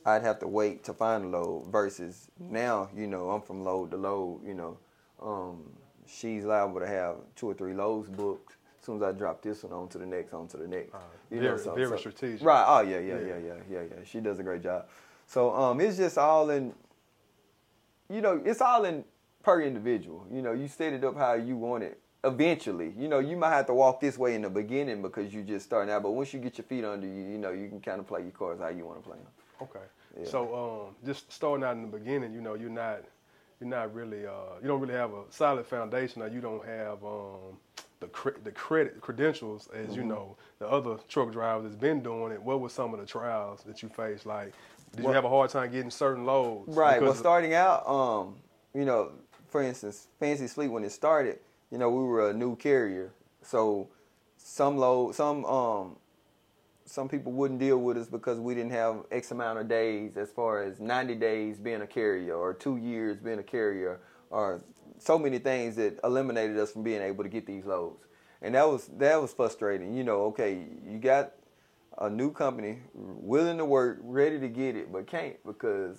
I'd 0.06 0.22
have 0.22 0.38
to 0.38 0.46
wait 0.48 0.82
to 0.84 0.94
find 0.94 1.24
the 1.24 1.28
load 1.28 1.66
versus 1.70 2.28
now, 2.38 2.88
you 2.96 3.06
know, 3.06 3.30
I'm 3.30 3.42
from 3.42 3.62
load 3.62 3.90
to 3.90 3.98
load, 3.98 4.40
you 4.46 4.54
know. 4.54 4.78
Um, 5.20 5.70
she's 6.06 6.44
liable 6.44 6.80
to 6.80 6.86
have 6.86 7.16
two 7.36 7.50
or 7.50 7.54
three 7.54 7.74
loads 7.74 8.08
booked. 8.08 8.56
As 8.80 8.86
soon 8.86 8.96
as 8.96 9.02
I 9.02 9.12
drop 9.12 9.42
this 9.42 9.62
one 9.62 9.74
on 9.74 9.88
to 9.88 9.98
the 9.98 10.06
next, 10.06 10.32
on 10.32 10.48
to 10.48 10.56
the 10.56 10.66
next. 10.66 10.94
Uh, 10.94 10.98
You 11.30 11.40
very- 11.40 11.50
know, 11.50 11.56
so- 11.58 11.74
very 11.74 11.88
so- 11.90 11.96
strategic. 11.98 12.42
Right. 12.46 12.64
Oh 12.66 12.80
yeah, 12.80 12.98
yeah, 12.98 13.18
Yeah. 13.20 13.26
yeah, 13.26 13.36
yeah, 13.46 13.54
yeah, 13.70 13.80
yeah. 13.90 14.04
She 14.04 14.20
does 14.20 14.38
a 14.38 14.42
great 14.42 14.62
job. 14.62 14.86
So 15.26 15.54
um, 15.54 15.78
it's 15.82 15.98
just 15.98 16.16
all 16.16 16.48
in. 16.48 16.72
You 18.08 18.22
know, 18.22 18.40
it's 18.42 18.62
all 18.62 18.86
in 18.86 19.04
per 19.42 19.62
individual. 19.62 20.26
You 20.32 20.42
know, 20.42 20.52
you 20.52 20.68
set 20.68 20.92
it 20.92 21.04
up 21.04 21.16
how 21.16 21.34
you 21.34 21.56
want 21.56 21.84
it. 21.84 22.00
Eventually, 22.22 22.92
you 22.98 23.08
know, 23.08 23.18
you 23.18 23.34
might 23.36 23.50
have 23.52 23.66
to 23.66 23.74
walk 23.74 24.00
this 24.00 24.18
way 24.18 24.34
in 24.34 24.42
the 24.42 24.50
beginning 24.50 25.00
because 25.00 25.32
you 25.32 25.42
just 25.42 25.64
starting 25.64 25.92
out. 25.92 26.02
But 26.02 26.10
once 26.10 26.34
you 26.34 26.40
get 26.40 26.58
your 26.58 26.66
feet 26.66 26.84
under 26.84 27.06
you, 27.06 27.22
you 27.22 27.38
know, 27.38 27.50
you 27.50 27.68
can 27.68 27.80
kind 27.80 27.98
of 27.98 28.06
play 28.06 28.20
your 28.20 28.30
cards 28.32 28.60
how 28.60 28.68
you 28.68 28.84
want 28.84 29.02
to 29.02 29.08
play 29.08 29.16
them. 29.16 29.26
Okay. 29.62 29.86
Yeah. 30.20 30.28
So, 30.28 30.88
um, 30.90 30.94
just 31.06 31.32
starting 31.32 31.64
out 31.64 31.76
in 31.76 31.82
the 31.82 31.88
beginning, 31.98 32.34
you 32.34 32.42
know, 32.42 32.54
you're 32.54 32.68
not 32.68 33.04
you're 33.58 33.70
not 33.70 33.94
really 33.94 34.26
uh, 34.26 34.58
you 34.60 34.68
don't 34.68 34.80
really 34.80 34.94
have 34.94 35.12
a 35.12 35.22
solid 35.30 35.64
foundation, 35.66 36.20
or 36.20 36.28
you 36.28 36.42
don't 36.42 36.64
have 36.66 37.02
um, 37.04 37.56
the 38.00 38.06
cre- 38.08 38.38
the 38.44 38.50
credit 38.50 39.00
credentials 39.00 39.68
as 39.74 39.86
Mm-hmm. 39.88 39.94
you 40.00 40.04
know 40.04 40.36
the 40.58 40.68
other 40.68 40.96
truck 41.08 41.32
drivers 41.32 41.64
that's 41.64 41.74
been 41.76 42.02
doing 42.02 42.32
it. 42.32 42.42
What 42.42 42.60
were 42.60 42.68
some 42.68 42.92
of 42.92 43.00
the 43.00 43.06
trials 43.06 43.62
that 43.64 43.82
you 43.82 43.88
faced? 43.88 44.26
Like, 44.26 44.52
did 44.92 45.04
Well- 45.04 45.12
you 45.12 45.14
have 45.14 45.24
a 45.24 45.28
hard 45.30 45.48
time 45.50 45.70
getting 45.72 45.90
certain 45.90 46.26
loads? 46.26 46.76
Right. 46.76 47.00
Well, 47.00 47.14
starting 47.14 47.54
out, 47.54 47.88
um, 47.88 48.34
you 48.74 48.84
know, 48.84 49.12
for 49.50 49.62
instance, 49.62 50.06
Fancy 50.18 50.46
Fleet 50.46 50.68
when 50.68 50.84
it 50.84 50.92
started, 50.92 51.38
you 51.70 51.78
know, 51.78 51.90
we 51.90 52.04
were 52.04 52.30
a 52.30 52.32
new 52.32 52.56
carrier, 52.56 53.12
so 53.42 53.88
some 54.36 54.78
load, 54.78 55.14
some 55.14 55.44
um, 55.44 55.96
some 56.86 57.08
people 57.08 57.32
wouldn't 57.32 57.60
deal 57.60 57.78
with 57.78 57.96
us 57.96 58.08
because 58.08 58.38
we 58.38 58.54
didn't 58.54 58.72
have 58.72 59.04
X 59.10 59.30
amount 59.30 59.58
of 59.58 59.68
days, 59.68 60.16
as 60.16 60.30
far 60.30 60.62
as 60.62 60.80
90 60.80 61.14
days 61.16 61.58
being 61.58 61.82
a 61.82 61.86
carrier 61.86 62.34
or 62.34 62.52
two 62.54 62.76
years 62.76 63.18
being 63.18 63.38
a 63.38 63.44
carrier, 63.44 64.00
or 64.30 64.62
so 64.98 65.18
many 65.18 65.38
things 65.38 65.76
that 65.76 66.00
eliminated 66.02 66.58
us 66.58 66.72
from 66.72 66.82
being 66.82 67.02
able 67.02 67.22
to 67.22 67.30
get 67.30 67.46
these 67.46 67.64
loads, 67.64 68.04
and 68.42 68.54
that 68.54 68.68
was 68.68 68.88
that 68.98 69.20
was 69.20 69.32
frustrating. 69.32 69.96
You 69.96 70.04
know, 70.04 70.24
okay, 70.26 70.64
you 70.86 70.98
got 70.98 71.32
a 71.98 72.08
new 72.08 72.32
company 72.32 72.78
willing 72.94 73.58
to 73.58 73.64
work, 73.64 73.98
ready 74.02 74.38
to 74.38 74.48
get 74.48 74.76
it, 74.76 74.92
but 74.92 75.06
can't 75.06 75.36
because 75.44 75.98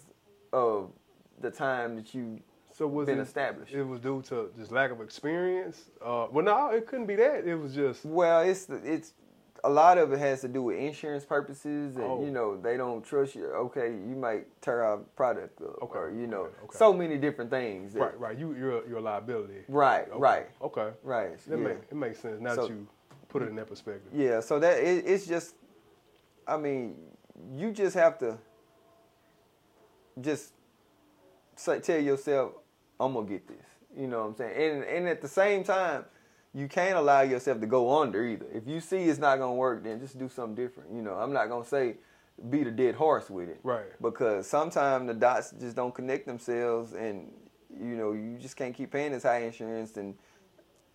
of 0.54 0.92
the 1.40 1.52
time 1.52 1.96
that 1.96 2.14
you 2.14 2.40
so 2.74 2.88
was 2.88 3.06
been 3.08 3.20
it, 3.20 3.24
established. 3.24 3.74
It 3.74 3.84
was 3.84 4.00
due 4.00 4.22
to 4.30 4.50
just 4.58 4.72
lack 4.72 4.92
of 4.92 5.02
experience. 5.02 5.86
Uh, 6.02 6.28
well, 6.32 6.46
no, 6.46 6.70
it 6.70 6.88
couldn't 6.88 7.06
be 7.08 7.16
that. 7.18 7.46
It 7.48 7.56
was 7.56 7.74
just 7.76 8.06
Well, 8.06 8.42
it's 8.42 8.68
it's 8.70 9.14
a 9.64 9.70
lot 9.70 9.98
of 10.00 10.12
it 10.12 10.18
has 10.20 10.42
to 10.42 10.48
do 10.48 10.64
with 10.64 10.78
insurance 10.80 11.24
purposes, 11.24 11.96
and 11.96 12.06
Oh. 12.06 12.24
you 12.26 12.32
know 12.32 12.58
they 12.60 12.78
don't 12.78 13.04
trust 13.04 13.36
you. 13.36 13.46
Okay, 13.48 13.90
you 13.92 14.16
might 14.16 14.48
tear 14.62 14.84
our 14.84 14.98
product 15.16 15.62
up, 15.62 15.84
Okay, 15.84 16.00
or 16.00 16.10
you 16.12 16.26
know 16.28 16.44
okay, 16.44 16.56
okay. 16.64 16.78
so 16.78 16.92
many 16.94 17.18
different 17.18 17.52
things. 17.52 17.94
right, 17.94 18.20
right. 18.20 18.38
You 18.38 18.56
you're 18.56 18.98
a 18.98 19.02
liability. 19.02 19.64
right, 19.68 20.08
right, 20.18 20.48
Okay. 20.62 20.90
right. 21.04 21.38
That 21.48 21.58
yeah. 21.60 21.64
make, 21.64 21.78
it 21.92 21.96
makes 21.96 22.20
sense 22.20 22.42
now 22.42 22.56
So- 22.56 22.62
that 22.64 22.70
you 22.70 22.88
put 23.30 23.44
it 23.44 23.50
in 23.50 23.56
that 23.56 23.68
perspective. 23.68 24.12
Yeah, 24.14 24.40
so 24.40 24.60
that 24.60 24.80
it, 24.80 25.06
it's 25.06 25.26
just, 25.28 25.56
I 26.48 26.58
mean, 26.58 26.96
you 27.54 27.72
just 27.72 27.96
have 27.96 28.18
to 28.20 28.38
just 30.20 30.54
say, 31.56 31.80
tell 31.80 32.00
yourself, 32.00 32.54
I'm 33.02 33.14
gonna 33.14 33.28
get 33.28 33.48
this. 33.48 33.66
You 33.98 34.08
know 34.08 34.22
what 34.22 34.28
I'm 34.28 34.36
saying? 34.36 34.74
And 34.74 34.84
and 34.84 35.08
at 35.08 35.22
the 35.22 35.28
same 35.28 35.64
time, 35.64 36.06
you 36.54 36.68
can't 36.68 36.98
allow 36.98 37.22
yourself 37.22 37.60
to 37.62 37.68
go 37.68 38.02
under 38.02 38.26
either. 38.26 38.46
If 38.54 38.68
you 38.68 38.80
see 38.80 39.04
it's 39.04 39.20
not 39.20 39.40
gonna 39.40 39.56
work, 39.56 39.84
then 39.84 40.00
just 40.00 40.18
do 40.18 40.30
something 40.30 40.56
different. 40.56 40.92
You 40.94 41.02
know, 41.02 41.14
I'm 41.16 41.34
not 41.34 41.50
gonna 41.50 41.66
say 41.66 41.98
beat 42.50 42.68
a 42.68 42.72
dead 42.72 42.96
horse 42.96 43.30
with 43.30 43.50
it, 43.50 43.60
Right. 43.64 43.86
Because 44.02 44.48
sometimes 44.48 45.08
the 45.08 45.14
dots 45.14 45.54
just 45.60 45.76
don't 45.76 45.94
connect 45.94 46.26
themselves, 46.26 46.94
and 46.94 47.32
you 47.70 47.96
know 47.96 48.14
you 48.14 48.38
just 48.40 48.56
can't 48.56 48.76
keep 48.76 48.92
paying 48.92 49.12
this 49.12 49.24
high 49.24 49.44
insurance 49.44 49.98
and 49.98 50.16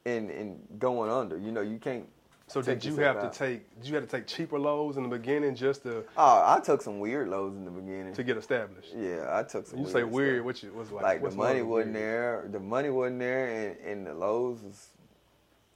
and 0.04 0.30
and 0.30 0.60
going 0.78 1.10
under. 1.10 1.38
You 1.38 1.52
know, 1.52 1.62
you 1.62 1.78
can't 1.78 2.08
So 2.48 2.62
did 2.62 2.84
you 2.84 2.94
have 2.98 3.16
out. 3.16 3.32
to 3.32 3.38
take 3.38 3.80
did 3.80 3.88
you 3.88 3.94
have 3.96 4.04
to 4.04 4.10
take 4.10 4.26
cheaper 4.26 4.58
lows 4.58 4.96
in 4.96 5.02
the 5.02 5.08
beginning 5.08 5.56
just 5.56 5.82
to 5.82 6.04
Oh, 6.16 6.42
I 6.46 6.60
took 6.60 6.80
some 6.80 7.00
weird 7.00 7.28
lows 7.28 7.56
in 7.56 7.64
the 7.64 7.70
beginning. 7.72 8.14
to 8.14 8.22
get 8.22 8.36
established? 8.36 8.92
yeah, 8.96 9.26
I 9.32 9.42
took 9.42 9.66
some. 9.66 9.78
You 9.80 9.84
weird 9.84 9.92
say 9.92 10.04
weird, 10.04 10.44
which 10.44 10.62
was 10.62 10.92
like 10.92 11.02
like 11.02 11.22
the 11.22 11.30
money 11.32 11.62
wasn't 11.62 11.94
weird? 11.94 12.04
there. 12.04 12.48
The 12.52 12.60
money 12.60 12.90
wasn't 12.90 13.18
there, 13.18 13.46
and, 13.48 13.76
and 13.84 14.06
the 14.06 14.14
lows 14.14 14.62
was 14.62 14.88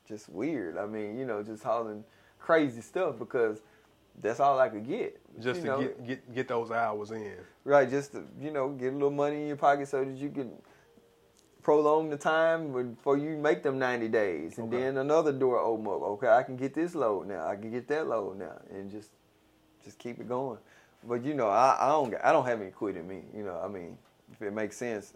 just 0.07 0.29
weird. 0.29 0.77
I 0.79 0.87
mean, 0.87 1.19
you 1.19 1.25
know, 1.25 1.43
just 1.43 1.63
hauling 1.65 2.05
crazy 2.39 2.81
stuff 2.83 3.19
because 3.19 3.61
that's 4.23 4.39
all 4.39 4.59
I 4.61 4.69
could 4.69 4.87
get. 4.87 5.21
Just 5.41 5.61
you 5.61 5.67
to 5.67 5.71
know? 5.73 5.81
get, 5.81 6.07
get 6.07 6.35
get 6.35 6.49
those 6.49 6.71
hours 6.71 7.11
in. 7.11 7.35
right, 7.65 7.91
just 7.91 8.13
to 8.13 8.23
you 8.41 8.53
know, 8.53 8.69
get 8.71 8.91
a 8.93 8.97
little 8.97 9.11
money 9.11 9.41
in 9.43 9.47
your 9.49 9.57
pocket 9.57 9.89
so 9.89 10.05
that 10.05 10.17
you 10.17 10.31
can 10.31 10.53
prolong 11.63 12.11
the 12.11 12.17
time 12.17 12.73
before 12.95 13.17
you 13.17 13.37
make 13.37 13.63
them 13.63 13.79
90 13.79 14.09
days, 14.09 14.59
and 14.59 14.69
Okay. 14.73 14.83
then 14.83 14.97
another 14.99 15.33
door 15.33 15.59
open 15.59 15.87
up. 15.87 16.03
Okay, 16.03 16.29
I 16.29 16.43
can 16.43 16.57
get 16.57 16.75
this 16.75 16.95
load 16.95 17.29
now. 17.29 17.47
I 17.47 17.57
can 17.57 17.71
get 17.71 17.89
that 17.89 18.07
load 18.07 18.39
now, 18.39 18.61
and 18.71 18.91
just 18.91 19.11
just 19.85 19.99
keep 19.99 20.21
it 20.21 20.29
going. 20.29 20.59
But 21.05 21.25
you 21.25 21.35
know, 21.35 21.49
I, 21.49 21.77
I 21.81 21.89
don't 21.89 22.15
I 22.23 22.33
don't 22.33 22.47
have 22.47 22.61
any 22.61 22.71
quit 22.71 22.97
in 22.97 23.07
me. 23.09 23.23
You 23.35 23.45
know, 23.45 23.61
I 23.63 23.69
mean, 23.69 23.97
if 24.33 24.43
it 24.43 24.53
makes 24.53 24.77
sense, 24.77 25.15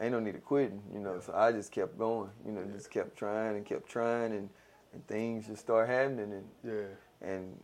ain't 0.00 0.12
no 0.12 0.20
need 0.20 0.32
to 0.34 0.40
quitting. 0.40 0.82
You 0.92 1.00
know, 1.00 1.20
so 1.20 1.32
I 1.34 1.52
just 1.52 1.70
kept 1.72 1.98
going. 1.98 2.30
You 2.44 2.52
know, 2.52 2.64
just 2.64 2.90
kept 2.90 3.16
trying 3.16 3.56
and 3.56 3.64
kept 3.64 3.88
trying, 3.88 4.32
and 4.32 4.48
and 4.92 5.06
things 5.06 5.46
just 5.46 5.60
start 5.62 5.88
happening, 5.88 6.32
and 6.32 6.48
Yeah. 6.64 7.28
and 7.28 7.56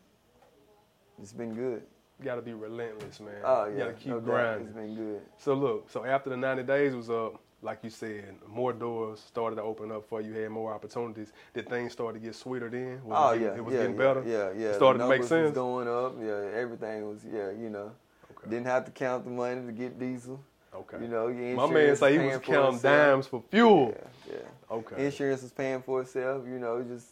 it's 1.21 1.33
been 1.33 1.55
good. 1.55 1.83
You 2.19 2.25
gotta 2.25 2.43
be 2.43 2.55
relentless, 2.55 3.21
man. 3.21 3.35
Oh 3.45 3.67
You 3.67 3.73
yeah, 3.73 3.79
gotta 3.87 3.93
keep 3.95 4.13
no 4.13 4.21
doubt. 4.21 4.25
grinding. 4.25 4.67
It's 4.69 4.77
been 4.77 4.95
good. 4.95 5.21
So 5.39 5.55
look, 5.55 5.91
so 5.91 6.05
after 6.05 6.31
the 6.31 6.37
90 6.37 6.63
days 6.63 6.95
was 6.95 7.11
up, 7.11 7.41
like 7.63 7.79
you 7.83 7.91
said, 7.91 8.37
more 8.49 8.73
doors 8.73 9.21
started 9.21 9.57
to 9.57 9.63
open 9.63 9.91
up 9.91 10.09
for 10.09 10.21
you, 10.21 10.33
had 10.33 10.51
more 10.51 10.73
opportunities. 10.73 11.33
Did 11.55 11.69
things 11.69 11.93
start 11.93 12.15
to 12.15 12.21
get 12.21 12.35
sweeter 12.35 12.69
then? 12.69 13.01
Was 13.05 13.17
Oh 13.19 13.31
it, 13.35 13.43
yeah, 13.43 13.57
It 13.57 13.65
was 13.65 13.75
yeah, 13.75 13.81
getting 13.81 13.97
yeah, 13.97 14.03
better? 14.03 14.23
Yeah, 14.27 14.61
yeah. 14.61 14.69
It 14.71 14.75
started 14.75 14.99
to 15.01 15.09
make 15.09 15.25
sense? 15.25 15.49
Was 15.49 15.53
going 15.55 15.89
up. 15.89 16.15
Yeah, 16.21 16.59
everything 16.61 17.09
was. 17.09 17.25
Yeah, 17.25 17.51
you 17.51 17.71
know. 17.71 17.93
Okay. 18.31 18.51
Didn't 18.51 18.67
have 18.67 18.85
to 18.85 18.91
count 18.91 19.25
the 19.25 19.31
money 19.31 19.67
to 19.67 19.73
get 19.73 19.99
diesel. 19.99 20.41
Okay. 20.75 20.99
You 21.01 21.09
know, 21.09 21.29
your 21.29 21.57
My 21.57 21.67
man 21.71 21.97
say 21.97 22.19
he 22.19 22.27
was 22.27 22.39
counting 22.39 22.81
dimes 22.81 23.27
for 23.27 23.43
fuel. 23.51 23.95
Yeah, 23.97 24.35
yeah. 24.35 24.75
Okay. 24.77 25.07
Insurance 25.07 25.43
was 25.43 25.53
paying 25.53 25.81
for 25.81 26.03
itself. 26.03 26.45
You 26.47 26.59
know, 26.59 26.83
just 26.83 27.07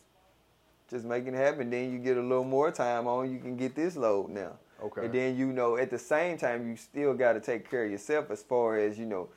just 0.90 1.06
making 1.06 1.34
it 1.34 1.38
happen. 1.38 1.70
Then 1.70 1.90
you 1.90 1.98
get 1.98 2.18
a 2.18 2.22
little 2.22 2.44
more 2.44 2.70
time 2.70 3.06
on. 3.06 3.32
You 3.32 3.38
can 3.38 3.56
get 3.56 3.74
this 3.74 3.96
load 3.96 4.28
now. 4.28 4.52
Okay. 4.82 5.06
And 5.06 5.14
then 5.14 5.36
you 5.38 5.46
know, 5.46 5.76
at 5.78 5.90
the 5.90 5.98
same 5.98 6.36
time, 6.36 6.68
you 6.68 6.76
still 6.76 7.14
got 7.14 7.32
to 7.32 7.40
take 7.40 7.70
care 7.70 7.86
of 7.86 7.90
yourself 7.90 8.30
as 8.30 8.42
far 8.42 8.76
as 8.76 8.98
you 8.98 9.06
know, 9.06 9.28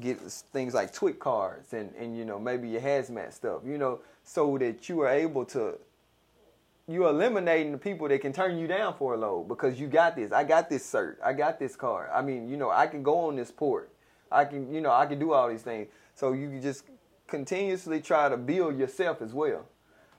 get 0.00 0.20
things 0.20 0.74
like 0.74 0.92
TWIC 0.92 1.18
cards 1.18 1.72
and 1.72 1.92
and 1.98 2.16
you 2.16 2.24
know 2.24 2.38
maybe 2.38 2.68
your 2.68 2.80
hazmat 2.80 3.32
stuff. 3.32 3.62
You 3.64 3.78
know, 3.78 4.00
so 4.24 4.58
that 4.58 4.88
you 4.88 5.00
are 5.00 5.08
able 5.08 5.44
to. 5.46 5.78
You're 6.88 7.10
eliminating 7.10 7.70
the 7.72 7.78
people 7.78 8.08
that 8.08 8.20
can 8.20 8.32
turn 8.32 8.58
you 8.58 8.66
down 8.66 8.94
for 8.94 9.14
a 9.14 9.16
load 9.16 9.46
because 9.46 9.78
you 9.78 9.86
got 9.86 10.16
this. 10.16 10.32
I 10.32 10.42
got 10.42 10.68
this 10.68 10.84
cert. 10.84 11.16
I 11.24 11.32
got 11.32 11.60
this 11.60 11.76
card. 11.76 12.10
I 12.12 12.22
mean, 12.22 12.48
you 12.48 12.56
know, 12.56 12.70
I 12.70 12.88
can 12.88 13.04
go 13.04 13.28
on 13.28 13.36
this 13.36 13.52
port. 13.52 13.90
I 14.32 14.44
can, 14.44 14.74
you 14.74 14.80
know, 14.80 14.90
I 14.90 15.06
can 15.06 15.18
do 15.20 15.32
all 15.32 15.48
these 15.48 15.62
things. 15.62 15.88
So 16.16 16.32
you 16.32 16.58
just 16.60 16.84
continuously 17.28 18.00
try 18.00 18.28
to 18.28 18.36
build 18.36 18.78
yourself 18.78 19.22
as 19.22 19.32
well, 19.32 19.64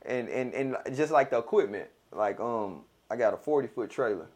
and 0.06 0.30
and 0.30 0.54
and 0.54 0.78
just 0.96 1.12
like 1.12 1.30
the 1.30 1.38
equipment. 1.38 1.90
Like 2.12 2.40
um, 2.40 2.82
I 3.10 3.16
got 3.16 3.34
a 3.34 3.38
40 3.38 3.68
foot 3.68 3.90
trailer. 3.90 4.28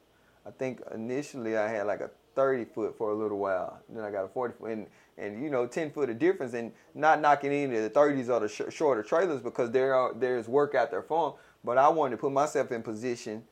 I 0.45 0.51
think 0.51 0.81
initially 0.93 1.57
I 1.57 1.67
had 1.67 1.87
like 1.87 2.01
a 2.01 2.09
30 2.37 2.65
foot 2.65 2.95
for 2.95 3.09
a 3.09 3.15
little 3.15 3.39
while. 3.39 3.81
Then 3.89 4.03
I 4.03 4.11
got 4.11 4.23
a 4.23 4.27
40 4.27 4.53
foot, 4.53 4.69
and, 4.69 4.85
and 5.17 5.43
you 5.43 5.49
know 5.49 5.65
10 5.65 5.89
foot 5.89 6.11
of 6.11 6.19
difference. 6.19 6.53
And 6.53 6.71
not 6.93 7.19
knocking 7.19 7.51
any 7.51 7.75
of 7.75 7.83
the 7.83 7.89
30s 7.89 8.29
or 8.29 8.39
the 8.41 8.47
sh- 8.47 8.73
shorter 8.73 9.01
trailers 9.01 9.41
because 9.41 9.71
there 9.71 9.95
are 9.95 10.13
there's 10.13 10.47
work 10.47 10.75
out 10.75 10.91
there 10.91 11.01
for 11.01 11.31
them. 11.31 11.39
But 11.65 11.79
I 11.79 11.89
wanted 11.89 12.11
to 12.11 12.17
put 12.17 12.31
myself 12.31 12.71
in 12.71 12.83
position 12.83 13.43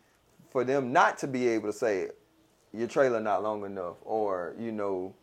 for 0.51 0.63
them 0.63 0.93
not 0.93 1.17
to 1.17 1.27
be 1.27 1.47
able 1.47 1.71
to 1.71 1.77
say 1.77 2.09
your 2.71 2.87
trailer 2.87 3.19
not 3.19 3.41
long 3.41 3.65
enough, 3.65 3.95
or 4.03 4.53
you 4.59 4.71
know 4.71 5.15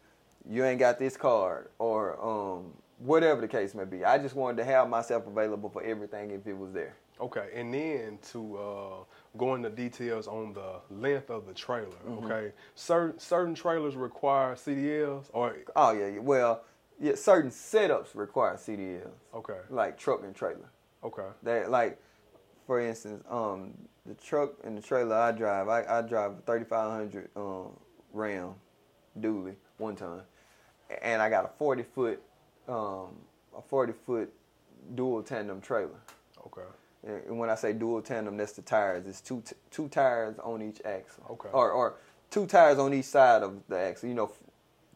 you 0.50 0.64
ain't 0.64 0.80
got 0.80 0.98
this 0.98 1.16
card, 1.16 1.68
or 1.78 2.20
um, 2.20 2.72
whatever 2.98 3.40
the 3.40 3.48
case 3.48 3.76
may 3.76 3.84
be. 3.84 4.04
I 4.04 4.18
just 4.18 4.34
wanted 4.34 4.56
to 4.56 4.64
have 4.64 4.88
myself 4.88 5.28
available 5.28 5.70
for 5.70 5.84
everything 5.84 6.32
if 6.32 6.48
it 6.48 6.58
was 6.58 6.72
there. 6.72 6.96
Okay, 7.20 7.50
and 7.54 7.72
then 7.72 8.18
to 8.32 8.56
uh, 8.56 9.04
go 9.36 9.54
into 9.54 9.70
details 9.70 10.26
on 10.28 10.52
the 10.52 10.80
length 10.90 11.30
of 11.30 11.46
the 11.46 11.54
trailer. 11.54 11.86
Mm-hmm. 12.06 12.26
Okay, 12.26 12.52
certain 12.74 13.18
certain 13.18 13.54
trailers 13.54 13.96
require 13.96 14.54
CDLs, 14.54 15.26
or 15.32 15.56
Oh 15.76 15.92
yeah, 15.92 16.08
yeah. 16.08 16.18
well, 16.20 16.64
yeah, 17.00 17.14
certain 17.14 17.50
setups 17.50 18.14
require 18.14 18.54
CDLs, 18.56 19.08
okay, 19.34 19.58
like 19.70 19.98
truck 19.98 20.22
and 20.24 20.34
trailer. 20.34 20.68
okay, 21.02 21.28
That 21.42 21.70
like, 21.70 21.98
for 22.66 22.80
instance, 22.80 23.24
um, 23.30 23.72
the 24.06 24.14
truck 24.14 24.52
and 24.64 24.76
the 24.76 24.82
trailer 24.82 25.16
I 25.16 25.32
drive, 25.32 25.68
I, 25.68 25.84
I 25.98 26.02
drive 26.02 26.32
a 26.32 26.40
3500 26.46 27.28
um, 27.36 27.72
Ram 28.12 28.54
dually 29.18 29.54
one 29.78 29.96
ton, 29.96 30.22
and 31.02 31.22
I 31.22 31.28
got 31.30 31.44
a 31.44 31.50
40 31.58 31.82
foot, 31.82 32.22
um, 32.68 33.16
a 33.56 33.62
40 33.66 33.92
foot 34.06 34.32
dual 34.94 35.22
tandem 35.22 35.60
trailer. 35.60 36.00
okay, 36.46 36.68
And 37.04 37.38
when 37.38 37.50
I 37.50 37.56
say 37.56 37.72
dual 37.72 38.00
tandem, 38.02 38.36
that's 38.36 38.52
the 38.52 38.62
tires. 38.62 39.06
It's 39.06 39.20
two 39.20 39.42
t- 39.44 39.56
two 39.70 39.88
tires 39.88 40.38
on 40.38 40.62
each 40.62 40.80
axle. 40.84 41.24
Okay. 41.30 41.48
Or 41.52 41.70
or 41.72 41.94
two 42.30 42.46
tires 42.46 42.78
on 42.78 42.94
each 42.94 43.06
side 43.06 43.42
of 43.42 43.60
the 43.68 43.76
axle. 43.78 44.08
You 44.08 44.14
know, 44.14 44.30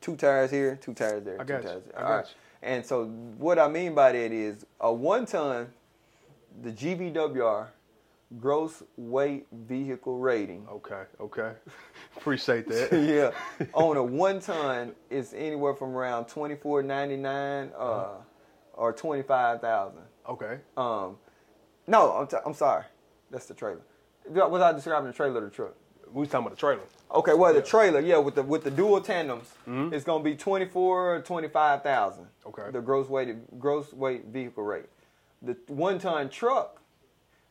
two 0.01 0.15
tires 0.17 0.51
here, 0.51 0.77
two 0.81 0.95
tires 0.95 1.25
there. 1.25 1.35
I 1.41 1.45
two 1.45 1.49
got 1.49 1.63
you. 1.63 1.69
tires 1.69 1.83
there. 1.85 2.03
Got 2.03 2.09
right. 2.09 2.35
And 2.63 2.87
so 2.87 3.07
what 3.39 3.59
I 3.59 3.69
mean 3.69 3.95
by 3.95 4.13
that 4.13 4.33
is 4.33 4.65
a 4.81 4.93
one 4.93 5.27
ton, 5.27 5.69
the 6.63 6.71
GVWR, 6.73 7.67
gross 8.41 8.83
weight 8.97 9.47
vehicle 9.53 10.19
rating. 10.19 10.67
okay, 10.71 11.03
okay. 11.21 11.53
Appreciate 12.17 12.69
that. 12.69 12.93
yeah, 13.59 13.67
on 13.75 13.97
a 13.97 14.03
one 14.03 14.41
ton 14.41 14.93
it's 15.11 15.33
anywhere 15.33 15.75
from 15.75 15.91
around 15.97 16.27
twenty 16.27 16.55
four 16.55 16.83
ninety 16.83 17.17
nine 17.17 17.71
uh, 17.77 18.15
or 18.75 18.93
twenty 18.93 19.23
five 19.23 19.61
thousand. 19.61 20.03
Okay, 20.29 20.59
Um, 20.77 21.17
no, 21.87 22.13
I'm, 22.13 22.27
t- 22.27 22.37
I'm 22.45 22.55
sorry. 22.55 22.85
That's 23.31 23.47
the 23.47 23.55
trailer. 23.55 23.81
Was 24.29 24.61
I 24.63 24.73
describing 24.73 25.07
the 25.09 25.13
trailer 25.13 25.41
or 25.41 25.45
the 25.45 25.51
truck? 25.51 25.75
we 26.13 26.21
was 26.21 26.29
talking 26.29 26.47
about 26.47 26.57
the 26.57 26.61
trailer. 26.61 26.83
Okay, 27.13 27.35
well 27.35 27.53
the 27.53 27.61
trailer, 27.63 28.01
yeah, 28.01 28.19
with 28.19 28.37
the 28.37 28.43
with 28.43 28.63
the 28.65 28.71
dual 28.71 29.01
tandems, 29.01 29.53
Mhm. 29.67 29.93
it's 29.93 30.05
gonna 30.05 30.23
be 30.23 30.37
twenty 30.37 30.65
four, 30.65 31.21
twenty 31.23 31.49
five 31.49 31.83
thousand. 31.83 32.29
Okay. 32.47 32.71
The 32.71 32.81
gross 32.81 33.09
weight 33.09 33.59
gross 33.59 33.93
weight 33.93 34.27
vehicle 34.27 34.63
rate. 34.63 34.87
The 35.43 35.57
one 35.67 35.99
ton 35.99 36.29
truck 36.29 36.81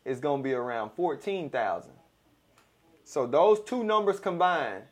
is 0.05 0.19
gonna 0.21 0.41
be 0.41 0.53
around 0.53 0.91
fourteen 0.91 1.49
thousand. 1.49 1.93
So 3.03 3.27
those 3.27 3.59
two 3.61 3.83
numbers 3.83 4.19
combined. 4.19 4.83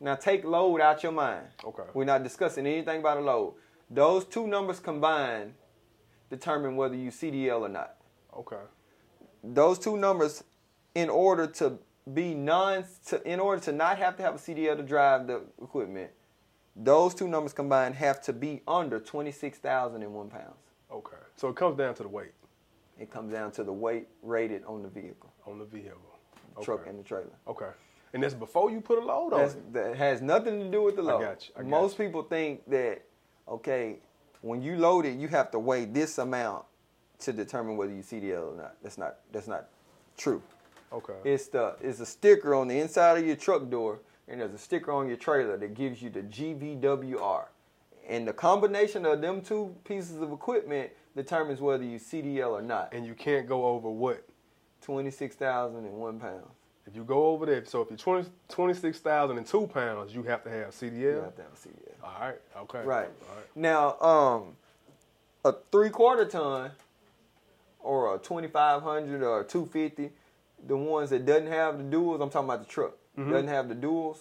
Now 0.00 0.14
take 0.16 0.44
load 0.44 0.80
out 0.80 1.02
your 1.02 1.12
mind. 1.12 1.46
Okay. 1.64 1.84
We're 1.94 2.04
not 2.04 2.22
discussing 2.22 2.66
anything 2.66 3.00
about 3.00 3.16
a 3.18 3.20
load. 3.20 3.54
Those 3.90 4.24
two 4.24 4.46
numbers 4.46 4.80
combined 4.80 5.54
determine 6.30 6.76
whether 6.76 6.94
you 6.94 7.10
CDL 7.10 7.62
or 7.62 7.68
not 7.68 7.94
Okay, 8.38 8.62
those 9.42 9.78
two 9.78 9.96
numbers 9.96 10.44
in 10.94 11.10
order 11.10 11.46
to 11.46 11.78
be 12.14 12.34
non 12.34 12.84
to, 13.06 13.22
in 13.30 13.40
order 13.40 13.60
to 13.64 13.72
not 13.72 13.98
have 13.98 14.16
to 14.16 14.22
have 14.22 14.36
a 14.36 14.38
CDL 14.38 14.76
to 14.76 14.82
drive 14.82 15.26
the 15.26 15.42
equipment 15.62 16.10
those 16.78 17.14
two 17.14 17.28
numbers 17.28 17.52
combined 17.52 17.96
have 17.96 18.22
to 18.22 18.32
be 18.32 18.62
under 18.68 19.00
26,001 19.00 20.28
pounds. 20.28 20.44
Okay. 20.90 21.16
So 21.36 21.48
it 21.48 21.56
comes 21.56 21.76
down 21.76 21.94
to 21.96 22.04
the 22.04 22.08
weight. 22.08 22.32
It 22.98 23.10
comes 23.10 23.32
down 23.32 23.50
to 23.52 23.64
the 23.64 23.72
weight 23.72 24.08
rated 24.22 24.64
on 24.64 24.82
the 24.82 24.88
vehicle. 24.88 25.32
On 25.46 25.58
the 25.58 25.64
vehicle. 25.64 25.98
the 26.56 26.64
truck 26.64 26.86
and 26.86 26.98
the 26.98 27.02
trailer. 27.02 27.26
Okay, 27.46 27.70
and 28.12 28.22
that's 28.22 28.34
before 28.34 28.70
you 28.70 28.80
put 28.80 28.98
a 28.98 29.04
load 29.04 29.32
on 29.32 29.40
it. 29.40 29.72
that 29.72 29.96
has 29.96 30.20
nothing 30.20 30.60
to 30.60 30.70
do 30.70 30.82
with 30.82 30.96
the 30.96 31.02
load. 31.02 31.22
I 31.22 31.24
got 31.24 31.48
you, 31.48 31.54
I 31.56 31.60
got 31.60 31.68
most 31.68 31.96
people 31.96 32.22
think 32.22 32.68
that 32.68 33.04
okay 33.48 33.98
when 34.40 34.62
you 34.62 34.76
load 34.76 35.06
it 35.06 35.16
you 35.16 35.28
have 35.28 35.50
to 35.52 35.58
weigh 35.58 35.84
this 35.84 36.18
amount 36.18 36.64
to 37.20 37.32
determine 37.32 37.76
whether 37.76 37.92
you 37.92 38.02
CDL 38.02 38.54
or 38.54 38.56
not 38.56 38.74
that's 38.82 38.98
not 38.98 39.16
that's 39.32 39.48
not 39.48 39.68
true 40.16 40.42
Okay, 40.92 41.14
It's 41.24 41.48
the 41.48 41.76
it's 41.82 42.00
a 42.00 42.06
sticker 42.06 42.54
on 42.54 42.68
the 42.68 42.78
inside 42.78 43.18
of 43.18 43.26
your 43.26 43.36
truck 43.36 43.68
door, 43.68 43.98
and 44.26 44.40
there's 44.40 44.54
a 44.54 44.58
sticker 44.58 44.90
on 44.90 45.06
your 45.06 45.18
trailer 45.18 45.56
that 45.58 45.74
gives 45.74 46.00
you 46.00 46.08
the 46.08 46.22
GVWR. 46.22 47.44
And 48.08 48.26
the 48.26 48.32
combination 48.32 49.04
of 49.04 49.20
them 49.20 49.42
two 49.42 49.74
pieces 49.84 50.22
of 50.22 50.32
equipment 50.32 50.90
determines 51.14 51.60
whether 51.60 51.84
you 51.84 51.98
CDL 51.98 52.52
or 52.52 52.62
not. 52.62 52.94
and 52.94 53.06
you 53.06 53.12
can't 53.14 53.46
go 53.46 53.66
over 53.66 53.90
what? 53.90 54.24
Twenty 54.80 55.10
six 55.10 55.36
thousand 55.36 55.84
and 55.84 55.92
one 55.94 56.18
pounds. 56.18 56.46
If 56.86 56.96
you 56.96 57.04
go 57.04 57.26
over 57.26 57.44
there, 57.44 57.62
so 57.66 57.82
if 57.82 57.90
you're 57.90 57.98
20, 57.98 58.30
26,002 58.48 59.66
pounds, 59.66 60.14
you 60.14 60.22
have 60.22 60.42
to 60.44 60.48
have 60.48 60.70
CDL. 60.70 60.92
You 60.92 61.08
have 61.16 61.36
to 61.36 61.42
have 61.42 61.52
CDL. 61.52 62.02
All 62.02 62.18
right, 62.18 62.40
okay. 62.62 62.78
Right. 62.78 63.08
All 63.28 63.36
right. 63.36 63.44
Now, 63.54 63.98
um, 64.00 64.56
a 65.44 65.54
three 65.70 65.90
quarter 65.90 66.24
ton 66.24 66.70
or 67.80 68.14
a 68.14 68.18
twenty 68.18 68.48
five 68.48 68.82
hundred 68.82 69.22
or 69.22 69.44
two 69.44 69.66
fifty, 69.66 70.10
the 70.66 70.76
ones 70.76 71.10
that 71.10 71.24
doesn't 71.24 71.46
have 71.46 71.78
the 71.78 71.84
duals, 71.96 72.20
I'm 72.22 72.30
talking 72.30 72.48
about 72.48 72.60
the 72.66 72.72
truck, 72.72 72.92
Mhm. 73.16 73.30
doesn't 73.30 73.48
have 73.48 73.68
the 73.68 73.74
duals, 73.76 74.18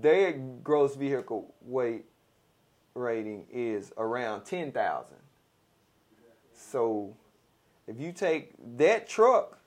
their 0.00 0.32
gross 0.32 0.94
vehicle 0.94 1.52
weight 1.62 2.04
rating 2.94 3.46
is 3.52 3.92
around 3.98 4.44
ten 4.44 4.70
thousand. 4.72 5.18
So 6.52 7.16
If 7.86 8.00
you 8.00 8.12
take 8.12 8.54
that 8.78 9.06
truck, 9.06 9.58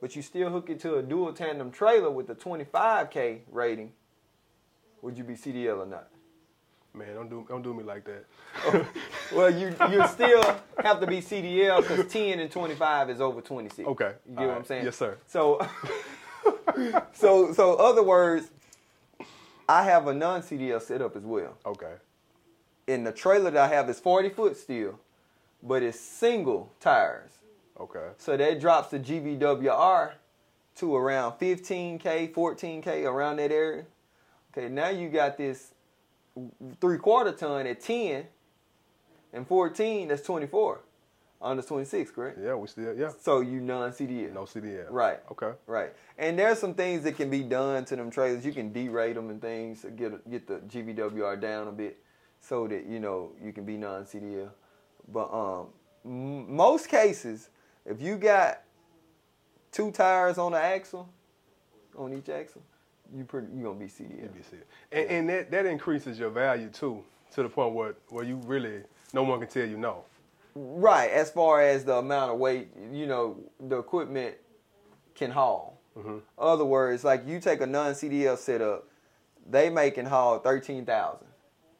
but 0.00 0.16
you 0.16 0.22
still 0.22 0.48
hook 0.48 0.70
it 0.70 0.80
to 0.80 0.94
a 0.96 1.02
dual 1.02 1.34
tandem 1.34 1.70
trailer 1.70 2.10
with 2.10 2.26
the 2.26 2.34
25k 2.34 3.42
rating, 3.50 3.92
would 5.02 5.18
you 5.18 5.24
be 5.24 5.34
CDL 5.34 5.80
or 5.82 5.86
not? 5.86 6.08
Man, 6.98 7.14
don't 7.14 7.30
do 7.30 7.46
don't 7.48 7.62
do 7.62 7.72
me 7.72 7.84
like 7.84 8.04
that. 8.04 8.24
Well, 9.32 9.50
you 9.50 9.74
you 9.90 10.06
still 10.08 10.42
have 10.82 11.00
to 11.00 11.06
be 11.06 11.20
CDL 11.20 11.82
because 11.82 12.10
10 12.10 12.40
and 12.40 12.50
25 12.50 13.10
is 13.10 13.20
over 13.20 13.40
26. 13.42 13.86
Okay. 13.86 14.12
You 14.26 14.34
get 14.34 14.40
All 14.40 14.48
what 14.48 14.56
I'm 14.56 14.64
saying? 14.64 14.84
Yes, 14.86 14.96
sir. 14.96 15.18
So, 15.26 15.60
so, 17.12 17.52
so, 17.52 17.74
other 17.74 18.02
words, 18.02 18.50
I 19.68 19.84
have 19.84 20.06
a 20.06 20.14
non-CDL 20.14 20.80
setup 20.80 21.14
as 21.14 21.24
well. 21.24 21.58
Okay. 21.66 21.92
And 22.88 23.06
the 23.06 23.12
trailer 23.12 23.50
that 23.50 23.70
I 23.70 23.74
have 23.74 23.90
is 23.90 24.00
40 24.00 24.30
foot 24.30 24.56
steel, 24.56 24.98
but 25.62 25.82
it's 25.82 26.00
single 26.00 26.72
tires. 26.80 27.32
Okay. 27.78 28.08
So 28.16 28.36
that 28.36 28.60
drops 28.60 28.88
the 28.88 28.98
GVWR 28.98 30.12
to 30.76 30.96
around 30.96 31.32
15K, 31.32 32.32
14K, 32.32 33.04
around 33.04 33.36
that 33.36 33.52
area. 33.52 33.84
Okay, 34.56 34.68
now 34.68 34.88
you 34.88 35.08
got 35.08 35.36
this 35.36 35.74
three 36.80 36.98
quarter 36.98 37.32
ton 37.32 37.66
at 37.66 37.80
10 37.80 38.26
and 39.32 39.46
14, 39.46 40.08
that's 40.08 40.22
24. 40.22 40.80
Under 41.40 41.62
26, 41.62 42.10
correct? 42.10 42.38
Yeah, 42.42 42.54
we 42.54 42.66
still 42.66 42.96
yeah. 42.96 43.12
So 43.20 43.40
you 43.42 43.60
non 43.60 43.92
CDL. 43.92 44.32
No 44.32 44.42
CDL. 44.42 44.86
Right. 44.90 45.20
Okay. 45.30 45.52
Right. 45.68 45.92
And 46.18 46.36
there's 46.36 46.58
some 46.58 46.74
things 46.74 47.04
that 47.04 47.16
can 47.16 47.30
be 47.30 47.44
done 47.44 47.84
to 47.84 47.94
them 47.94 48.10
trailers. 48.10 48.44
You 48.44 48.52
can 48.52 48.72
derate 48.72 49.14
them 49.14 49.30
and 49.30 49.40
things 49.40 49.82
to 49.82 49.90
get 49.90 50.28
get 50.28 50.48
the 50.48 50.56
GVWR 50.56 51.40
down 51.40 51.68
a 51.68 51.72
bit 51.72 51.98
so 52.40 52.66
that 52.66 52.86
you 52.86 52.98
know 52.98 53.30
you 53.40 53.52
can 53.52 53.64
be 53.64 53.76
non 53.76 54.04
CDL. 54.04 54.50
But 55.06 55.32
um, 55.32 55.68
m- 56.04 56.56
most 56.56 56.88
cases, 56.88 57.50
if 57.86 58.02
you 58.02 58.16
got 58.16 58.62
two 59.70 59.92
tires 59.92 60.38
on 60.38 60.50
the 60.52 60.60
axle, 60.60 61.08
on 61.96 62.12
each 62.12 62.28
axle, 62.28 62.62
you 63.16 63.24
pretty 63.24 63.48
you 63.54 63.64
gonna 63.64 63.78
be 63.78 63.86
CDL. 63.86 64.28
NBC. 64.28 64.54
And, 64.92 65.10
and 65.10 65.28
that, 65.28 65.50
that 65.50 65.66
increases 65.66 66.18
your 66.18 66.30
value 66.30 66.68
too, 66.68 67.02
to 67.34 67.42
the 67.42 67.48
point 67.48 67.74
where 67.74 67.94
where 68.10 68.24
you 68.24 68.36
really 68.44 68.82
no 69.12 69.22
one 69.22 69.38
can 69.40 69.48
tell 69.48 69.66
you 69.66 69.76
no. 69.76 70.04
Right, 70.54 71.10
as 71.10 71.30
far 71.30 71.62
as 71.62 71.84
the 71.84 71.96
amount 71.96 72.32
of 72.32 72.38
weight, 72.38 72.68
you 72.92 73.06
know, 73.06 73.36
the 73.60 73.78
equipment 73.78 74.34
can 75.14 75.30
haul. 75.30 75.78
Mm-hmm. 75.96 76.18
Other 76.38 76.64
words, 76.64 77.04
like 77.04 77.26
you 77.26 77.38
take 77.40 77.60
a 77.60 77.66
non-CDL 77.66 78.36
setup, 78.38 78.88
they 79.48 79.70
make 79.70 79.98
and 79.98 80.08
haul 80.08 80.38
thirteen 80.38 80.84
thousand 80.84 81.28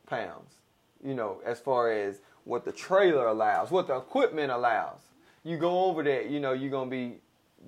pounds. 0.06 0.54
You 1.04 1.14
know, 1.14 1.40
as 1.44 1.60
far 1.60 1.92
as 1.92 2.20
what 2.44 2.64
the 2.64 2.72
trailer 2.72 3.26
allows, 3.26 3.70
what 3.70 3.86
the 3.86 3.96
equipment 3.96 4.50
allows. 4.50 5.00
You 5.44 5.56
go 5.56 5.84
over 5.84 6.02
that, 6.02 6.30
you 6.30 6.40
know, 6.40 6.52
you're 6.52 6.70
gonna 6.70 6.90
be 6.90 7.16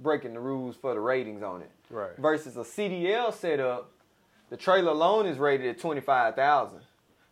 breaking 0.02 0.34
the 0.34 0.40
rules 0.40 0.76
for 0.76 0.94
the 0.94 1.00
ratings 1.00 1.42
on 1.42 1.62
it. 1.62 1.70
Right. 1.90 2.16
Versus 2.18 2.56
a 2.56 2.60
CDL 2.60 3.34
setup, 3.34 3.90
the 4.48 4.56
trailer 4.56 4.92
alone 4.92 5.26
is 5.26 5.38
rated 5.38 5.66
at 5.66 5.78
twenty 5.80 6.00
five 6.00 6.34
thousand. 6.36 6.80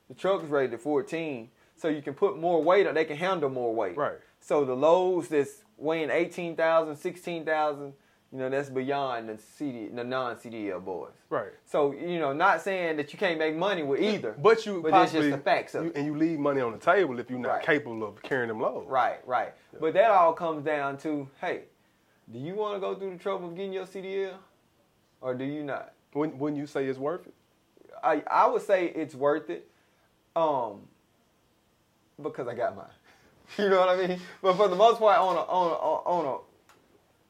The 0.09 0.15
truck 0.15 0.43
is 0.43 0.51
rated 0.51 0.75
at 0.75 0.81
fourteen, 0.81 1.51
so 1.77 1.89
you 1.89 2.03
can 2.03 2.15
put 2.15 2.39
more 2.39 2.63
weight 2.63 2.87
on. 2.87 2.95
They 2.95 3.05
can 3.05 3.17
handle 3.17 3.51
more 3.51 3.75
weight. 3.75 3.97
Right. 3.97 4.17
So 4.41 4.65
the 4.65 4.75
loads 4.75 5.29
that's 5.29 5.65
weighing 5.77 6.11
18,000, 6.11 6.95
16,000, 6.97 7.93
you 8.33 8.39
know, 8.39 8.49
that's 8.49 8.69
beyond 8.71 9.29
the 9.29 9.39
CD, 9.39 9.89
the 9.89 10.03
non-CDL 10.05 10.85
boys. 10.85 11.11
Right. 11.31 11.51
So 11.67 11.93
you 11.93 12.19
know, 12.19 12.33
not 12.33 12.63
saying 12.63 12.97
that 12.99 13.13
you 13.13 13.19
can't 13.19 13.39
make 13.39 13.57
money 13.57 13.83
with 13.83 14.01
either. 14.01 14.35
But 14.39 14.65
you 14.67 14.81
but 14.83 14.93
that's 14.93 15.13
possibly, 15.13 15.31
just 15.31 15.39
the 15.39 15.51
facts 15.51 15.75
of 15.75 15.85
you, 15.85 15.91
it. 15.91 15.97
and 15.97 16.07
you 16.07 16.17
leave 16.17 16.39
money 16.39 16.61
on 16.61 16.73
the 16.73 16.79
table 16.79 17.19
if 17.19 17.31
you're 17.31 17.39
not 17.39 17.49
Right. 17.49 17.65
capable 17.65 18.05
of 18.09 18.23
carrying 18.23 18.49
them 18.49 18.61
loads. 18.61 18.89
Right, 18.89 19.19
right. 19.27 19.53
But 19.81 19.93
that 19.95 20.11
all 20.11 20.33
comes 20.33 20.65
down 20.65 20.99
to, 20.99 21.29
hey, 21.41 21.63
do 22.33 22.39
you 22.39 22.55
want 22.55 22.75
to 22.77 22.81
go 22.81 22.95
through 22.95 23.11
the 23.13 23.19
trouble 23.19 23.49
of 23.49 23.57
getting 23.57 23.73
your 23.73 23.87
CDL, 23.87 24.35
or 25.21 25.35
do 25.35 25.45
you 25.45 25.63
not? 25.65 25.93
When 26.13 26.39
when 26.39 26.57
you 26.57 26.67
say 26.67 26.87
it's 26.87 26.99
worth 26.99 27.27
it. 27.27 27.35
I 28.03 28.23
I 28.31 28.47
would 28.47 28.63
say 28.63 28.87
it's 28.87 29.15
worth 29.15 29.51
it, 29.51 29.69
um, 30.37 30.83
because 32.23 32.49
I 32.49 32.55
got 32.55 32.77
mine. 32.77 32.87
You 33.57 33.71
know 33.71 33.81
what 33.81 33.89
I 33.89 34.07
mean? 34.07 34.21
But 34.43 34.57
for 34.59 34.69
the 34.69 34.77
most 34.77 34.99
part, 34.99 35.19
on 35.19 35.35
a 35.37 35.41
on 35.41 35.71
a 35.73 35.75
on 36.11 36.39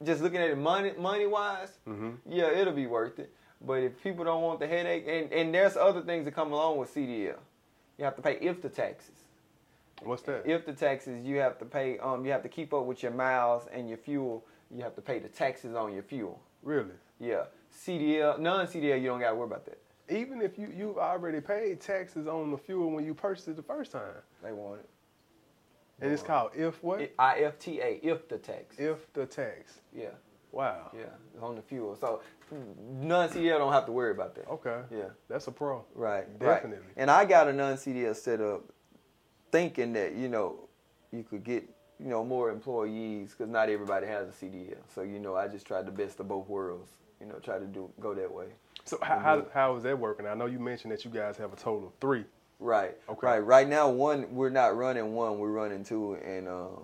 a 0.01 0.05
just 0.05 0.21
looking 0.21 0.41
at 0.41 0.51
it 0.51 0.59
money 0.59 0.93
money 0.99 1.27
wise, 1.27 1.71
Mhm. 1.87 2.17
yeah, 2.29 2.51
it'll 2.51 2.73
be 2.73 2.89
worth 2.89 3.19
it. 3.21 3.33
But 3.61 3.83
if 3.85 4.03
people 4.03 4.25
don't 4.25 4.43
want 4.43 4.59
the 4.59 4.67
headache, 4.67 5.05
and 5.07 5.33
and 5.33 5.55
there's 5.55 5.77
other 5.77 6.01
things 6.03 6.25
that 6.25 6.35
come 6.35 6.53
along 6.53 6.79
with 6.79 6.93
CDL, 6.93 7.39
you 7.99 8.05
have 8.05 8.17
to 8.17 8.23
pay 8.23 8.37
IFTA 8.41 8.69
taxes. 8.75 9.15
What's 10.03 10.23
that? 10.23 10.45
IFTA 10.45 10.77
taxes, 10.77 11.25
you 11.25 11.37
have 11.39 11.57
to 11.61 11.65
pay. 11.65 11.99
Um, 12.01 12.25
you 12.25 12.33
have 12.33 12.43
to 12.43 12.49
keep 12.49 12.75
up 12.75 12.85
with 12.85 13.01
your 13.03 13.13
miles 13.13 13.69
and 13.73 13.89
your 13.89 13.99
fuel. 13.99 14.45
You 14.73 14.83
have 14.83 14.97
to 14.97 15.01
pay 15.03 15.21
the 15.21 15.29
taxes 15.29 15.75
on 15.77 15.93
your 15.93 16.03
fuel. 16.03 16.41
really? 16.65 16.95
Yeah, 17.21 17.45
CDL, 17.75 18.39
non-CDL, 18.39 19.01
you 19.01 19.07
don't 19.09 19.21
got 19.21 19.31
to 19.31 19.35
worry 19.37 19.47
about 19.47 19.65
that. 19.67 19.79
Even 20.11 20.41
if 20.41 20.59
you 20.59 20.73
you've 20.75 20.97
already 20.97 21.41
paid 21.41 21.81
taxes 21.81 22.27
on 22.27 22.51
the 22.51 22.57
fuel 22.57 22.91
when 22.91 23.05
you 23.05 23.13
purchased 23.15 23.49
it 23.49 23.57
the 23.57 23.63
first 23.63 23.93
time, 23.93 24.03
They 24.43 24.53
want 24.53 24.81
it. 24.81 24.89
and 26.01 26.11
it's 26.11 26.23
called 26.23 26.53
if 26.55 26.83
what? 26.83 27.15
IFTA, 27.19 28.01
if 28.03 28.27
the 28.29 28.39
tax. 28.39 28.79
if 28.79 29.13
the 29.13 29.27
tax. 29.27 29.81
Yeah, 29.95 30.07
Wow. 30.51 30.91
yeah, 30.95 31.03
it's 31.35 31.43
on 31.43 31.57
the 31.57 31.63
fuel. 31.63 31.95
So 31.95 32.23
non 32.51 33.29
CDL 33.29 33.59
don't 33.59 33.73
have 33.73 33.85
to 33.85 33.93
worry 33.93 34.13
about 34.13 34.35
that. 34.37 34.49
Okay. 34.49 34.81
Yeah, 34.91 35.11
That's 35.29 35.47
a 35.47 35.53
pro. 35.53 35.85
right, 35.95 36.27
Definitely. 36.39 36.79
Right. 36.79 36.95
And 36.97 37.11
I 37.11 37.27
got 37.27 37.47
a 37.49 37.53
non 37.53 37.75
CDL 37.75 38.17
set 38.17 38.41
up, 38.41 38.63
thinking 39.53 39.93
that 39.93 40.15
you 40.15 40.29
know 40.31 40.69
you 41.13 41.23
could 41.23 41.45
get 41.45 41.69
you 42.01 42.07
know 42.07 42.25
more 42.25 42.51
employees 42.51 43.33
because 43.37 43.51
not 43.53 43.69
everybody 43.69 44.07
has 44.07 44.27
a 44.29 44.33
CDL. 44.33 44.79
So 44.95 45.03
you 45.03 45.19
know 45.19 45.37
I 45.37 45.49
just 45.49 45.67
tried 45.67 45.85
the 45.85 45.93
best 45.93 46.19
of 46.21 46.29
both 46.29 46.49
worlds. 46.49 46.91
You 47.21 47.27
know, 47.27 47.35
try 47.41 47.59
to 47.59 47.67
do 47.67 47.91
go 48.01 48.15
that 48.15 48.33
way. 48.33 48.47
So 48.85 48.99
how, 49.03 49.19
how 49.19 49.47
how 49.53 49.77
is 49.77 49.83
that 49.83 49.99
working? 49.99 50.27
I 50.27 50.35
know 50.35 50.47
you 50.47 50.59
mentioned 50.59 50.93
that 50.93 51.05
you 51.05 51.11
guys 51.11 51.37
have 51.37 51.53
a 51.53 51.57
total 51.57 51.89
of 51.89 51.95
three. 52.01 52.25
Right. 52.61 52.97
Okay. 53.09 53.27
Right. 53.27 53.39
Right 53.39 53.69
now, 53.69 53.89
one 53.89 54.35
we're 54.35 54.51
not 54.51 54.77
running 54.77 55.15
one, 55.15 55.39
we're 55.39 55.53
running 55.53 55.85
two, 55.85 56.15
and 56.15 56.49
um, 56.49 56.83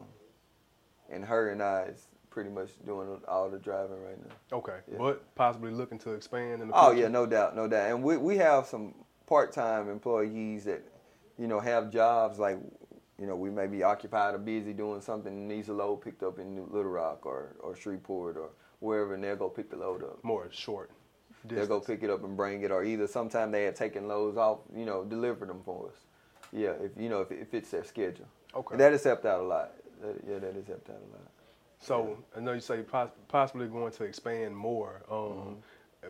and 1.10 1.24
her 1.24 1.50
and 1.50 1.62
I 1.62 1.84
is 1.84 2.06
pretty 2.30 2.50
much 2.50 2.70
doing 2.84 3.08
all 3.28 3.48
the 3.48 3.58
driving 3.58 4.02
right 4.02 4.18
now. 4.20 4.56
Okay. 4.58 4.78
Yeah. 4.90 4.98
But 4.98 5.34
possibly 5.36 5.70
looking 5.70 5.98
to 6.00 6.12
expand 6.12 6.62
in 6.62 6.68
the 6.68 6.74
Oh 6.74 6.90
future. 6.90 7.02
yeah, 7.02 7.08
no 7.08 7.26
doubt, 7.26 7.54
no 7.54 7.68
doubt. 7.68 7.90
And 7.90 8.02
we 8.02 8.16
we 8.16 8.36
have 8.38 8.66
some 8.66 8.94
part-time 9.26 9.88
employees 9.88 10.64
that, 10.64 10.82
you 11.38 11.46
know, 11.46 11.58
have 11.60 11.90
jobs 11.90 12.38
like, 12.38 12.58
you 13.20 13.26
know, 13.26 13.36
we 13.36 13.50
may 13.50 13.66
be 13.68 13.82
occupied 13.84 14.34
or 14.34 14.38
busy 14.38 14.72
doing 14.72 15.00
something 15.00 15.48
needs 15.48 15.68
a 15.68 15.72
load 15.72 16.02
picked 16.02 16.22
up 16.24 16.38
in 16.38 16.54
New 16.54 16.68
Little 16.70 16.90
Rock 16.90 17.24
or 17.24 17.54
or 17.60 17.74
Shreveport 17.76 18.36
or 18.36 18.50
wherever, 18.84 19.14
and 19.14 19.24
they'll 19.24 19.36
go 19.36 19.48
pick 19.48 19.70
the 19.70 19.76
load 19.76 20.02
up. 20.02 20.22
More 20.22 20.48
short. 20.52 20.90
They'll 21.46 21.66
go 21.66 21.78
distance. 21.78 21.86
pick 22.00 22.08
it 22.08 22.10
up 22.12 22.22
and 22.24 22.36
bring 22.36 22.62
it, 22.62 22.70
or 22.70 22.84
either 22.84 23.06
sometime 23.06 23.50
they 23.50 23.64
had 23.64 23.76
taken 23.76 24.06
loads 24.08 24.36
off, 24.38 24.60
you 24.76 24.84
know, 24.86 25.04
deliver 25.04 25.44
them 25.46 25.60
for 25.64 25.88
us. 25.88 25.96
Yeah, 26.52 26.70
if 26.80 26.92
you 26.96 27.08
know 27.08 27.20
if 27.20 27.32
it 27.32 27.48
fits 27.50 27.70
their 27.70 27.84
schedule. 27.84 28.26
Okay. 28.54 28.74
And 28.74 28.80
that 28.80 28.92
has 28.92 29.02
helped 29.04 29.26
out 29.26 29.40
a 29.40 29.42
lot. 29.42 29.72
That, 30.00 30.14
yeah, 30.28 30.38
that 30.38 30.54
has 30.54 30.66
helped 30.66 30.88
out 30.88 30.96
a 30.96 31.10
lot. 31.12 31.30
So 31.80 32.16
I 32.36 32.40
know 32.40 32.52
you 32.52 32.60
say 32.60 32.82
pos- 32.82 33.10
possibly 33.28 33.66
going 33.66 33.92
to 33.92 34.04
expand 34.04 34.56
more. 34.56 35.02
Um, 35.10 35.16
Mm-hmm. 35.18 35.52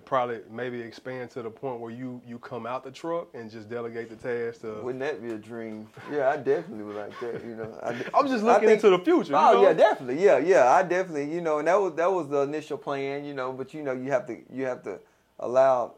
Probably 0.05 0.41
maybe 0.51 0.81
expand 0.81 1.31
to 1.33 1.43
the 1.43 1.51
point 1.51 1.81
where 1.81 1.91
you 1.91 2.21
you 2.27 2.39
come 2.39 2.67
out 2.67 2.85
the 2.85 2.91
truck 2.91 3.29
and 3.35 3.51
just 3.51 3.69
delegate 3.69 4.11
the 4.11 4.17
task 4.17 4.61
to. 4.63 4.81
Wouldn't 4.83 5.01
that 5.01 5.23
be 5.23 5.33
a 5.33 5.39
dream? 5.39 5.89
Yeah, 6.13 6.29
I 6.31 6.37
definitely 6.37 6.85
would 6.85 6.97
like 6.97 7.19
that. 7.21 7.45
You 7.45 7.57
know, 7.57 7.79
I, 7.83 7.91
I'm 8.19 8.27
just 8.29 8.45
looking 8.45 8.69
think- 8.69 8.83
into 8.85 8.91
the 8.97 8.99
future. 9.05 9.33
you 9.33 9.39
Oh 9.39 9.53
know? 9.55 9.63
yeah, 9.63 9.73
definitely. 9.73 10.23
Yeah, 10.23 10.39
yeah. 10.39 10.71
I 10.71 10.83
definitely, 10.83 11.33
you 11.35 11.41
know, 11.41 11.59
and 11.59 11.69
that 11.69 11.81
was 11.81 11.95
that 11.95 12.11
was 12.13 12.29
the 12.29 12.41
initial 12.43 12.77
plan, 12.79 13.25
you 13.25 13.35
know. 13.35 13.53
But 13.53 13.73
you 13.75 13.83
know, 13.83 13.93
you 13.93 14.11
have 14.11 14.27
to 14.27 14.39
you 14.53 14.65
have 14.67 14.83
to 14.85 14.99
allow 15.39 15.95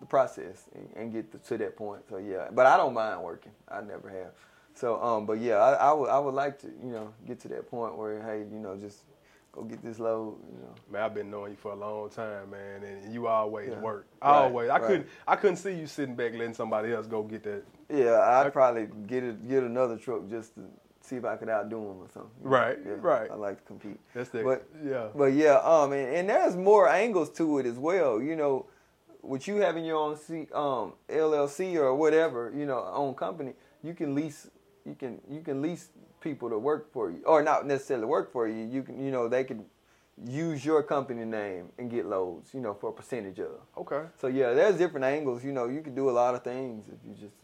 the 0.00 0.06
process 0.06 0.64
and, 0.74 0.88
and 0.96 1.12
get 1.12 1.32
to, 1.32 1.38
to 1.38 1.58
that 1.58 1.76
point. 1.76 2.02
So 2.08 2.18
yeah, 2.18 2.48
but 2.52 2.66
I 2.66 2.76
don't 2.76 2.94
mind 2.94 3.22
working. 3.22 3.52
I 3.68 3.80
never 3.80 4.08
have. 4.10 4.32
So 4.74 5.02
um, 5.02 5.24
but 5.24 5.38
yeah, 5.40 5.54
I, 5.56 5.72
I 5.88 5.92
would 5.92 6.08
I 6.10 6.18
would 6.18 6.34
like 6.34 6.58
to 6.60 6.66
you 6.66 6.90
know 6.90 7.12
get 7.26 7.40
to 7.40 7.48
that 7.48 7.70
point 7.70 7.96
where 7.96 8.22
hey 8.22 8.40
you 8.40 8.58
know 8.60 8.76
just 8.76 8.98
go 9.56 9.62
get 9.62 9.82
this 9.82 9.98
load 9.98 10.36
you 10.52 10.58
know. 10.60 10.74
Man, 10.90 11.02
I've 11.02 11.14
been 11.14 11.30
knowing 11.30 11.52
you 11.52 11.56
for 11.56 11.72
a 11.72 11.76
long 11.76 12.10
time, 12.10 12.50
man, 12.50 12.82
and 12.84 13.12
you 13.12 13.26
always 13.26 13.70
Yeah. 13.70 13.80
work. 13.80 14.06
Right, 14.22 14.28
Always. 14.30 14.68
I 14.68 14.74
right. 14.78 14.82
couldn't. 14.86 15.06
I 15.26 15.36
couldn't 15.36 15.56
see 15.56 15.72
you 15.72 15.86
sitting 15.86 16.14
back 16.14 16.32
letting 16.32 16.54
somebody 16.54 16.92
else 16.92 17.06
go 17.06 17.22
get 17.22 17.42
that. 17.44 17.62
Yeah, 17.88 18.20
I'd 18.20 18.52
probably 18.52 18.88
get 19.06 19.24
it 19.24 19.48
get 19.48 19.62
another 19.62 19.96
truck 19.96 20.28
just 20.28 20.54
to 20.56 20.60
see 21.00 21.16
if 21.16 21.24
I 21.24 21.36
could 21.36 21.48
outdo 21.48 21.78
him 21.78 21.98
or 22.02 22.08
something. 22.12 22.30
Right, 22.42 22.78
Yeah, 22.84 22.94
right. 23.00 23.30
I 23.30 23.34
like 23.34 23.58
to 23.58 23.62
compete. 23.64 23.98
That's 24.14 24.28
the. 24.30 24.42
But- 24.42 24.66
yeah. 24.84 25.08
But 25.14 25.32
yeah, 25.32 25.58
um, 25.62 25.92
and, 25.92 26.14
and 26.16 26.28
there's 26.28 26.56
more 26.56 26.88
angles 26.88 27.30
to 27.30 27.58
it 27.58 27.66
as 27.66 27.78
well. 27.78 28.20
You 28.20 28.36
know, 28.36 28.66
with 29.22 29.48
you 29.48 29.56
having 29.56 29.84
your 29.84 29.96
own 29.96 30.16
C, 30.16 30.48
um, 30.52 30.92
LLC 31.08 31.76
or 31.76 31.94
whatever, 31.94 32.52
you 32.54 32.66
know, 32.66 32.84
own 32.92 33.14
company, 33.14 33.54
you 33.82 33.94
can 33.94 34.14
lease, 34.14 34.50
you 34.84 34.94
can 34.94 35.20
you 35.30 35.40
can 35.40 35.62
lease 35.62 35.88
people 36.26 36.50
to 36.50 36.58
work 36.58 36.92
for 36.92 37.10
you, 37.10 37.22
or 37.24 37.42
not 37.42 37.66
necessarily 37.66 38.06
work 38.06 38.32
for 38.32 38.48
you. 38.48 38.64
You 38.66 38.82
can, 38.82 39.02
you 39.04 39.10
know, 39.10 39.28
they 39.28 39.44
could 39.44 39.64
use 40.26 40.64
your 40.64 40.82
company 40.82 41.24
name 41.24 41.68
and 41.78 41.90
get 41.90 42.06
loads, 42.06 42.52
you 42.52 42.60
know, 42.60 42.74
for 42.74 42.90
a 42.90 42.92
percentage 42.92 43.38
of. 43.38 43.60
Okay. 43.76 44.02
So 44.20 44.26
yeah, 44.26 44.52
there's 44.54 44.76
different 44.76 45.04
angles. 45.04 45.44
You 45.44 45.52
know, 45.52 45.68
you 45.68 45.82
can 45.82 45.94
do 45.94 46.10
a 46.10 46.14
lot 46.22 46.34
of 46.34 46.42
things 46.42 46.86
if 46.88 46.98
you 47.06 47.14
just 47.14 47.34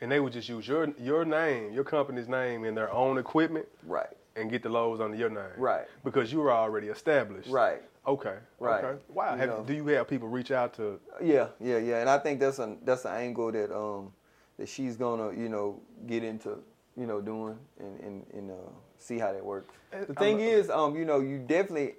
And 0.00 0.12
they 0.12 0.20
would 0.20 0.32
just 0.32 0.48
use 0.48 0.68
your 0.68 0.88
your 0.98 1.24
name, 1.24 1.72
your 1.72 1.84
company's 1.84 2.28
name, 2.28 2.64
in 2.64 2.74
their 2.74 2.92
own 2.92 3.18
equipment, 3.18 3.66
right. 3.84 4.14
and 4.36 4.50
get 4.50 4.62
the 4.62 4.68
loads 4.68 5.00
under 5.00 5.16
your 5.16 5.30
name. 5.30 5.56
Right. 5.56 5.86
Because 6.04 6.32
you 6.32 6.38
were 6.38 6.52
already 6.52 6.88
established. 6.88 7.50
Right. 7.50 7.82
Okay. 8.06 8.36
Right. 8.60 8.84
Okay. 8.84 8.98
Wow. 9.08 9.34
You 9.34 9.40
Have, 9.40 9.66
do 9.66 9.74
you 9.74 9.86
have 9.88 10.06
people 10.06 10.28
reach 10.28 10.52
out 10.52 10.74
to? 10.74 11.00
Yeah, 11.20 11.48
yeah, 11.60 11.78
yeah, 11.78 12.00
and 12.00 12.08
I 12.08 12.18
think 12.18 12.38
that's 12.38 12.60
an 12.60 12.78
that's 12.84 13.04
an 13.04 13.14
angle 13.14 13.50
that 13.52 13.70
um 13.74 14.12
that 14.58 14.68
she's 14.68 14.96
gonna 14.96 15.32
you 15.42 15.48
know 15.48 15.80
get 16.06 16.22
into 16.22 16.58
you 16.98 17.06
know 17.06 17.20
doing 17.20 17.58
and 17.78 18.00
and, 18.00 18.26
and 18.32 18.50
uh, 18.50 18.54
see 18.98 19.18
how 19.18 19.32
that 19.32 19.44
works. 19.44 19.74
Eh, 19.92 20.04
The 20.06 20.14
thing 20.14 20.38
lo- 20.38 20.44
is, 20.44 20.70
um, 20.70 20.96
you 20.96 21.04
know, 21.04 21.20
you 21.20 21.38
definitely 21.38 21.94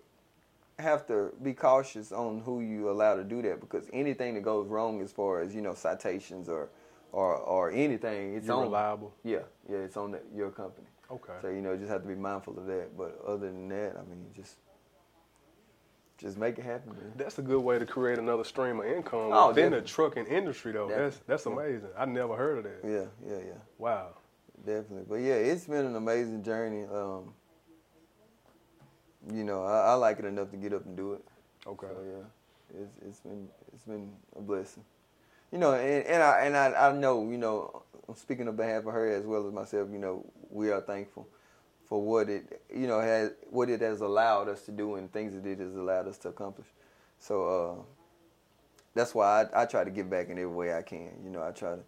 have 0.77 1.05
to 1.07 1.31
be 1.43 1.53
cautious 1.53 2.11
on 2.11 2.39
who 2.39 2.61
you 2.61 2.89
allow 2.89 3.15
to 3.15 3.23
do 3.23 3.41
that 3.41 3.59
because 3.59 3.89
anything 3.91 4.33
that 4.35 4.43
goes 4.43 4.67
wrong 4.67 5.01
as 5.01 5.11
far 5.11 5.41
as 5.41 5.53
you 5.55 5.61
know 5.61 5.73
citations 5.73 6.49
or 6.49 6.69
or 7.11 7.35
or 7.35 7.71
anything, 7.71 8.35
it's 8.35 8.47
You're 8.47 8.55
on 8.57 8.63
reliable. 8.63 9.13
Yeah, 9.23 9.39
yeah, 9.69 9.79
it's 9.79 9.97
on 9.97 10.11
the, 10.11 10.21
your 10.35 10.51
company. 10.51 10.87
Okay. 11.11 11.33
So 11.41 11.49
you 11.49 11.61
know, 11.61 11.75
just 11.75 11.89
have 11.89 12.01
to 12.03 12.07
be 12.07 12.15
mindful 12.15 12.57
of 12.59 12.65
that. 12.67 12.95
But 12.97 13.19
other 13.25 13.47
than 13.47 13.67
that, 13.69 13.95
I 13.97 14.01
mean, 14.09 14.25
just 14.35 14.55
just 16.17 16.37
make 16.37 16.59
it 16.59 16.65
happen, 16.65 16.91
man. 16.91 17.13
That's 17.15 17.39
a 17.39 17.41
good 17.41 17.61
way 17.61 17.79
to 17.79 17.85
create 17.85 18.19
another 18.19 18.43
stream 18.43 18.79
of 18.79 18.85
income 18.85 19.31
Oh, 19.31 19.47
within 19.49 19.71
the 19.71 19.81
trucking 19.81 20.25
industry, 20.27 20.73
though. 20.73 20.87
That's 20.89 21.17
that's 21.27 21.43
Definitely. 21.45 21.69
amazing. 21.69 21.89
I 21.97 22.05
never 22.05 22.35
heard 22.35 22.57
of 22.59 22.63
that. 22.65 22.79
Yeah, 22.83 23.05
yeah, 23.27 23.37
yeah. 23.39 23.53
Wow. 23.77 24.09
Definitely, 24.65 25.05
but 25.07 25.15
yeah, 25.15 25.35
it's 25.35 25.65
been 25.65 25.85
an 25.85 25.95
amazing 25.95 26.43
journey. 26.43 26.85
Um, 26.85 27.33
you 29.33 29.43
know, 29.43 29.63
I, 29.63 29.91
I 29.91 29.93
like 29.93 30.19
it 30.19 30.25
enough 30.25 30.51
to 30.51 30.57
get 30.57 30.73
up 30.73 30.85
and 30.85 30.97
do 30.97 31.13
it. 31.13 31.23
Okay. 31.65 31.87
So 31.87 32.03
yeah, 32.03 32.81
it's 32.81 32.91
it's 33.07 33.19
been 33.21 33.47
it's 33.73 33.83
been 33.83 34.11
a 34.35 34.41
blessing. 34.41 34.83
You 35.51 35.59
know, 35.59 35.73
and, 35.73 36.05
and 36.05 36.23
I 36.23 36.39
and 36.41 36.57
I, 36.57 36.89
I 36.89 36.91
know 36.91 37.29
you 37.29 37.37
know, 37.37 37.83
I'm 38.07 38.15
speaking 38.15 38.47
on 38.47 38.55
behalf 38.55 38.85
of 38.85 38.93
her 38.93 39.09
as 39.09 39.25
well 39.25 39.47
as 39.47 39.53
myself. 39.53 39.89
You 39.91 39.99
know, 39.99 40.25
we 40.49 40.71
are 40.71 40.81
thankful 40.81 41.27
for 41.85 42.01
what 42.01 42.29
it 42.29 42.61
you 42.73 42.87
know 42.87 42.99
has 42.99 43.31
what 43.49 43.69
it 43.69 43.81
has 43.81 44.01
allowed 44.01 44.49
us 44.49 44.63
to 44.63 44.71
do 44.71 44.95
and 44.95 45.11
things 45.11 45.33
that 45.33 45.45
it 45.45 45.59
has 45.59 45.75
allowed 45.75 46.07
us 46.07 46.17
to 46.19 46.29
accomplish. 46.29 46.67
So 47.19 47.47
uh, 47.79 47.83
that's 48.93 49.15
why 49.15 49.45
I, 49.53 49.63
I 49.63 49.65
try 49.65 49.83
to 49.83 49.89
give 49.91 50.09
back 50.09 50.29
in 50.29 50.33
every 50.33 50.47
way 50.47 50.73
I 50.73 50.81
can. 50.81 51.11
You 51.23 51.29
know, 51.29 51.43
I 51.43 51.51
try 51.51 51.75
to 51.75 51.81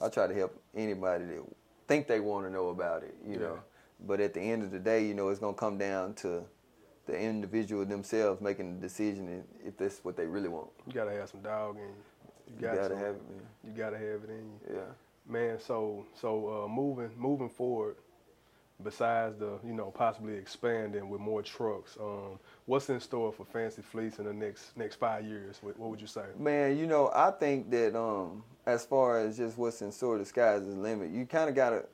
I 0.00 0.08
try 0.08 0.26
to 0.26 0.34
help 0.34 0.58
anybody 0.74 1.24
that 1.26 1.44
think 1.92 2.06
they 2.06 2.20
want 2.20 2.46
to 2.46 2.50
know 2.50 2.68
about 2.70 3.02
it. 3.02 3.14
You 3.26 3.34
Yeah. 3.34 3.38
know, 3.40 3.58
but 4.00 4.20
at 4.20 4.32
the 4.34 4.40
end 4.40 4.62
of 4.62 4.70
the 4.70 4.78
day, 4.78 5.04
you 5.04 5.14
know, 5.14 5.28
it's 5.28 5.40
gonna 5.40 5.54
come 5.54 5.76
down 5.78 6.14
to 6.14 6.44
the 7.06 7.18
individual 7.18 7.84
themselves 7.84 8.40
making 8.40 8.74
the 8.74 8.80
decision 8.80 9.44
if 9.64 9.76
that's 9.76 10.02
what 10.04 10.16
they 10.16 10.26
really 10.26 10.48
want. 10.48 10.68
You 10.86 10.92
gotta 10.94 11.12
have 11.12 11.28
some 11.28 11.42
dog 11.42 11.76
in 11.76 11.82
you. 11.82 11.88
You, 12.46 12.54
You 12.56 12.60
got 12.62 12.74
gotta 12.76 12.94
to. 12.94 13.00
have 13.00 13.14
it, 13.16 13.28
man. 13.28 13.42
You 13.64 13.72
gotta 13.72 13.98
have 13.98 14.24
it 14.24 14.30
in 14.30 14.44
you. 14.52 14.76
Yeah. 14.76 14.92
Man, 15.26 15.58
so 15.60 16.06
so 16.14 16.64
uh, 16.64 16.68
moving 16.68 17.10
moving 17.16 17.48
forward, 17.50 17.96
besides 18.82 19.36
the 19.38 19.58
you 19.64 19.72
know 19.72 19.90
possibly 19.90 20.34
expanding 20.34 21.08
with 21.08 21.20
more 21.20 21.42
trucks, 21.42 21.96
um, 22.00 22.38
what's 22.66 22.88
in 22.88 23.00
store 23.00 23.32
for 23.32 23.44
Fancy 23.44 23.82
Fleets 23.82 24.18
in 24.18 24.24
the 24.24 24.32
next 24.32 24.76
next 24.76 24.96
five 24.96 25.24
years? 25.24 25.58
What, 25.62 25.78
what 25.78 25.90
would 25.90 26.00
you 26.00 26.06
say? 26.06 26.24
Man, 26.38 26.76
you 26.78 26.86
know, 26.86 27.10
I 27.14 27.30
think 27.30 27.70
that 27.70 27.98
um, 27.98 28.42
as 28.66 28.84
far 28.84 29.18
as 29.20 29.36
just 29.36 29.58
what's 29.58 29.82
in 29.82 29.92
store, 29.92 30.18
the 30.18 30.24
sky's 30.24 30.62
the 30.62 30.68
limit. 30.68 31.10
You 31.10 31.26
kind 31.26 31.48
of 31.48 31.54
gotta, 31.54 31.84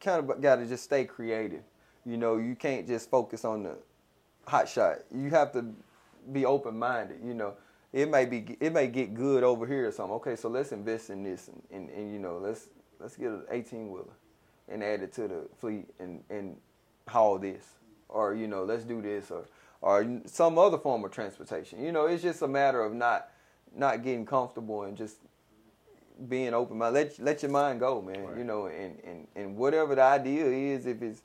kind 0.00 0.30
of 0.30 0.40
gotta 0.40 0.66
just 0.66 0.84
stay 0.84 1.04
creative. 1.04 1.62
You 2.04 2.16
know, 2.16 2.36
you 2.36 2.54
can't 2.54 2.86
just 2.86 3.10
focus 3.10 3.44
on 3.44 3.62
the 3.62 3.76
hot 4.46 4.68
shot. 4.68 4.98
You 5.14 5.30
have 5.30 5.52
to 5.52 5.66
be 6.32 6.44
open 6.44 6.78
minded. 6.78 7.20
You 7.24 7.34
know, 7.34 7.54
it 7.92 8.10
may 8.10 8.24
be, 8.24 8.56
it 8.60 8.72
may 8.72 8.86
get 8.86 9.14
good 9.14 9.42
over 9.42 9.66
here 9.66 9.88
or 9.88 9.92
something. 9.92 10.14
Okay, 10.16 10.36
so 10.36 10.48
let's 10.48 10.72
invest 10.72 11.10
in 11.10 11.22
this, 11.22 11.48
and, 11.48 11.62
and, 11.70 11.90
and 11.90 12.12
you 12.12 12.18
know, 12.18 12.38
let's 12.38 12.68
let's 13.00 13.16
get 13.16 13.28
an 13.28 13.44
eighteen 13.50 13.90
wheeler 13.90 14.14
and 14.70 14.82
add 14.82 15.02
it 15.02 15.12
to 15.14 15.28
the 15.28 15.48
fleet 15.58 15.88
and 15.98 16.22
and 16.30 16.56
haul 17.06 17.38
this, 17.38 17.64
or 18.08 18.34
you 18.34 18.46
know, 18.46 18.64
let's 18.64 18.84
do 18.84 19.02
this, 19.02 19.30
or 19.30 19.44
or 19.80 20.20
some 20.26 20.58
other 20.58 20.78
form 20.78 21.04
of 21.04 21.10
transportation. 21.10 21.82
You 21.82 21.92
know, 21.92 22.06
it's 22.06 22.22
just 22.22 22.42
a 22.42 22.48
matter 22.48 22.82
of 22.82 22.94
not 22.94 23.30
not 23.74 24.02
getting 24.02 24.26
comfortable 24.26 24.82
and 24.82 24.96
just 24.96 25.16
being 26.28 26.54
open 26.54 26.78
mind. 26.78 26.94
Let 26.94 27.18
let 27.18 27.42
your 27.42 27.50
mind 27.50 27.80
go, 27.80 28.02
man. 28.02 28.24
Right. 28.24 28.38
You 28.38 28.44
know, 28.44 28.66
and, 28.66 28.98
and 29.04 29.26
and 29.36 29.56
whatever 29.56 29.94
the 29.94 30.02
idea 30.02 30.46
is, 30.46 30.86
if 30.86 31.02
it's 31.02 31.22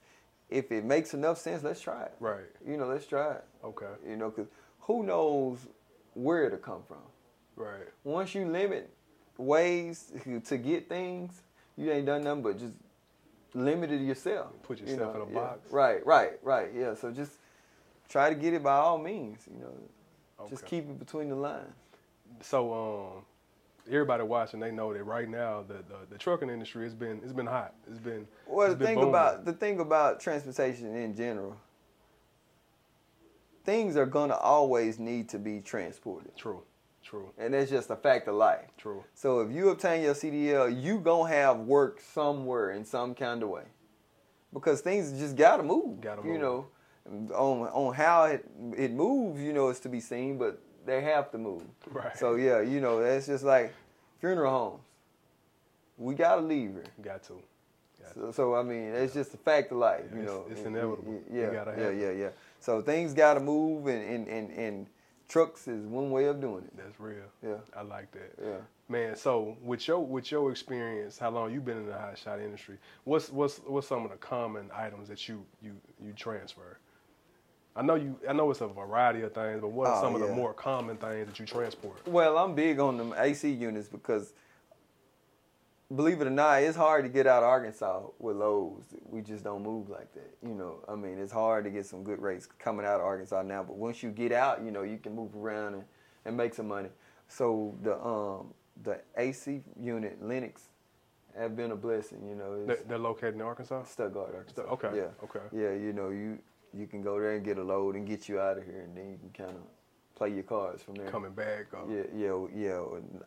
if 0.50 0.72
it 0.72 0.86
makes 0.86 1.14
enough 1.14 1.40
sense, 1.40 1.64
let's 1.64 1.82
try 1.82 2.04
it. 2.04 2.14
Right. 2.20 2.46
You 2.66 2.78
know, 2.78 2.88
let's 2.88 3.08
try 3.08 3.34
it. 3.34 3.44
Okay. 3.64 3.88
You 4.08 4.18
know, 4.18 4.30
because 4.30 4.52
who 4.82 5.04
knows 5.04 5.60
where 6.14 6.50
to 6.50 6.58
come 6.58 6.84
from. 6.88 6.98
Right. 7.56 7.88
Once 8.04 8.36
you 8.36 8.48
limit 8.48 8.90
ways 9.38 10.12
to 10.46 10.58
get 10.58 10.90
things, 10.90 11.42
you 11.76 11.92
ain't 11.92 12.06
done 12.06 12.24
nothing 12.24 12.44
but 12.44 12.60
just 12.60 12.76
limited 13.54 14.02
yourself. 14.02 14.52
Put 14.64 14.80
you 14.80 14.88
yourself 14.88 15.16
know? 15.16 15.24
in 15.24 15.30
a 15.30 15.32
Yeah. 15.34 15.40
box. 15.40 15.72
Right, 15.72 16.06
right, 16.06 16.40
right. 16.44 16.72
Yeah. 16.74 16.94
So 16.96 17.12
just 17.12 17.34
try 18.10 18.30
to 18.30 18.36
get 18.36 18.54
it 18.54 18.64
by 18.64 18.76
all 18.76 18.98
means. 18.98 19.48
You 19.52 19.60
know, 19.62 20.48
just 20.50 20.66
keep 20.66 20.86
it 20.86 21.00
between 21.00 21.30
the 21.30 21.36
lines. 21.36 21.74
So 22.42 23.16
um, 23.18 23.26
everybody 23.88 24.24
watching, 24.24 24.60
they 24.60 24.72
know 24.72 24.94
that 24.94 25.04
right 25.04 25.30
now 25.30 25.64
the, 25.68 25.76
the 25.76 25.98
the 26.12 26.18
trucking 26.18 26.50
industry 26.50 26.84
has 26.84 26.96
been 26.96 27.20
it's 27.24 27.34
been 27.34 27.46
hot. 27.46 27.74
It's 27.90 28.00
been 28.00 28.28
Well, 28.48 28.68
it's 28.68 28.74
the 28.74 28.80
been 28.80 28.88
thing 28.88 28.96
booming. 28.98 29.10
about 29.10 29.46
the 29.46 29.54
thing 29.54 29.80
about 29.80 30.20
transportation 30.20 30.96
in 30.96 31.16
general, 31.16 31.58
things 33.64 33.96
are 33.96 34.06
gonna 34.06 34.36
always 34.36 35.00
need 35.00 35.30
to 35.30 35.40
be 35.40 35.62
transported, 35.62 36.36
true, 36.36 36.64
true, 37.04 37.30
and 37.38 37.54
that's 37.54 37.70
just 37.70 37.90
a 37.90 37.96
fact 37.96 38.28
of 38.28 38.36
life. 38.36 38.66
true. 38.78 39.04
So 39.14 39.42
if 39.42 39.52
you 39.52 39.70
obtain 39.70 40.02
your 40.04 40.14
CDL, 40.16 40.70
you 40.82 41.00
gonna 41.00 41.30
have 41.30 41.60
work 41.60 42.00
somewhere 42.02 42.72
in 42.72 42.86
some 42.86 43.14
kind 43.16 43.44
of 43.44 43.50
way, 43.50 43.64
because 44.54 44.82
things 44.82 45.12
just 45.20 45.36
gotta 45.36 45.64
move. 45.64 46.02
Gotta 46.02 46.22
You 46.24 46.34
move. 46.34 46.42
know, 46.42 46.68
on 47.36 47.68
on 47.70 47.94
how 47.94 48.24
it 48.26 48.46
it 48.78 48.92
moves, 48.92 49.42
you 49.42 49.54
know, 49.54 49.70
it's 49.70 49.80
to 49.82 49.90
be 49.90 50.00
seen, 50.00 50.38
but 50.38 50.60
they 50.86 51.02
have 51.02 51.32
to 51.32 51.38
move. 51.38 51.64
Right. 51.92 52.18
So 52.18 52.36
yeah, 52.36 52.62
you 52.62 52.80
know, 52.82 53.02
that's 53.04 53.28
just 53.28 53.44
like 53.44 53.74
funeral 54.20 54.52
homes. 54.52 54.82
We 55.98 56.16
gotta 56.16 56.42
leave 56.42 56.72
here. 56.74 56.84
Got 57.02 57.24
to. 57.24 57.34
Got 58.02 58.14
to. 58.16 58.20
So, 58.20 58.32
so 58.32 58.56
I 58.56 58.64
mean, 58.64 58.94
it's 58.94 59.14
just 59.14 59.34
a 59.34 59.38
fact 59.38 59.72
of 59.72 59.78
life, 59.78 60.06
you 60.16 60.24
know. 60.24 60.46
it's 60.50 60.62
And- 60.62 60.76
inevitable. 60.76 61.22
You 61.32 61.42
Yeah, 61.52 61.66
yeah, 61.78 61.90
yeah, 61.92 62.12
yeah. 62.12 62.30
So 62.60 62.82
things 62.82 63.14
got 63.14 63.36
to 63.36 63.40
move, 63.40 63.88
and, 63.88 64.02
and 64.04 64.28
and 64.28 64.52
and 64.52 64.88
trucks 65.30 65.68
is 65.68 65.86
one 65.86 66.12
way 66.12 66.26
of 66.26 66.40
doing 66.42 66.64
it. 66.66 66.76
That's 66.78 67.00
real. 67.00 67.26
Yeah, 67.44 67.56
I 67.76 67.82
like 67.82 68.12
that. 68.12 68.34
yeah. 68.42 68.58
Man, 68.90 69.16
so 69.16 69.58
with 69.64 69.88
your 69.88 70.00
with 70.06 70.30
your 70.32 70.52
experience, 70.52 71.18
how 71.18 71.30
long 71.30 71.54
you 71.54 71.62
been 71.62 71.78
in 71.78 71.88
the 71.88 71.98
hot 71.98 72.18
shot 72.18 72.40
industry? 72.40 72.78
What's 73.06 73.30
what's 73.30 73.58
what's 73.60 73.88
some 73.88 74.04
of 74.04 74.12
the 74.12 74.18
common 74.18 74.70
items 74.76 75.08
that 75.08 75.28
you 75.28 75.46
you 75.62 75.72
you 76.04 76.14
transfer? 76.14 76.78
I 77.76 77.82
know 77.82 77.96
you. 77.96 78.20
I 78.30 78.34
know 78.34 78.52
it's 78.52 78.62
a 78.62 78.68
variety 78.68 79.22
of 79.22 79.34
things, 79.34 79.62
but 79.62 79.70
what 79.70 79.88
are 79.88 79.98
Oh, 79.98 80.02
some 80.02 80.14
of 80.16 80.22
the 80.22 80.28
more 80.28 80.54
common 80.54 80.98
things 80.98 81.26
that 81.28 81.40
you 81.40 81.46
transport? 81.46 82.06
Well, 82.08 82.38
I'm 82.38 82.54
big 82.54 82.80
on 82.80 82.98
them 82.98 83.16
AC 83.18 83.50
units 83.50 83.88
because, 83.88 84.34
believe 85.96 86.22
it 86.22 86.28
or 86.28 86.32
not, 86.32 86.62
it's 86.64 86.78
hard 86.78 87.04
to 87.06 87.10
get 87.10 87.28
out 87.28 87.44
of 87.44 87.50
Arkansas 87.50 88.02
with 88.20 88.38
loads. 88.38 88.94
We 89.10 89.22
just 89.22 89.44
don't 89.44 89.64
move 89.64 89.90
like 89.90 90.14
that. 90.14 90.38
You 90.42 90.54
know, 90.54 90.80
I 90.88 90.96
mean, 90.96 91.18
it's 91.20 91.32
hard 91.32 91.64
to 91.66 91.70
get 91.70 91.86
some 91.86 92.04
good 92.04 92.22
rates 92.22 92.48
coming 92.60 92.86
out 92.86 93.00
of 93.00 93.06
Arkansas 93.06 93.42
now. 93.44 93.64
But 93.64 93.78
once 93.78 94.04
you 94.04 94.10
get 94.10 94.32
out, 94.32 94.64
you 94.64 94.72
know, 94.72 94.84
you 94.84 94.98
can 94.98 95.16
move 95.16 95.36
around 95.36 95.76
and, 95.76 95.84
and 96.26 96.38
make 96.38 96.54
some 96.54 96.68
money. 96.68 96.90
So 97.28 97.76
the 97.82 98.00
um 98.04 98.54
the 98.84 99.00
AC 99.18 99.62
unit 99.80 100.18
Lennox 100.22 100.64
have 101.38 101.56
been 101.56 101.72
a 101.72 101.76
blessing. 101.76 102.20
You 102.28 102.36
know, 102.36 102.66
They're, 102.66 102.80
they're 102.88 102.98
located 102.98 103.36
in 103.36 103.42
Arkansas. 103.42 103.84
Stuttgart, 103.86 104.34
Arkansas. 104.36 104.62
Okay. 104.64 104.90
Yeah. 104.96 105.08
Okay. 105.24 105.40
Yeah, 105.52 105.74
you 105.74 105.94
know, 105.94 106.10
you 106.10 106.40
you 106.74 106.88
can 106.88 107.02
go 107.02 107.20
there 107.20 107.36
and 107.36 107.46
get 107.46 107.58
a 107.58 107.64
load 107.64 107.96
and 107.96 108.08
get 108.08 108.28
you 108.28 108.40
out 108.40 108.58
of 108.58 108.66
here, 108.66 108.82
and 108.82 108.98
then 108.98 109.12
you 109.12 109.18
can 109.18 109.46
kind 109.46 109.58
of 109.58 109.64
play 110.16 110.30
your 110.30 110.44
cards 110.44 110.84
from 110.84 110.96
there. 110.96 111.10
Coming 111.10 111.32
back. 111.32 111.68
Or, 111.74 111.86
Yeah, 111.90 112.04
yeah, 112.16 112.46
yeah. 112.56 112.80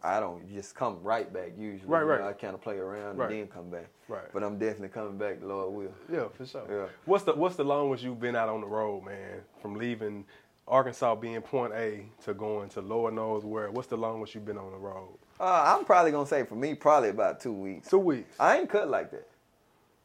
I 0.02 0.20
don't 0.20 0.48
just 0.48 0.74
come 0.74 1.02
right 1.02 1.32
back 1.32 1.52
usually. 1.58 1.88
Right, 1.88 2.00
You 2.02 2.06
know, 2.06 2.12
right. 2.12 2.20
I 2.22 2.32
kind 2.32 2.54
of 2.54 2.60
play 2.60 2.76
around 2.78 3.16
Right. 3.16 3.30
and 3.30 3.40
then 3.40 3.46
come 3.48 3.70
back. 3.70 3.88
Right. 4.08 4.32
But 4.32 4.42
I'm 4.44 4.58
definitely 4.58 4.88
coming 4.88 5.18
back. 5.18 5.40
The 5.40 5.46
Lord 5.46 5.74
will. 5.74 5.94
Yeah, 6.12 6.28
for 6.28 6.46
sure. 6.46 6.64
Yeah. 6.70 6.86
What's 7.04 7.24
the 7.24 7.34
What's 7.34 7.56
the 7.56 7.64
longest 7.64 8.04
you've 8.04 8.20
been 8.20 8.36
out 8.36 8.48
on 8.48 8.60
the 8.60 8.66
road, 8.66 9.04
man? 9.04 9.40
From 9.60 9.74
leaving 9.74 10.24
Arkansas, 10.68 11.14
being 11.16 11.40
point 11.42 11.72
A, 11.74 12.06
to 12.24 12.34
going 12.34 12.68
to 12.70 12.80
Lord 12.80 13.14
knows 13.14 13.44
where. 13.44 13.70
What's 13.70 13.88
the 13.88 13.96
longest 13.96 14.34
you've 14.34 14.44
been 14.44 14.58
on 14.58 14.72
the 14.72 14.78
road? 14.78 15.16
Uh, 15.38 15.76
I'm 15.76 15.84
probably 15.84 16.12
gonna 16.12 16.26
say 16.26 16.44
for 16.44 16.54
me, 16.54 16.74
probably 16.74 17.10
about 17.10 17.40
two 17.40 17.52
weeks. 17.52 17.88
Two 17.90 17.98
weeks. 17.98 18.34
I 18.40 18.58
ain't 18.58 18.68
cut 18.70 18.88
like 18.88 19.10
that. 19.10 19.28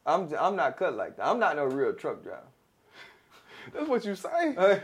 I'm 0.04 0.32
I'm 0.38 0.56
not 0.56 0.76
cut 0.76 0.94
like 0.94 1.16
that. 1.16 1.26
I'm 1.26 1.38
not 1.38 1.56
no 1.56 1.64
real 1.64 1.92
truck 1.94 2.22
driver. 2.22 2.42
That's 3.72 3.88
what 3.88 4.04
you 4.04 4.14
say. 4.14 4.28
I, 4.30 4.80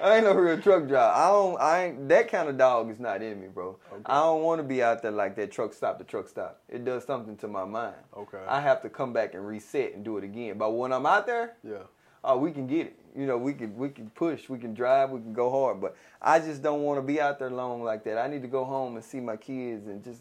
I 0.00 0.16
ain't 0.16 0.24
no 0.24 0.32
real 0.34 0.60
truck 0.60 0.86
driver. 0.86 1.12
I 1.14 1.28
don't. 1.28 1.60
I 1.60 1.84
ain't 1.84 2.08
that 2.08 2.28
kind 2.28 2.48
of 2.48 2.56
dog 2.56 2.90
is 2.90 3.00
not 3.00 3.22
in 3.22 3.40
me, 3.40 3.48
bro. 3.48 3.76
Okay. 3.92 4.02
I 4.06 4.20
don't 4.20 4.42
want 4.42 4.60
to 4.60 4.62
be 4.62 4.82
out 4.82 5.02
there 5.02 5.10
like 5.10 5.36
that. 5.36 5.50
Truck 5.50 5.72
stop. 5.74 5.98
The 5.98 6.04
truck 6.04 6.28
stop. 6.28 6.60
It 6.68 6.84
does 6.84 7.04
something 7.04 7.36
to 7.38 7.48
my 7.48 7.64
mind. 7.64 7.96
Okay. 8.16 8.40
I 8.48 8.60
have 8.60 8.82
to 8.82 8.88
come 8.88 9.12
back 9.12 9.34
and 9.34 9.46
reset 9.46 9.94
and 9.94 10.04
do 10.04 10.18
it 10.18 10.24
again. 10.24 10.58
But 10.58 10.70
when 10.72 10.92
I'm 10.92 11.06
out 11.06 11.26
there, 11.26 11.56
yeah. 11.62 11.84
oh, 12.24 12.38
we 12.38 12.52
can 12.52 12.66
get 12.66 12.86
it. 12.86 12.98
You 13.16 13.26
know, 13.26 13.36
we 13.36 13.52
can 13.52 13.76
we 13.76 13.88
can 13.88 14.10
push, 14.10 14.48
we 14.48 14.58
can 14.58 14.72
drive, 14.74 15.10
we 15.10 15.20
can 15.20 15.32
go 15.32 15.50
hard. 15.50 15.80
But 15.80 15.96
I 16.22 16.38
just 16.38 16.62
don't 16.62 16.82
want 16.82 16.98
to 16.98 17.02
be 17.02 17.20
out 17.20 17.38
there 17.38 17.50
long 17.50 17.82
like 17.82 18.04
that. 18.04 18.18
I 18.18 18.28
need 18.28 18.42
to 18.42 18.48
go 18.48 18.64
home 18.64 18.96
and 18.96 19.04
see 19.04 19.20
my 19.20 19.36
kids 19.36 19.86
and 19.86 20.02
just 20.04 20.20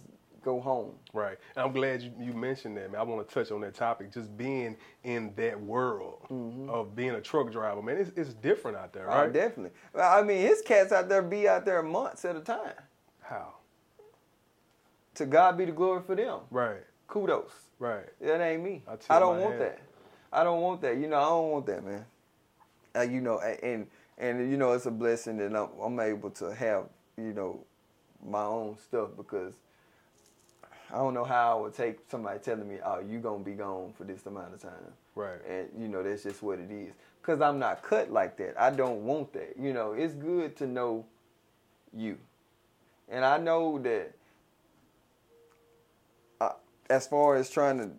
go 0.50 0.60
home. 0.60 0.94
Right. 1.14 1.38
And 1.56 1.66
I'm 1.66 1.72
glad 1.74 2.02
you, 2.02 2.12
you 2.20 2.34
mentioned 2.34 2.78
that, 2.78 2.92
man. 2.92 3.00
I 3.00 3.04
want 3.04 3.28
to 3.28 3.34
touch 3.34 3.52
on 3.52 3.62
that 3.62 3.76
topic. 3.76 4.12
Just 4.14 4.36
being 4.38 4.76
in 5.04 5.34
that 5.36 5.60
world 5.62 6.26
of 6.70 6.96
being 6.96 7.12
a 7.12 7.22
truck 7.22 7.52
driver, 7.52 7.82
man, 7.82 7.98
it's, 7.98 8.12
it's 8.16 8.34
different 8.34 8.78
out 8.78 8.94
there, 8.94 9.08
Mm-hmm. 9.08 9.14
Oh, 9.14 9.24
right? 9.24 9.34
definitely. 9.34 9.72
I 9.96 10.22
mean, 10.24 10.42
his 10.42 10.62
cats 10.62 10.92
out 10.92 11.10
there 11.10 11.22
be 11.22 11.48
out 11.48 11.66
there 11.66 11.82
months 11.84 12.26
at 12.26 12.36
a 12.36 12.42
time. 12.42 12.74
How? 13.22 13.54
To 15.16 15.26
God 15.26 15.58
be 15.58 15.66
the 15.66 15.72
glory 15.72 16.02
for 16.06 16.16
them. 16.16 16.40
Right. 16.52 16.84
Kudos. 17.08 17.52
Right. 17.80 18.06
That 18.22 18.42
ain't 18.42 18.64
me. 18.64 18.84
I 18.88 19.16
I 19.16 19.20
don't 19.20 19.40
want 19.40 19.54
hat. 19.54 19.60
that. 19.60 19.80
I 20.32 20.44
don't 20.44 20.62
want 20.62 20.82
that. 20.82 20.98
You 20.98 21.08
know, 21.08 21.18
I 21.18 21.30
don't 21.30 21.52
want 21.52 21.66
that, 21.68 21.84
man. 21.84 22.06
Uh, 22.96 23.02
you 23.02 23.22
know, 23.22 23.40
and 23.40 23.88
and 24.18 24.52
you 24.52 24.58
know, 24.58 24.74
it's 24.74 24.86
a 24.86 24.92
blessing 24.92 25.38
that 25.38 25.56
I'm, 25.56 25.70
I'm 25.82 26.00
able 26.00 26.30
to 26.32 26.54
have, 26.54 26.86
you 27.18 27.34
know, 27.34 27.60
my 28.26 28.44
own 28.44 28.78
stuff 28.78 29.10
because 29.18 29.54
I 30.92 30.98
don't 30.98 31.14
know 31.14 31.24
how 31.24 31.58
I 31.58 31.62
would 31.62 31.74
take 31.74 32.00
somebody 32.10 32.40
telling 32.40 32.68
me, 32.68 32.80
"Oh, 32.84 33.00
you 33.00 33.20
gonna 33.20 33.44
be 33.44 33.54
gone 33.54 33.94
for 33.94 34.04
this 34.06 34.26
amount 34.26 34.54
of 34.54 34.62
time," 34.62 34.94
Right. 35.16 35.40
and 35.48 35.70
you 35.78 35.88
know, 35.88 36.02
that's 36.04 36.24
just 36.24 36.42
what 36.42 36.60
it 36.60 36.72
is. 36.72 36.94
Cause 37.22 37.42
I'm 37.42 37.60
not 37.60 37.84
cut 37.84 38.12
like 38.12 38.38
that. 38.38 38.60
I 38.60 38.72
don't 38.72 39.06
want 39.06 39.34
that. 39.34 39.56
You 39.58 39.74
know, 39.74 39.94
it's 39.94 40.14
good 40.16 40.56
to 40.58 40.68
know 40.68 41.06
you, 41.94 42.18
and 43.08 43.24
I 43.24 43.38
know 43.38 43.78
that. 43.80 44.14
Uh, 46.42 46.54
as 46.90 47.06
far 47.08 47.36
as 47.36 47.50
trying 47.50 47.78
to 47.78 47.92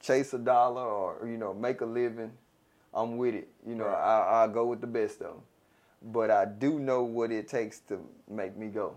chase 0.00 0.32
a 0.34 0.38
dollar 0.38 0.82
or 0.82 1.26
you 1.26 1.36
know 1.36 1.54
make 1.54 1.80
a 1.82 1.86
living, 1.86 2.32
I'm 2.94 3.16
with 3.16 3.34
it. 3.34 3.48
You 3.66 3.74
know, 3.76 3.84
Right. 3.86 3.94
I 3.94 4.44
I 4.44 4.46
go 4.48 4.66
with 4.66 4.80
the 4.80 4.86
best 4.88 5.20
of 5.20 5.34
them, 5.34 5.42
but 6.02 6.30
I 6.30 6.46
do 6.46 6.78
know 6.80 7.02
what 7.04 7.30
it 7.30 7.46
takes 7.48 7.78
to 7.88 8.00
make 8.28 8.56
me 8.56 8.68
go. 8.68 8.96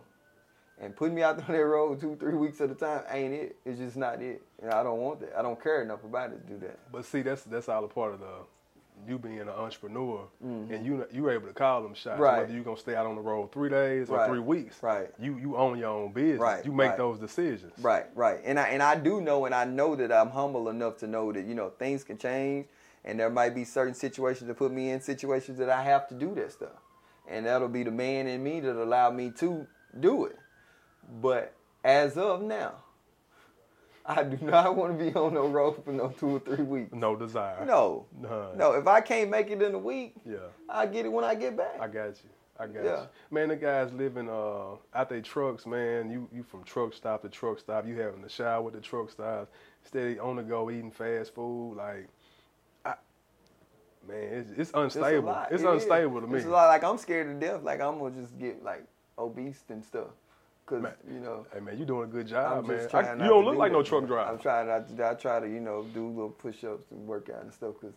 And 0.81 0.95
putting 0.95 1.13
me 1.13 1.21
out 1.21 1.37
on 1.47 1.53
that 1.55 1.63
road 1.63 2.01
two, 2.01 2.15
three 2.19 2.33
weeks 2.33 2.59
at 2.59 2.71
a 2.71 2.75
time 2.75 3.03
ain't 3.11 3.33
it. 3.33 3.55
It's 3.65 3.77
just 3.77 3.95
not 3.95 4.21
it. 4.21 4.41
And 4.61 4.71
I 4.71 4.81
don't 4.83 4.97
want 4.99 5.19
that. 5.19 5.37
I 5.37 5.41
don't 5.43 5.61
care 5.61 5.81
enough 5.83 6.03
about 6.03 6.31
it 6.31 6.45
to 6.47 6.53
do 6.53 6.59
that. 6.65 6.79
But 6.91 7.05
see, 7.05 7.21
that's 7.21 7.43
that's 7.43 7.69
all 7.69 7.85
a 7.85 7.87
part 7.87 8.13
of 8.13 8.19
the 8.19 8.27
you 9.07 9.17
being 9.17 9.39
an 9.39 9.49
entrepreneur, 9.49 10.27
Mhm. 10.43 10.71
and 10.71 10.85
you 10.85 11.05
you 11.11 11.29
able 11.29 11.47
to 11.47 11.53
call 11.53 11.81
them 11.83 11.93
shots. 11.93 12.19
Right. 12.19 12.39
Whether 12.39 12.53
you're 12.53 12.63
gonna 12.63 12.77
stay 12.77 12.95
out 12.95 13.05
on 13.07 13.15
the 13.15 13.21
road 13.21 13.51
three 13.51 13.69
days 13.69 14.09
or 14.09 14.17
Right. 14.17 14.27
three 14.29 14.39
weeks, 14.39 14.81
Right. 14.83 15.09
You 15.19 15.37
you 15.37 15.55
own 15.55 15.77
your 15.79 15.89
own 15.89 16.11
business. 16.13 16.39
Right, 16.39 16.65
You 16.65 16.71
make 16.71 16.89
right. 16.89 16.97
those 16.97 17.19
decisions. 17.19 17.73
Right, 17.83 18.05
right. 18.15 18.39
And 18.43 18.59
I 18.59 18.69
and 18.69 18.81
I 18.83 18.95
do 18.95 19.21
know 19.21 19.45
and 19.45 19.53
I 19.55 19.65
know 19.65 19.95
that 19.95 20.11
I'm 20.11 20.29
humble 20.29 20.69
enough 20.69 20.97
to 20.97 21.07
know 21.07 21.31
that, 21.31 21.45
you 21.45 21.53
know, 21.55 21.69
things 21.69 22.03
can 22.03 22.17
change 22.17 22.67
and 23.05 23.19
there 23.19 23.29
might 23.29 23.53
be 23.55 23.63
certain 23.65 23.93
situations 23.95 24.47
that 24.47 24.57
put 24.57 24.71
me 24.71 24.89
in 24.91 25.01
situations 25.01 25.57
that 25.59 25.69
I 25.69 25.81
have 25.83 26.07
to 26.09 26.15
do 26.15 26.33
that 26.35 26.51
stuff. 26.51 26.77
And 27.27 27.45
that'll 27.45 27.69
be 27.69 27.83
the 27.83 27.91
man 27.91 28.27
in 28.27 28.43
me 28.43 28.59
that 28.61 28.75
allow 28.75 29.09
me 29.11 29.31
to 29.37 29.65
do 29.99 30.25
it. 30.25 30.37
But 31.21 31.53
as 31.83 32.17
of 32.17 32.41
now, 32.41 32.73
I 34.05 34.23
do 34.23 34.37
not 34.41 34.75
want 34.77 34.97
to 34.97 35.03
be 35.05 35.13
on 35.15 35.33
no 35.33 35.47
road 35.47 35.83
for 35.83 35.91
no 35.91 36.09
two 36.09 36.29
or 36.35 36.39
three 36.39 36.63
weeks. 36.63 36.93
No 36.93 37.15
desire. 37.15 37.63
No. 37.65 38.05
None. 38.19 38.57
No, 38.57 38.73
if 38.73 38.87
I 38.87 39.01
can't 39.01 39.29
make 39.29 39.49
it 39.51 39.61
in 39.61 39.73
a 39.73 39.79
week, 39.79 40.13
Yeah. 40.25 40.37
I'll 40.69 40.87
get 40.87 41.05
it 41.05 41.09
when 41.11 41.23
I 41.23 41.35
get 41.35 41.55
back. 41.57 41.77
I 41.79 41.87
got 41.87 42.07
you. 42.23 42.29
I 42.59 42.67
got 42.67 42.83
Yeah. 42.83 43.01
you. 43.01 43.07
Man, 43.31 43.49
the 43.49 43.55
guys 43.55 43.91
living 43.93 44.29
uh 44.29 44.75
out 44.93 45.09
their 45.09 45.21
trucks, 45.21 45.65
man. 45.65 46.11
You 46.11 46.27
you 46.33 46.43
from 46.43 46.63
truck 46.63 46.93
stop 46.93 47.21
to 47.23 47.29
truck 47.29 47.59
stop. 47.59 47.87
You 47.87 47.99
having 47.99 48.21
to 48.23 48.29
shower 48.29 48.61
with 48.61 48.73
the 48.75 48.81
truck 48.81 49.09
stops. 49.09 49.49
Steady 49.83 50.19
on 50.19 50.35
the 50.35 50.43
go 50.43 50.69
eating 50.69 50.91
fast 50.91 51.33
food. 51.33 51.75
Like, 51.77 52.07
I, 52.85 52.93
man, 54.07 54.17
it's, 54.33 54.49
it's 54.51 54.59
It's 54.59 54.71
a 54.73 54.79
unstable. 54.79 55.29
lot. 55.29 55.51
It's 55.51 55.63
It 55.63 55.67
is. 55.67 55.83
unstable 55.83 56.21
to 56.21 56.27
me. 56.27 56.37
It's 56.37 56.45
a 56.45 56.49
lot. 56.49 56.67
Like 56.67 56.83
I'm 56.83 56.97
scared 56.97 57.27
to 57.27 57.33
death. 57.47 57.63
Like 57.63 57.81
I'm 57.81 57.97
gonna 57.99 58.19
just 58.19 58.37
get 58.39 58.63
like 58.63 58.83
obese 59.17 59.63
and 59.69 59.83
stuff. 59.83 60.07
Cause 60.71 60.81
Man, 60.81 60.93
you 61.11 61.19
know. 61.19 61.45
Hey 61.53 61.59
man, 61.59 61.77
you 61.77 61.83
doing 61.83 62.05
a 62.05 62.07
good 62.07 62.27
job, 62.27 62.65
man. 62.65 62.87
I- 62.93 63.11
you 63.11 63.29
don't 63.29 63.43
look 63.43 63.55
do 63.55 63.59
like 63.59 63.73
no 63.73 63.83
truck 63.83 64.07
driver. 64.07 64.31
I'm 64.31 64.39
trying 64.39 64.67
not 64.67 64.87
to. 64.95 65.09
I 65.09 65.13
try 65.15 65.41
to, 65.41 65.45
you 65.45 65.59
know, 65.59 65.83
do 65.93 66.07
little 66.07 66.29
push-ups 66.29 66.85
and 66.91 67.05
workout 67.05 67.41
and 67.41 67.53
stuff 67.53 67.73
because 67.81 67.93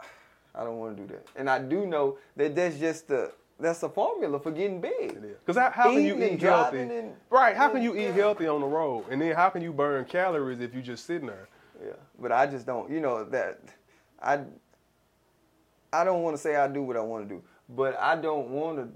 I 0.54 0.62
don't 0.62 0.78
want 0.78 0.96
to 0.96 1.02
do 1.02 1.08
that. 1.14 1.26
And 1.34 1.50
I 1.50 1.58
do 1.58 1.84
know 1.84 2.18
that 2.36 2.54
that's 2.54 2.78
just 2.78 3.08
the 3.08 3.32
that's 3.58 3.82
a 3.82 3.88
formula 3.88 4.38
for 4.38 4.52
getting 4.52 4.80
big. 4.80 5.10
It 5.16 5.24
is. 5.24 5.36
Cause 5.44 5.56
how, 5.56 5.70
how 5.70 5.90
can 5.90 6.04
you 6.04 6.14
and 6.14 6.22
eat 6.34 6.42
healthy? 6.42 6.78
and- 6.80 7.12
right? 7.28 7.56
How 7.56 7.68
can 7.70 7.82
you 7.82 7.92
Yeah. 7.94 8.10
eat 8.10 8.12
healthy 8.14 8.46
on 8.46 8.60
the 8.60 8.66
road? 8.68 9.06
And 9.10 9.20
then 9.20 9.34
how 9.34 9.48
can 9.50 9.62
you 9.62 9.72
burn 9.72 10.04
calories 10.04 10.60
if 10.60 10.72
you 10.76 10.80
just 10.80 11.06
sitting 11.06 11.26
there? 11.26 11.48
Yeah, 11.84 11.92
but 12.20 12.30
I 12.30 12.46
just 12.46 12.66
don't. 12.66 12.88
You 12.88 13.00
know 13.00 13.24
that 13.24 13.58
I 14.20 14.44
I 15.92 16.04
don't 16.04 16.22
want 16.22 16.36
to 16.36 16.40
say 16.40 16.54
I 16.54 16.68
do 16.68 16.82
what 16.84 16.96
I 16.96 17.00
want 17.00 17.28
to 17.28 17.34
do, 17.34 17.42
but 17.68 17.98
I 17.98 18.14
don't 18.14 18.50
want 18.50 18.78
to 18.78 18.88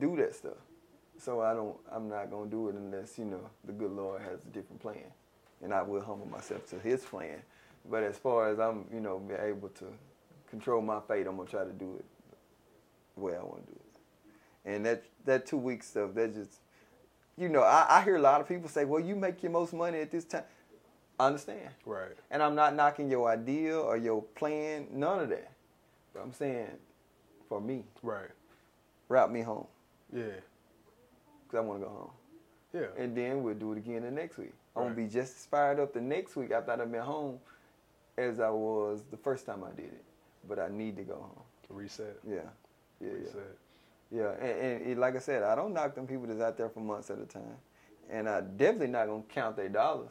do 0.00 0.16
that 0.16 0.34
stuff. 0.34 0.54
So 1.22 1.40
I 1.40 1.54
don't. 1.54 1.76
I'm 1.92 2.08
not 2.08 2.30
gonna 2.32 2.50
do 2.50 2.68
it 2.68 2.74
unless 2.74 3.16
you 3.16 3.24
know 3.24 3.48
the 3.64 3.72
good 3.72 3.92
Lord 3.92 4.22
has 4.22 4.44
a 4.44 4.48
different 4.48 4.82
plan, 4.82 5.04
and 5.62 5.72
I 5.72 5.80
will 5.82 6.02
humble 6.02 6.26
myself 6.26 6.68
to 6.70 6.80
His 6.80 7.04
plan. 7.04 7.40
But 7.88 8.02
as 8.02 8.18
far 8.18 8.48
as 8.48 8.58
I'm, 8.58 8.86
you 8.92 8.98
know, 9.00 9.20
be 9.20 9.34
able 9.34 9.68
to 9.68 9.84
control 10.50 10.82
my 10.82 10.98
fate, 11.06 11.28
I'm 11.28 11.36
gonna 11.36 11.48
try 11.48 11.62
to 11.62 11.72
do 11.72 11.94
it 11.96 12.04
the 13.14 13.20
way 13.20 13.36
I 13.36 13.42
want 13.42 13.64
to 13.66 13.72
do 13.72 13.78
it. 13.78 14.70
And 14.74 14.84
that 14.84 15.04
that 15.24 15.46
two 15.46 15.58
week 15.58 15.84
stuff, 15.84 16.12
that 16.14 16.34
just, 16.34 16.58
you 17.36 17.48
know, 17.48 17.62
I, 17.62 17.86
I 17.88 18.02
hear 18.02 18.16
a 18.16 18.20
lot 18.20 18.40
of 18.40 18.48
people 18.48 18.68
say, 18.68 18.84
"Well, 18.84 19.00
you 19.00 19.14
make 19.14 19.44
your 19.44 19.52
most 19.52 19.72
money 19.72 20.00
at 20.00 20.10
this 20.10 20.24
time." 20.24 20.44
I 21.20 21.26
understand. 21.28 21.68
Right. 21.86 22.16
And 22.32 22.42
I'm 22.42 22.56
not 22.56 22.74
knocking 22.74 23.08
your 23.08 23.28
idea 23.30 23.78
or 23.78 23.96
your 23.96 24.22
plan, 24.22 24.88
none 24.90 25.20
of 25.20 25.28
that. 25.28 25.52
But 26.12 26.20
I'm 26.22 26.32
saying, 26.32 26.66
for 27.48 27.60
me, 27.60 27.84
Right. 28.02 28.30
route 29.08 29.30
me 29.30 29.42
home 29.42 29.68
Yeah. 30.12 30.24
Because 31.52 31.64
I 31.64 31.68
want 31.68 31.80
to 31.80 31.86
go 31.86 31.92
home. 31.92 32.10
Yeah. 32.72 33.02
And 33.02 33.16
then 33.16 33.42
we'll 33.42 33.54
do 33.54 33.72
it 33.72 33.78
again 33.78 34.02
the 34.02 34.10
next 34.10 34.38
week. 34.38 34.52
I'm 34.74 34.82
Right. 34.82 34.88
gonna 34.94 35.06
be 35.06 35.12
just 35.12 35.36
as 35.36 35.46
fired 35.46 35.78
up 35.78 35.92
the 35.92 36.00
next 36.00 36.34
week 36.36 36.50
after 36.50 36.72
I've 36.72 36.90
been 36.90 37.00
home 37.02 37.38
as 38.16 38.40
I 38.40 38.48
was 38.48 39.04
the 39.10 39.16
first 39.18 39.44
time 39.44 39.62
I 39.62 39.70
did 39.70 39.86
it. 39.92 40.04
But 40.48 40.58
I 40.58 40.68
need 40.68 40.96
to 40.96 41.02
go 41.02 41.16
home. 41.16 41.42
To 41.68 41.74
Reset. 41.74 42.18
Yeah, 42.26 42.36
yeah, 43.00 43.08
yeah. 43.08 43.12
Reset. 43.12 43.58
Yeah, 44.10 44.30
and, 44.32 44.42
and 44.82 44.86
it- 44.92 44.98
like 44.98 45.14
I 45.16 45.18
said, 45.18 45.42
I 45.42 45.54
don't 45.54 45.72
knock 45.74 45.94
them 45.94 46.06
people 46.06 46.26
that's 46.26 46.40
out 46.40 46.56
there 46.56 46.68
for 46.70 46.80
months 46.80 47.10
at 47.10 47.18
a 47.18 47.26
time, 47.26 47.56
and 48.10 48.28
I 48.28 48.40
definitely 48.40 48.88
not 48.88 49.06
gonna 49.06 49.22
count 49.28 49.56
their 49.56 49.68
dollars. 49.68 50.10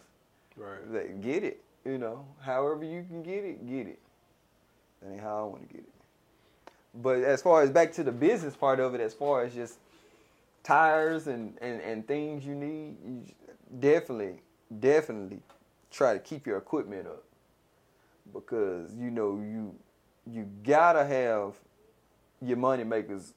Right. 0.55 0.91
They 0.91 1.07
get 1.19 1.43
it, 1.43 1.63
you 1.85 1.97
know. 1.97 2.25
However 2.41 2.83
you 2.83 3.03
can 3.03 3.23
get 3.23 3.43
it, 3.43 3.65
get 3.67 3.87
it. 3.87 3.99
That 5.01 5.11
ain't 5.13 5.21
how 5.21 5.39
I 5.39 5.43
want 5.47 5.67
to 5.67 5.73
get 5.73 5.83
it. 5.83 6.71
But 6.93 7.19
as 7.23 7.41
far 7.41 7.61
as 7.63 7.69
back 7.71 7.91
to 7.93 8.03
the 8.03 8.11
business 8.11 8.55
part 8.55 8.79
of 8.79 8.93
it, 8.93 9.01
as 9.01 9.13
far 9.13 9.43
as 9.43 9.53
just 9.55 9.79
tires 10.63 11.27
and, 11.27 11.57
and, 11.61 11.81
and 11.81 12.07
things 12.07 12.45
you 12.45 12.55
need, 12.55 12.95
you 13.03 13.23
definitely, 13.79 14.41
definitely 14.79 15.39
try 15.89 16.13
to 16.13 16.19
keep 16.19 16.45
your 16.45 16.57
equipment 16.57 17.07
up. 17.07 17.23
Because, 18.33 18.93
you 18.95 19.11
know, 19.11 19.37
you 19.37 19.75
you 20.29 20.47
gotta 20.63 21.03
have 21.05 21.55
your 22.41 22.57
money 22.57 22.83
makers 22.83 23.33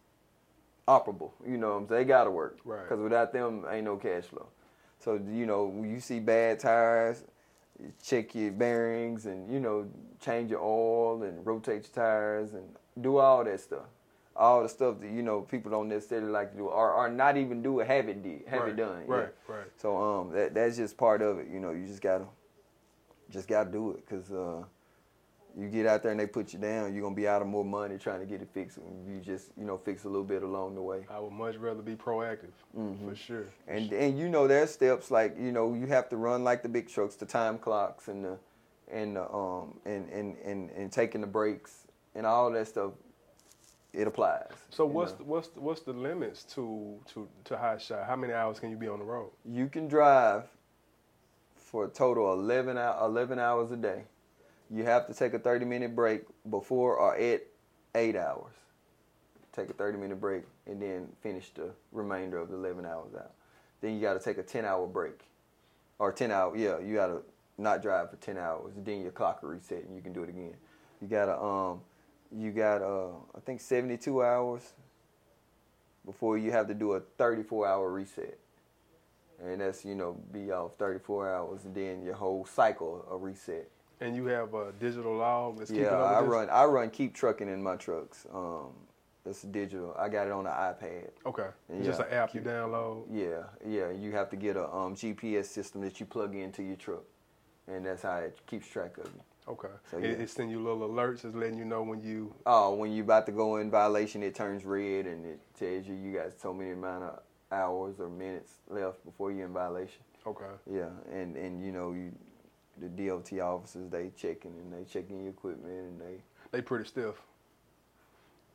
operable. 0.87 1.33
You 1.47 1.57
know 1.57 1.71
what 1.71 1.77
I'm 1.77 1.89
saying? 1.89 2.01
They 2.03 2.05
gotta 2.05 2.31
work. 2.31 2.59
Right. 2.65 2.83
Because 2.83 3.01
without 3.01 3.33
them, 3.33 3.65
ain't 3.71 3.85
no 3.85 3.97
cash 3.97 4.25
flow. 4.25 4.49
So 4.99 5.15
you 5.15 5.47
know, 5.47 5.65
when 5.65 5.91
you 5.91 6.01
see 6.01 6.21
bad 6.21 6.61
tires, 6.61 7.25
check 8.03 8.35
your 8.35 8.53
bearings 8.53 9.27
and 9.27 9.51
you 9.51 9.61
know 9.61 9.89
change 10.21 10.51
your 10.51 10.63
oil 10.63 11.23
and 11.23 11.45
rotate 11.45 11.85
your 11.85 12.05
tires 12.05 12.55
and 12.55 12.65
do 13.01 13.19
all 13.19 13.45
that 13.45 13.61
stuff. 13.61 13.87
All 14.37 14.63
the 14.65 14.69
stuff 14.69 15.01
that 15.01 15.11
you 15.11 15.23
know 15.23 15.43
people 15.43 15.71
don't 15.71 15.89
necessarily 15.89 16.31
like 16.31 16.51
to 16.53 16.57
do 16.59 16.65
or, 16.67 16.93
or 16.93 17.09
not 17.09 17.37
even 17.37 17.63
do 17.63 17.79
it, 17.81 17.87
have 17.87 18.09
it 18.09 18.23
did, 18.23 18.43
have 18.49 18.63
right. 18.63 18.71
it 18.71 18.77
done. 18.77 19.05
yeah. 19.09 19.15
Right. 19.15 19.35
Right. 19.47 19.67
So 19.77 19.97
um, 19.97 20.31
that 20.33 20.55
that's 20.55 20.77
just 20.77 20.97
part 20.97 21.23
of 21.23 21.39
it. 21.39 21.47
You 21.53 21.61
know, 21.61 21.71
you 21.71 21.87
just 21.87 22.03
gotta 22.03 22.27
just 23.31 23.49
gotta 23.49 23.71
do 23.71 23.93
it 23.93 24.05
because 24.07 24.31
uh, 24.33 24.65
you 25.57 25.69
get 25.69 25.87
out 25.87 26.03
there 26.03 26.11
and 26.11 26.19
they 26.19 26.27
put 26.27 26.53
you 26.53 26.59
down, 26.59 26.93
you're 26.93 27.03
gonna 27.03 27.15
be 27.15 27.29
out 27.29 27.43
of 27.43 27.49
more 27.49 27.65
money 27.65 27.97
trying 27.97 28.19
to 28.21 28.27
get 28.27 28.43
it 28.43 28.49
fixed. 28.53 28.79
You 29.07 29.21
just 29.21 29.51
you 29.57 29.65
know 29.65 29.79
fix 29.79 30.03
a 30.05 30.09
little 30.09 30.25
bit 30.25 30.43
along 30.43 30.75
the 30.75 30.83
way. 30.83 31.07
I 31.09 31.21
would 31.21 31.33
much 31.33 31.55
rather 31.57 31.83
be 31.83 31.95
proactive 31.95 32.51
Mhm. 32.77 33.09
for 33.09 33.15
sure. 33.15 33.47
And 33.69 33.93
and 33.93 34.19
you 34.19 34.29
know 34.29 34.49
there's 34.49 34.71
steps 34.71 35.11
like 35.13 35.37
you 35.39 35.53
know 35.53 35.75
you 35.75 35.87
have 35.87 36.09
to 36.09 36.17
run 36.17 36.43
like 36.43 36.63
the 36.65 36.69
big 36.69 36.89
trucks, 36.89 37.15
the 37.15 37.27
time 37.27 37.57
clocks 37.59 38.09
and 38.09 38.25
the 38.25 38.37
and 38.91 39.15
the 39.17 39.33
um 39.33 39.79
and 39.85 40.09
and 40.11 40.37
and, 40.45 40.71
and 40.71 40.91
taking 40.91 41.21
the 41.21 41.27
breaks 41.29 41.87
and 42.17 42.27
all 42.27 42.51
that 42.51 42.67
stuff. 42.67 42.93
It 43.95 44.09
applies. 44.09 44.49
So 44.71 44.85
what's 44.87 45.13
the, 45.13 45.25
what's 45.25 45.49
the, 45.49 45.61
what's 45.61 45.81
the 45.83 45.93
limits 45.93 46.43
to 46.55 46.99
to 47.13 47.29
to 47.45 47.57
hot 47.57 47.81
shot? 47.81 48.07
How 48.07 48.17
many 48.17 48.33
hours 48.33 48.59
can 48.59 48.71
you 48.71 48.77
be 48.77 48.89
on 48.89 48.99
the 48.99 49.05
road? 49.05 49.31
you 49.45 49.69
can 49.69 49.87
drive 49.89 50.45
for 51.57 51.85
a 51.87 51.89
total 51.89 52.33
of 52.33 52.39
11, 52.39 52.77
hou- 52.77 53.05
11 53.05 53.39
hours 53.39 53.73
a 53.73 53.77
day. 53.77 54.05
You 54.71 54.85
have 54.85 55.07
to 55.09 55.15
take 55.15 55.35
a 55.35 55.39
30 55.39 55.65
minute 55.65 55.95
break 55.95 56.23
before 56.49 56.97
or 56.97 57.17
at 57.17 57.43
eight 57.95 58.17
hours. 58.17 58.53
Take 59.53 59.71
a 59.71 59.73
30 59.73 59.99
minute 59.99 60.21
break 60.21 60.43
and 60.67 60.81
then 60.81 61.09
finish 61.21 61.51
the 61.55 61.71
remainder 61.93 62.39
of 62.39 62.49
the 62.49 62.57
11 62.57 62.85
hours 62.85 63.15
out. 63.17 63.33
Then 63.81 63.95
you 63.95 64.01
got 64.01 64.15
to 64.15 64.21
take 64.21 64.39
a 64.39 64.43
10 64.43 64.65
hour 64.65 64.87
break. 64.87 65.21
Or 65.99 66.13
10 66.13 66.31
hour, 66.33 66.57
yeah, 66.57 66.79
you 66.79 66.95
got 66.95 67.07
to 67.09 67.23
not 67.59 67.83
drive 67.83 68.11
for 68.11 68.17
10 68.17 68.37
hours. 68.39 68.73
Then 68.77 69.01
your 69.03 69.13
clock 69.13 69.43
will 69.43 69.51
reset 69.51 69.85
and 69.85 69.95
you 69.95 70.03
can 70.03 70.13
do 70.13 70.23
it 70.25 70.29
again. 70.29 70.55
You 71.01 71.09
got 71.09 71.27
to, 71.27 71.41
um, 71.41 71.81
you 72.37 72.51
got, 72.51 72.83
uh, 72.83 73.11
I 73.35 73.41
think 73.45 73.61
72 73.61 74.23
hours 74.23 74.73
before 76.05 76.37
you 76.39 76.51
have 76.53 76.69
to 76.69 76.75
do 76.75 76.93
a 76.93 77.01
34 77.01 77.67
hour 77.67 77.91
reset 77.91 78.39
and 79.43 79.61
that's 79.61 79.85
you 79.85 79.95
know 79.95 80.17
be 80.33 80.51
off 80.53 80.73
34 80.79 81.35
hours, 81.35 81.65
and 81.65 81.75
then 81.75 82.03
your 82.03 82.15
whole 82.15 82.45
cycle 82.45 83.07
a 83.11 83.17
reset. 83.17 83.69
And 84.01 84.15
you 84.17 84.27
have 84.27 84.53
a 84.55 84.73
digital 84.73 85.17
log 85.17 85.59
that's 85.59 85.71
keeping 85.71 85.85
Yeah, 85.85 85.93
up 85.93 85.99
with 86.01 86.19
I 86.19 86.21
this? 86.23 86.31
run 86.31 86.51
I 86.51 86.65
run 86.65 86.91
KeepTruckin 86.91 87.43
in 87.43 87.63
my 87.63 87.77
trucks. 87.77 88.27
Um, 88.33 88.71
it's 89.27 89.43
digital. 89.43 89.95
I 89.99 90.09
got 90.09 90.27
it 90.27 90.33
on 90.33 90.45
the 90.45 90.51
iPad. 90.51 91.09
Okay. 91.25 91.47
It's 91.71 91.87
just 91.87 92.01
an 92.01 92.09
app 92.11 92.35
you 92.35 92.43
download. 92.43 93.05
Yeah, 93.11 93.45
yeah. 93.67 93.91
You 93.91 94.13
have 94.13 94.29
to 94.31 94.37
get 94.37 94.57
a 94.57 94.69
um, 94.71 94.95
GPS 94.95 95.47
system 95.47 95.81
that 95.81 95.99
you 95.99 96.07
plug 96.07 96.35
into 96.35 96.63
your 96.63 96.77
truck, 96.77 97.05
and 97.67 97.87
that's 97.87 98.03
how 98.03 98.19
it 98.19 98.39
keeps 98.47 98.69
track 98.69 98.99
of 98.99 99.07
you. 99.07 99.21
Okay. 99.47 99.69
So, 99.91 99.99
it, 99.99 100.05
yeah. 100.05 100.11
it 100.11 100.31
send 100.31 100.51
you 100.51 100.63
little 100.63 100.89
alerts, 100.89 101.25
it's 101.25 101.35
letting 101.35 101.59
you 101.59 101.65
know 101.65 101.83
when 101.83 102.01
you. 102.01 102.35
Oh, 102.47 102.75
when 102.75 102.93
you 102.93 103.03
about 103.03 103.27
to 103.27 103.33
go 103.33 103.57
in 103.57 103.71
violation, 103.71 104.23
it 104.23 104.35
turns 104.35 104.65
red 104.65 105.07
and 105.07 105.27
it 105.27 105.41
tells 105.59 105.87
you 105.87 105.95
you 105.95 106.13
got 106.15 106.33
so 106.41 106.55
many 106.55 106.71
amount 106.71 107.05
of 107.05 107.21
hours 107.53 108.01
or 108.01 108.09
minutes 108.09 108.53
left 108.69 109.05
before 109.05 109.31
you're 109.31 109.47
in 109.47 109.53
violation. 109.53 110.03
Okay. 110.27 110.45
Yeah, 110.71 110.89
and 111.13 111.37
and 111.37 111.65
you 111.65 111.73
know 111.73 111.93
you, 111.93 112.13
the 112.81 112.89
DOT 112.89 113.39
officers 113.41 113.91
they 113.91 114.11
checking 114.17 114.53
and 114.53 114.73
they 114.73 114.85
checking 114.91 115.21
your 115.21 115.31
equipment 115.31 115.73
and 115.73 116.01
they 116.01 116.23
They 116.51 116.63
pretty 116.63 116.87
stiff. 116.87 117.17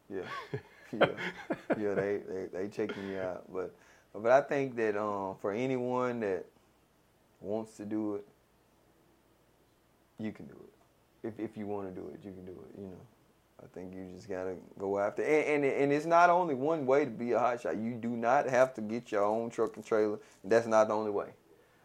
yeah 0.09 0.21
yeah 0.91 1.05
yeah 1.79 1.93
they, 1.93 2.21
they 2.27 2.45
they 2.51 2.67
checking 2.67 3.07
you 3.09 3.19
out. 3.19 3.43
But 3.53 3.75
but 4.13 4.31
I 4.31 4.41
think 4.41 4.75
that 4.77 4.97
um 4.99 5.35
for 5.39 5.51
anyone 5.51 6.19
that 6.21 6.45
wants 7.41 7.77
to 7.77 7.85
do 7.85 8.15
it, 8.15 8.27
you 10.17 10.31
can 10.31 10.47
do 10.47 10.55
it. 10.63 10.68
If 11.23 11.39
if 11.39 11.57
you 11.57 11.67
want 11.67 11.93
to 11.93 12.01
do 12.01 12.07
it, 12.13 12.19
you 12.23 12.31
can 12.31 12.45
do 12.45 12.51
it. 12.51 12.79
You 12.79 12.87
know. 12.87 13.01
I 13.61 13.67
think 13.73 13.93
you 13.93 14.07
just 14.15 14.29
gotta 14.29 14.55
go 14.79 14.99
after, 14.99 15.21
and, 15.21 15.65
and 15.65 15.65
and 15.65 15.91
it's 15.91 16.05
not 16.05 16.29
only 16.29 16.55
one 16.55 16.85
way 16.85 17.03
to 17.03 17.11
be 17.11 17.33
a 17.33 17.39
hot 17.39 17.61
shot. 17.61 17.75
You 17.77 17.91
do 17.95 18.07
not 18.09 18.49
have 18.49 18.73
to 18.75 18.81
get 18.81 19.11
your 19.11 19.25
own 19.25 19.49
truck 19.49 19.75
and 19.75 19.85
trailer. 19.85 20.17
That's 20.45 20.65
not 20.65 20.87
the 20.87 20.93
only 20.93 21.11
way. 21.11 21.31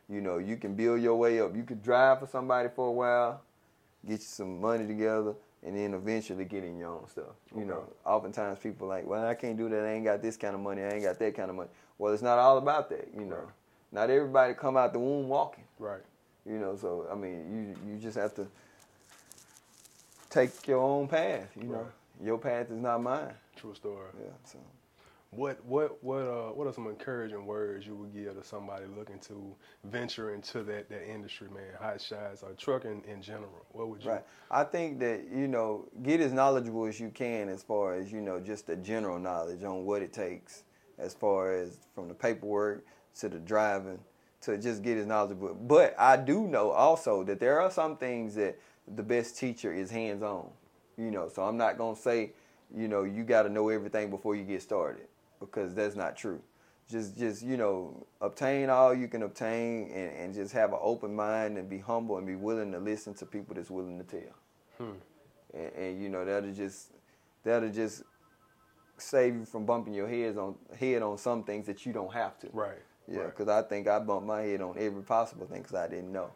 You 0.08 0.20
know, 0.20 0.38
you 0.38 0.56
can 0.56 0.74
build 0.76 1.02
your 1.02 1.16
way 1.16 1.40
up. 1.40 1.56
You 1.56 1.64
could 1.64 1.82
drive 1.82 2.20
for 2.20 2.26
somebody 2.26 2.68
for 2.68 2.88
a 2.88 2.92
while, 2.92 3.42
get 4.06 4.20
you 4.20 4.26
some 4.26 4.60
money 4.60 4.86
together, 4.86 5.34
and 5.64 5.76
then 5.76 5.94
eventually 5.94 6.44
get 6.44 6.62
in 6.62 6.78
your 6.78 6.90
own 6.90 7.08
stuff. 7.08 7.34
You 7.56 7.64
know, 7.64 7.84
oftentimes 8.04 8.60
people 8.60 8.86
like, 8.86 9.04
well, 9.04 9.26
I 9.26 9.34
can't 9.34 9.56
do 9.56 9.68
that. 9.70 9.84
I 9.84 9.94
ain't 9.94 10.04
got 10.04 10.22
this 10.22 10.36
kind 10.36 10.54
of 10.54 10.60
money. 10.60 10.82
I 10.82 10.90
ain't 10.90 11.02
got 11.02 11.18
that 11.18 11.34
kind 11.34 11.50
of 11.50 11.56
money. 11.56 11.70
Well, 11.98 12.12
it's 12.12 12.22
not 12.22 12.38
all 12.38 12.58
about 12.58 12.88
that. 12.90 13.08
You 13.12 13.24
know, 13.24 13.36
Right. 13.36 13.48
not 13.90 14.10
everybody 14.10 14.54
come 14.54 14.76
out 14.76 14.92
the 14.92 15.00
womb 15.00 15.28
walking. 15.28 15.64
Right. 15.80 16.02
You 16.46 16.58
know, 16.58 16.76
so 16.76 17.08
I 17.10 17.16
mean, 17.16 17.76
you 17.84 17.92
you 17.94 17.98
just 17.98 18.16
have 18.16 18.32
to 18.34 18.46
take 20.34 20.66
your 20.68 20.80
own 20.80 21.08
path. 21.08 21.48
You 21.56 21.68
know, 21.68 21.88
your 22.22 22.38
path 22.38 22.70
is 22.70 22.78
not 22.80 23.02
mine. 23.02 23.34
True 23.56 23.74
story. 23.74 24.08
Yeah. 24.20 24.30
So 24.44 24.58
What 25.30 25.64
what 25.64 26.02
what 26.04 26.22
uh 26.22 26.50
what 26.52 26.66
are 26.68 26.72
some 26.72 26.88
encouraging 26.88 27.46
words 27.46 27.86
you 27.86 27.96
would 27.96 28.14
give 28.14 28.34
to 28.40 28.44
somebody 28.44 28.86
looking 28.96 29.18
to 29.20 29.56
venture 29.84 30.34
into 30.34 30.62
that 30.64 30.88
that 30.90 31.10
industry, 31.10 31.48
man? 31.54 31.64
Hot 31.80 32.00
shots 32.00 32.42
or 32.42 32.52
trucking 32.54 33.02
in 33.08 33.22
general. 33.22 33.66
What 33.72 33.88
would 33.90 34.04
you? 34.04 34.10
right, 34.10 34.24
I 34.50 34.64
think 34.64 35.00
that 35.00 35.26
you 35.32 35.48
know, 35.48 35.86
get 36.02 36.20
as 36.20 36.32
knowledgeable 36.32 36.86
as 36.86 37.00
you 37.00 37.10
can 37.10 37.48
as 37.48 37.62
far 37.62 37.94
as 37.94 38.12
you 38.12 38.20
know, 38.20 38.40
just 38.40 38.66
the 38.68 38.76
general 38.76 39.18
knowledge 39.20 39.64
on 39.64 39.84
what 39.86 40.02
it 40.02 40.12
takes, 40.12 40.64
as 40.98 41.14
far 41.14 41.52
as 41.54 41.78
from 41.94 42.08
the 42.08 42.14
paperwork 42.14 42.86
to 43.20 43.28
the 43.28 43.40
driving, 43.40 44.00
to 44.42 44.58
just 44.58 44.82
get 44.82 44.98
as 44.98 45.06
knowledgeable. 45.06 45.54
But 45.54 45.94
I 45.98 46.16
do 46.16 46.46
know 46.48 46.70
also 46.70 47.24
that 47.24 47.40
there 47.40 47.60
are 47.60 47.70
some 47.72 47.96
things 47.98 48.36
that 48.36 48.58
the 48.96 49.02
best 49.02 49.38
teacher 49.38 49.72
is 49.72 49.90
hands 49.90 50.22
on. 50.22 50.48
You 50.96 51.10
know, 51.10 51.28
so 51.28 51.42
I'm 51.42 51.56
not 51.56 51.78
gonna 51.78 51.96
say, 51.96 52.32
you 52.74 52.88
know, 52.88 53.04
you 53.04 53.24
got 53.24 53.42
to 53.42 53.48
know 53.48 53.68
everything 53.68 54.10
before 54.10 54.36
you 54.36 54.44
get 54.44 54.62
started 54.62 55.06
because 55.40 55.74
that's 55.74 55.96
not 55.96 56.16
true. 56.16 56.40
Just, 56.90 57.16
just 57.18 57.42
you 57.42 57.56
know, 57.56 58.06
obtain 58.20 58.68
all 58.68 58.94
you 58.94 59.08
can 59.08 59.22
obtain 59.22 59.90
and, 59.90 60.16
and 60.16 60.34
just 60.34 60.52
have 60.52 60.72
an 60.72 60.78
open 60.82 61.14
mind 61.14 61.56
and 61.56 61.68
be 61.68 61.78
humble 61.78 62.18
and 62.18 62.26
be 62.26 62.34
willing 62.34 62.72
to 62.72 62.78
listen 62.78 63.14
to 63.14 63.26
people 63.26 63.54
that's 63.54 63.70
willing 63.70 63.98
to 63.98 64.04
tell. 64.04 64.34
Hmm. 64.78 64.92
And, 65.54 65.72
and 65.72 66.02
you 66.02 66.08
know 66.08 66.24
that'll 66.24 66.52
just 66.52 66.90
that'll 67.42 67.70
just 67.70 68.02
save 68.98 69.34
you 69.34 69.44
from 69.44 69.64
bumping 69.64 69.94
your 69.94 70.08
heads 70.08 70.36
on 70.36 70.54
head 70.78 71.02
on 71.02 71.18
some 71.18 71.42
things 71.42 71.66
that 71.66 71.86
you 71.86 71.92
don't 71.92 72.12
have 72.12 72.38
to. 72.40 72.48
Right. 72.52 72.78
Yeah, 73.08 73.20
right. 73.20 73.36
because 73.36 73.48
I 73.48 73.62
think 73.62 73.88
I 73.88 73.98
bumped 73.98 74.26
my 74.26 74.42
head 74.42 74.60
on 74.60 74.76
every 74.78 75.02
possible 75.02 75.46
thing 75.46 75.62
because 75.62 75.74
I 75.74 75.88
didn't 75.88 76.12
know. 76.12 76.30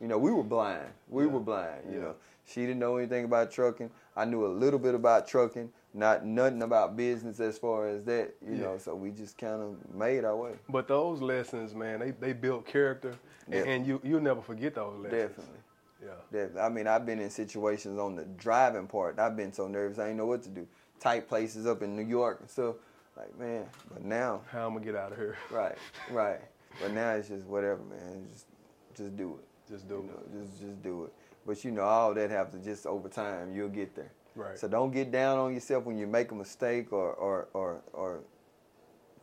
You 0.00 0.06
know, 0.08 0.18
we 0.18 0.30
were 0.32 0.44
blind. 0.44 0.88
We 1.08 1.24
Yeah. 1.24 1.30
were 1.32 1.40
blind. 1.40 1.82
You 1.90 1.96
Yeah. 1.98 2.02
know, 2.04 2.14
she 2.44 2.60
didn't 2.62 2.78
know 2.78 2.96
anything 2.96 3.24
about 3.24 3.50
trucking. 3.50 3.90
I 4.16 4.24
knew 4.24 4.46
a 4.46 4.48
little 4.48 4.78
bit 4.78 4.94
about 4.94 5.26
trucking, 5.26 5.72
not 5.92 6.24
nothing 6.24 6.62
about 6.62 6.96
business 6.96 7.40
as 7.40 7.58
far 7.58 7.86
as 7.88 8.04
that. 8.04 8.34
You 8.40 8.54
Yeah. 8.54 8.60
know, 8.62 8.78
so 8.78 8.94
we 8.94 9.10
just 9.10 9.36
kind 9.38 9.60
of 9.62 9.94
made 9.94 10.24
our 10.24 10.36
way. 10.36 10.52
But 10.68 10.88
those 10.88 11.20
lessons, 11.20 11.74
man, 11.74 11.98
they, 12.00 12.12
they 12.12 12.32
build 12.32 12.64
character, 12.66 13.14
and, 13.50 13.66
and 13.66 13.86
you 13.86 14.00
you'll 14.04 14.20
never 14.20 14.40
forget 14.40 14.74
those 14.74 14.98
lessons. 15.00 15.10
Definitely. 15.30 15.60
Yeah. 16.00 16.10
Definitely. 16.30 16.60
I 16.60 16.68
mean, 16.68 16.86
I've 16.86 17.04
been 17.04 17.18
in 17.18 17.30
situations 17.30 17.98
on 17.98 18.14
the 18.14 18.24
driving 18.24 18.86
part. 18.86 19.18
I've 19.18 19.36
been 19.36 19.52
so 19.52 19.66
nervous. 19.66 19.98
I 19.98 20.04
didn't 20.04 20.18
know 20.18 20.26
what 20.26 20.42
to 20.44 20.48
do. 20.48 20.66
Tight 21.00 21.26
places 21.28 21.66
up 21.66 21.82
in 21.82 21.96
New 21.96 22.02
York 22.06 22.38
and 22.40 22.48
stuff. 22.50 22.76
Like, 23.16 23.36
man. 23.36 23.66
But 23.92 24.04
now, 24.04 24.42
How 24.52 24.66
I'm 24.68 24.74
gonna 24.74 24.84
get 24.84 24.94
out 24.94 25.10
of 25.10 25.18
here? 25.18 25.36
right, 25.50 25.76
right. 26.10 26.40
But 26.80 26.92
now 26.92 27.10
it's 27.14 27.26
just 27.26 27.44
whatever, 27.46 27.82
man. 27.82 28.28
Just, 28.32 28.46
just 28.94 29.16
do 29.16 29.36
it. 29.40 29.47
Just 29.68 29.88
do 29.88 29.94
You 29.94 30.00
it. 30.00 30.34
know, 30.34 30.40
just, 30.44 30.60
just 30.60 30.82
do 30.82 31.04
it. 31.04 31.12
But 31.46 31.64
you 31.64 31.70
know, 31.70 31.82
all 31.82 32.14
that 32.14 32.30
have 32.30 32.50
to 32.52 32.58
just 32.58 32.86
over 32.86 33.08
time, 33.08 33.52
you'll 33.54 33.68
get 33.68 33.94
there. 33.94 34.12
Right. 34.34 34.58
So 34.58 34.68
don't 34.68 34.92
get 34.92 35.10
down 35.10 35.38
on 35.38 35.52
yourself 35.54 35.84
when 35.84 35.98
you 35.98 36.06
make 36.06 36.30
a 36.30 36.34
mistake 36.34 36.92
or, 36.92 37.12
or, 37.14 37.48
or, 37.54 37.80
or 37.92 38.20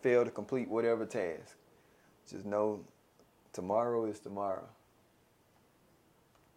fail 0.01 0.25
to 0.25 0.31
complete 0.31 0.67
whatever 0.69 1.05
task. 1.05 1.55
Just 2.29 2.45
know 2.45 2.81
tomorrow 3.53 4.05
is 4.05 4.19
tomorrow. 4.19 4.67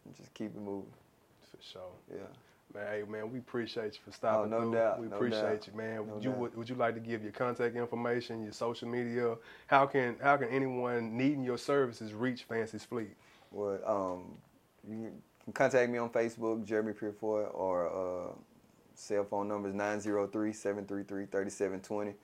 And 0.05 0.15
just 0.17 0.33
keep 0.35 0.49
it 0.55 0.61
moving. 0.61 0.91
For 1.51 1.63
sure. 1.63 1.83
Yeah. 2.11 2.21
Man, 2.75 2.87
hey 2.93 3.03
man, 3.11 3.33
we 3.33 3.39
appreciate 3.39 3.95
you 3.95 4.01
for 4.05 4.11
oh, 4.11 4.13
stopping 4.13 4.53
Oh, 4.53 4.59
no 4.59 4.63
through. 4.65 4.75
doubt, 4.79 5.01
We 5.01 5.07
no 5.09 5.17
appreciate 5.17 5.43
doubt, 5.43 5.67
you, 5.69 5.73
man. 5.77 5.97
no 5.97 6.03
would 6.15 6.25
you 6.25 6.31
would, 6.33 6.57
would 6.57 6.69
you 6.69 6.75
like 6.75 6.95
to 6.95 7.01
give 7.01 7.23
your 7.23 7.33
contact 7.33 7.77
information, 7.77 8.43
your 8.43 8.53
social 8.53 8.89
media? 8.89 9.37
How 9.69 9.87
can 9.87 10.17
how 10.23 10.37
can 10.37 10.49
anyone 10.49 11.17
needing 11.17 11.43
your 11.45 11.57
services 11.59 12.13
reach 12.13 12.45
Fancy's 12.45 12.85
Fleet? 12.85 13.15
Well, 13.51 13.81
um, 13.87 14.37
you 14.89 15.13
can 15.45 15.53
contact 15.53 15.91
me 15.91 15.99
on 15.99 16.09
Facebook, 16.11 16.65
Jeremy 16.65 16.93
Purefoy, 16.93 17.45
or 17.53 17.89
uh, 17.89 18.31
cell 18.95 19.25
phone 19.25 19.49
number 19.49 19.69
is 19.69 19.75
903-733-3720. 19.75 22.15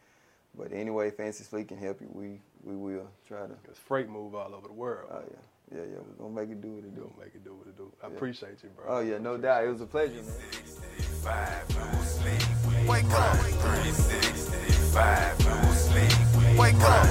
But 0.57 0.73
anyway, 0.73 1.11
Fancy 1.11 1.43
Fleet 1.45 1.67
can 1.69 1.79
help 1.79 2.01
you. 2.01 2.09
We 2.13 2.41
we 2.63 2.77
will 2.77 3.09
try 3.27 3.41
to. 3.47 3.55
Because 3.63 3.77
freight 3.79 4.09
move 4.09 4.35
all 4.37 4.55
over 4.55 4.69
the 4.69 4.73
world. 4.73 5.11
Oh 5.13 5.21
yeah, 5.29 5.41
yeah, 5.79 5.85
yeah. 5.91 5.99
We're 6.17 6.29
gonna 6.29 6.41
make 6.41 6.51
it 6.51 6.61
do 6.63 6.73
what 6.75 6.85
it 6.85 6.93
You'll 6.95 7.09
do. 7.09 7.15
make 7.19 7.35
it 7.35 7.43
do 7.45 7.55
what 7.55 7.67
it 7.67 7.77
do. 7.77 7.91
I 8.03 8.07
Yeah. 8.07 8.13
appreciate 8.15 8.63
you, 8.63 8.69
bro. 8.71 8.85
Oh 8.89 9.01
yeah, 9.01 9.19
no 9.19 9.37
doubt. 9.37 9.65
It 9.65 9.69
was 9.71 9.81
a 9.81 9.87
pleasure, 9.87 10.15
man. 10.15 10.25
65. 10.25 12.89
Wake 12.89 13.11
up. 13.11 13.37
365, 13.37 15.45
lose. 15.45 15.89
Wake 16.57 16.81
up. 16.83 17.07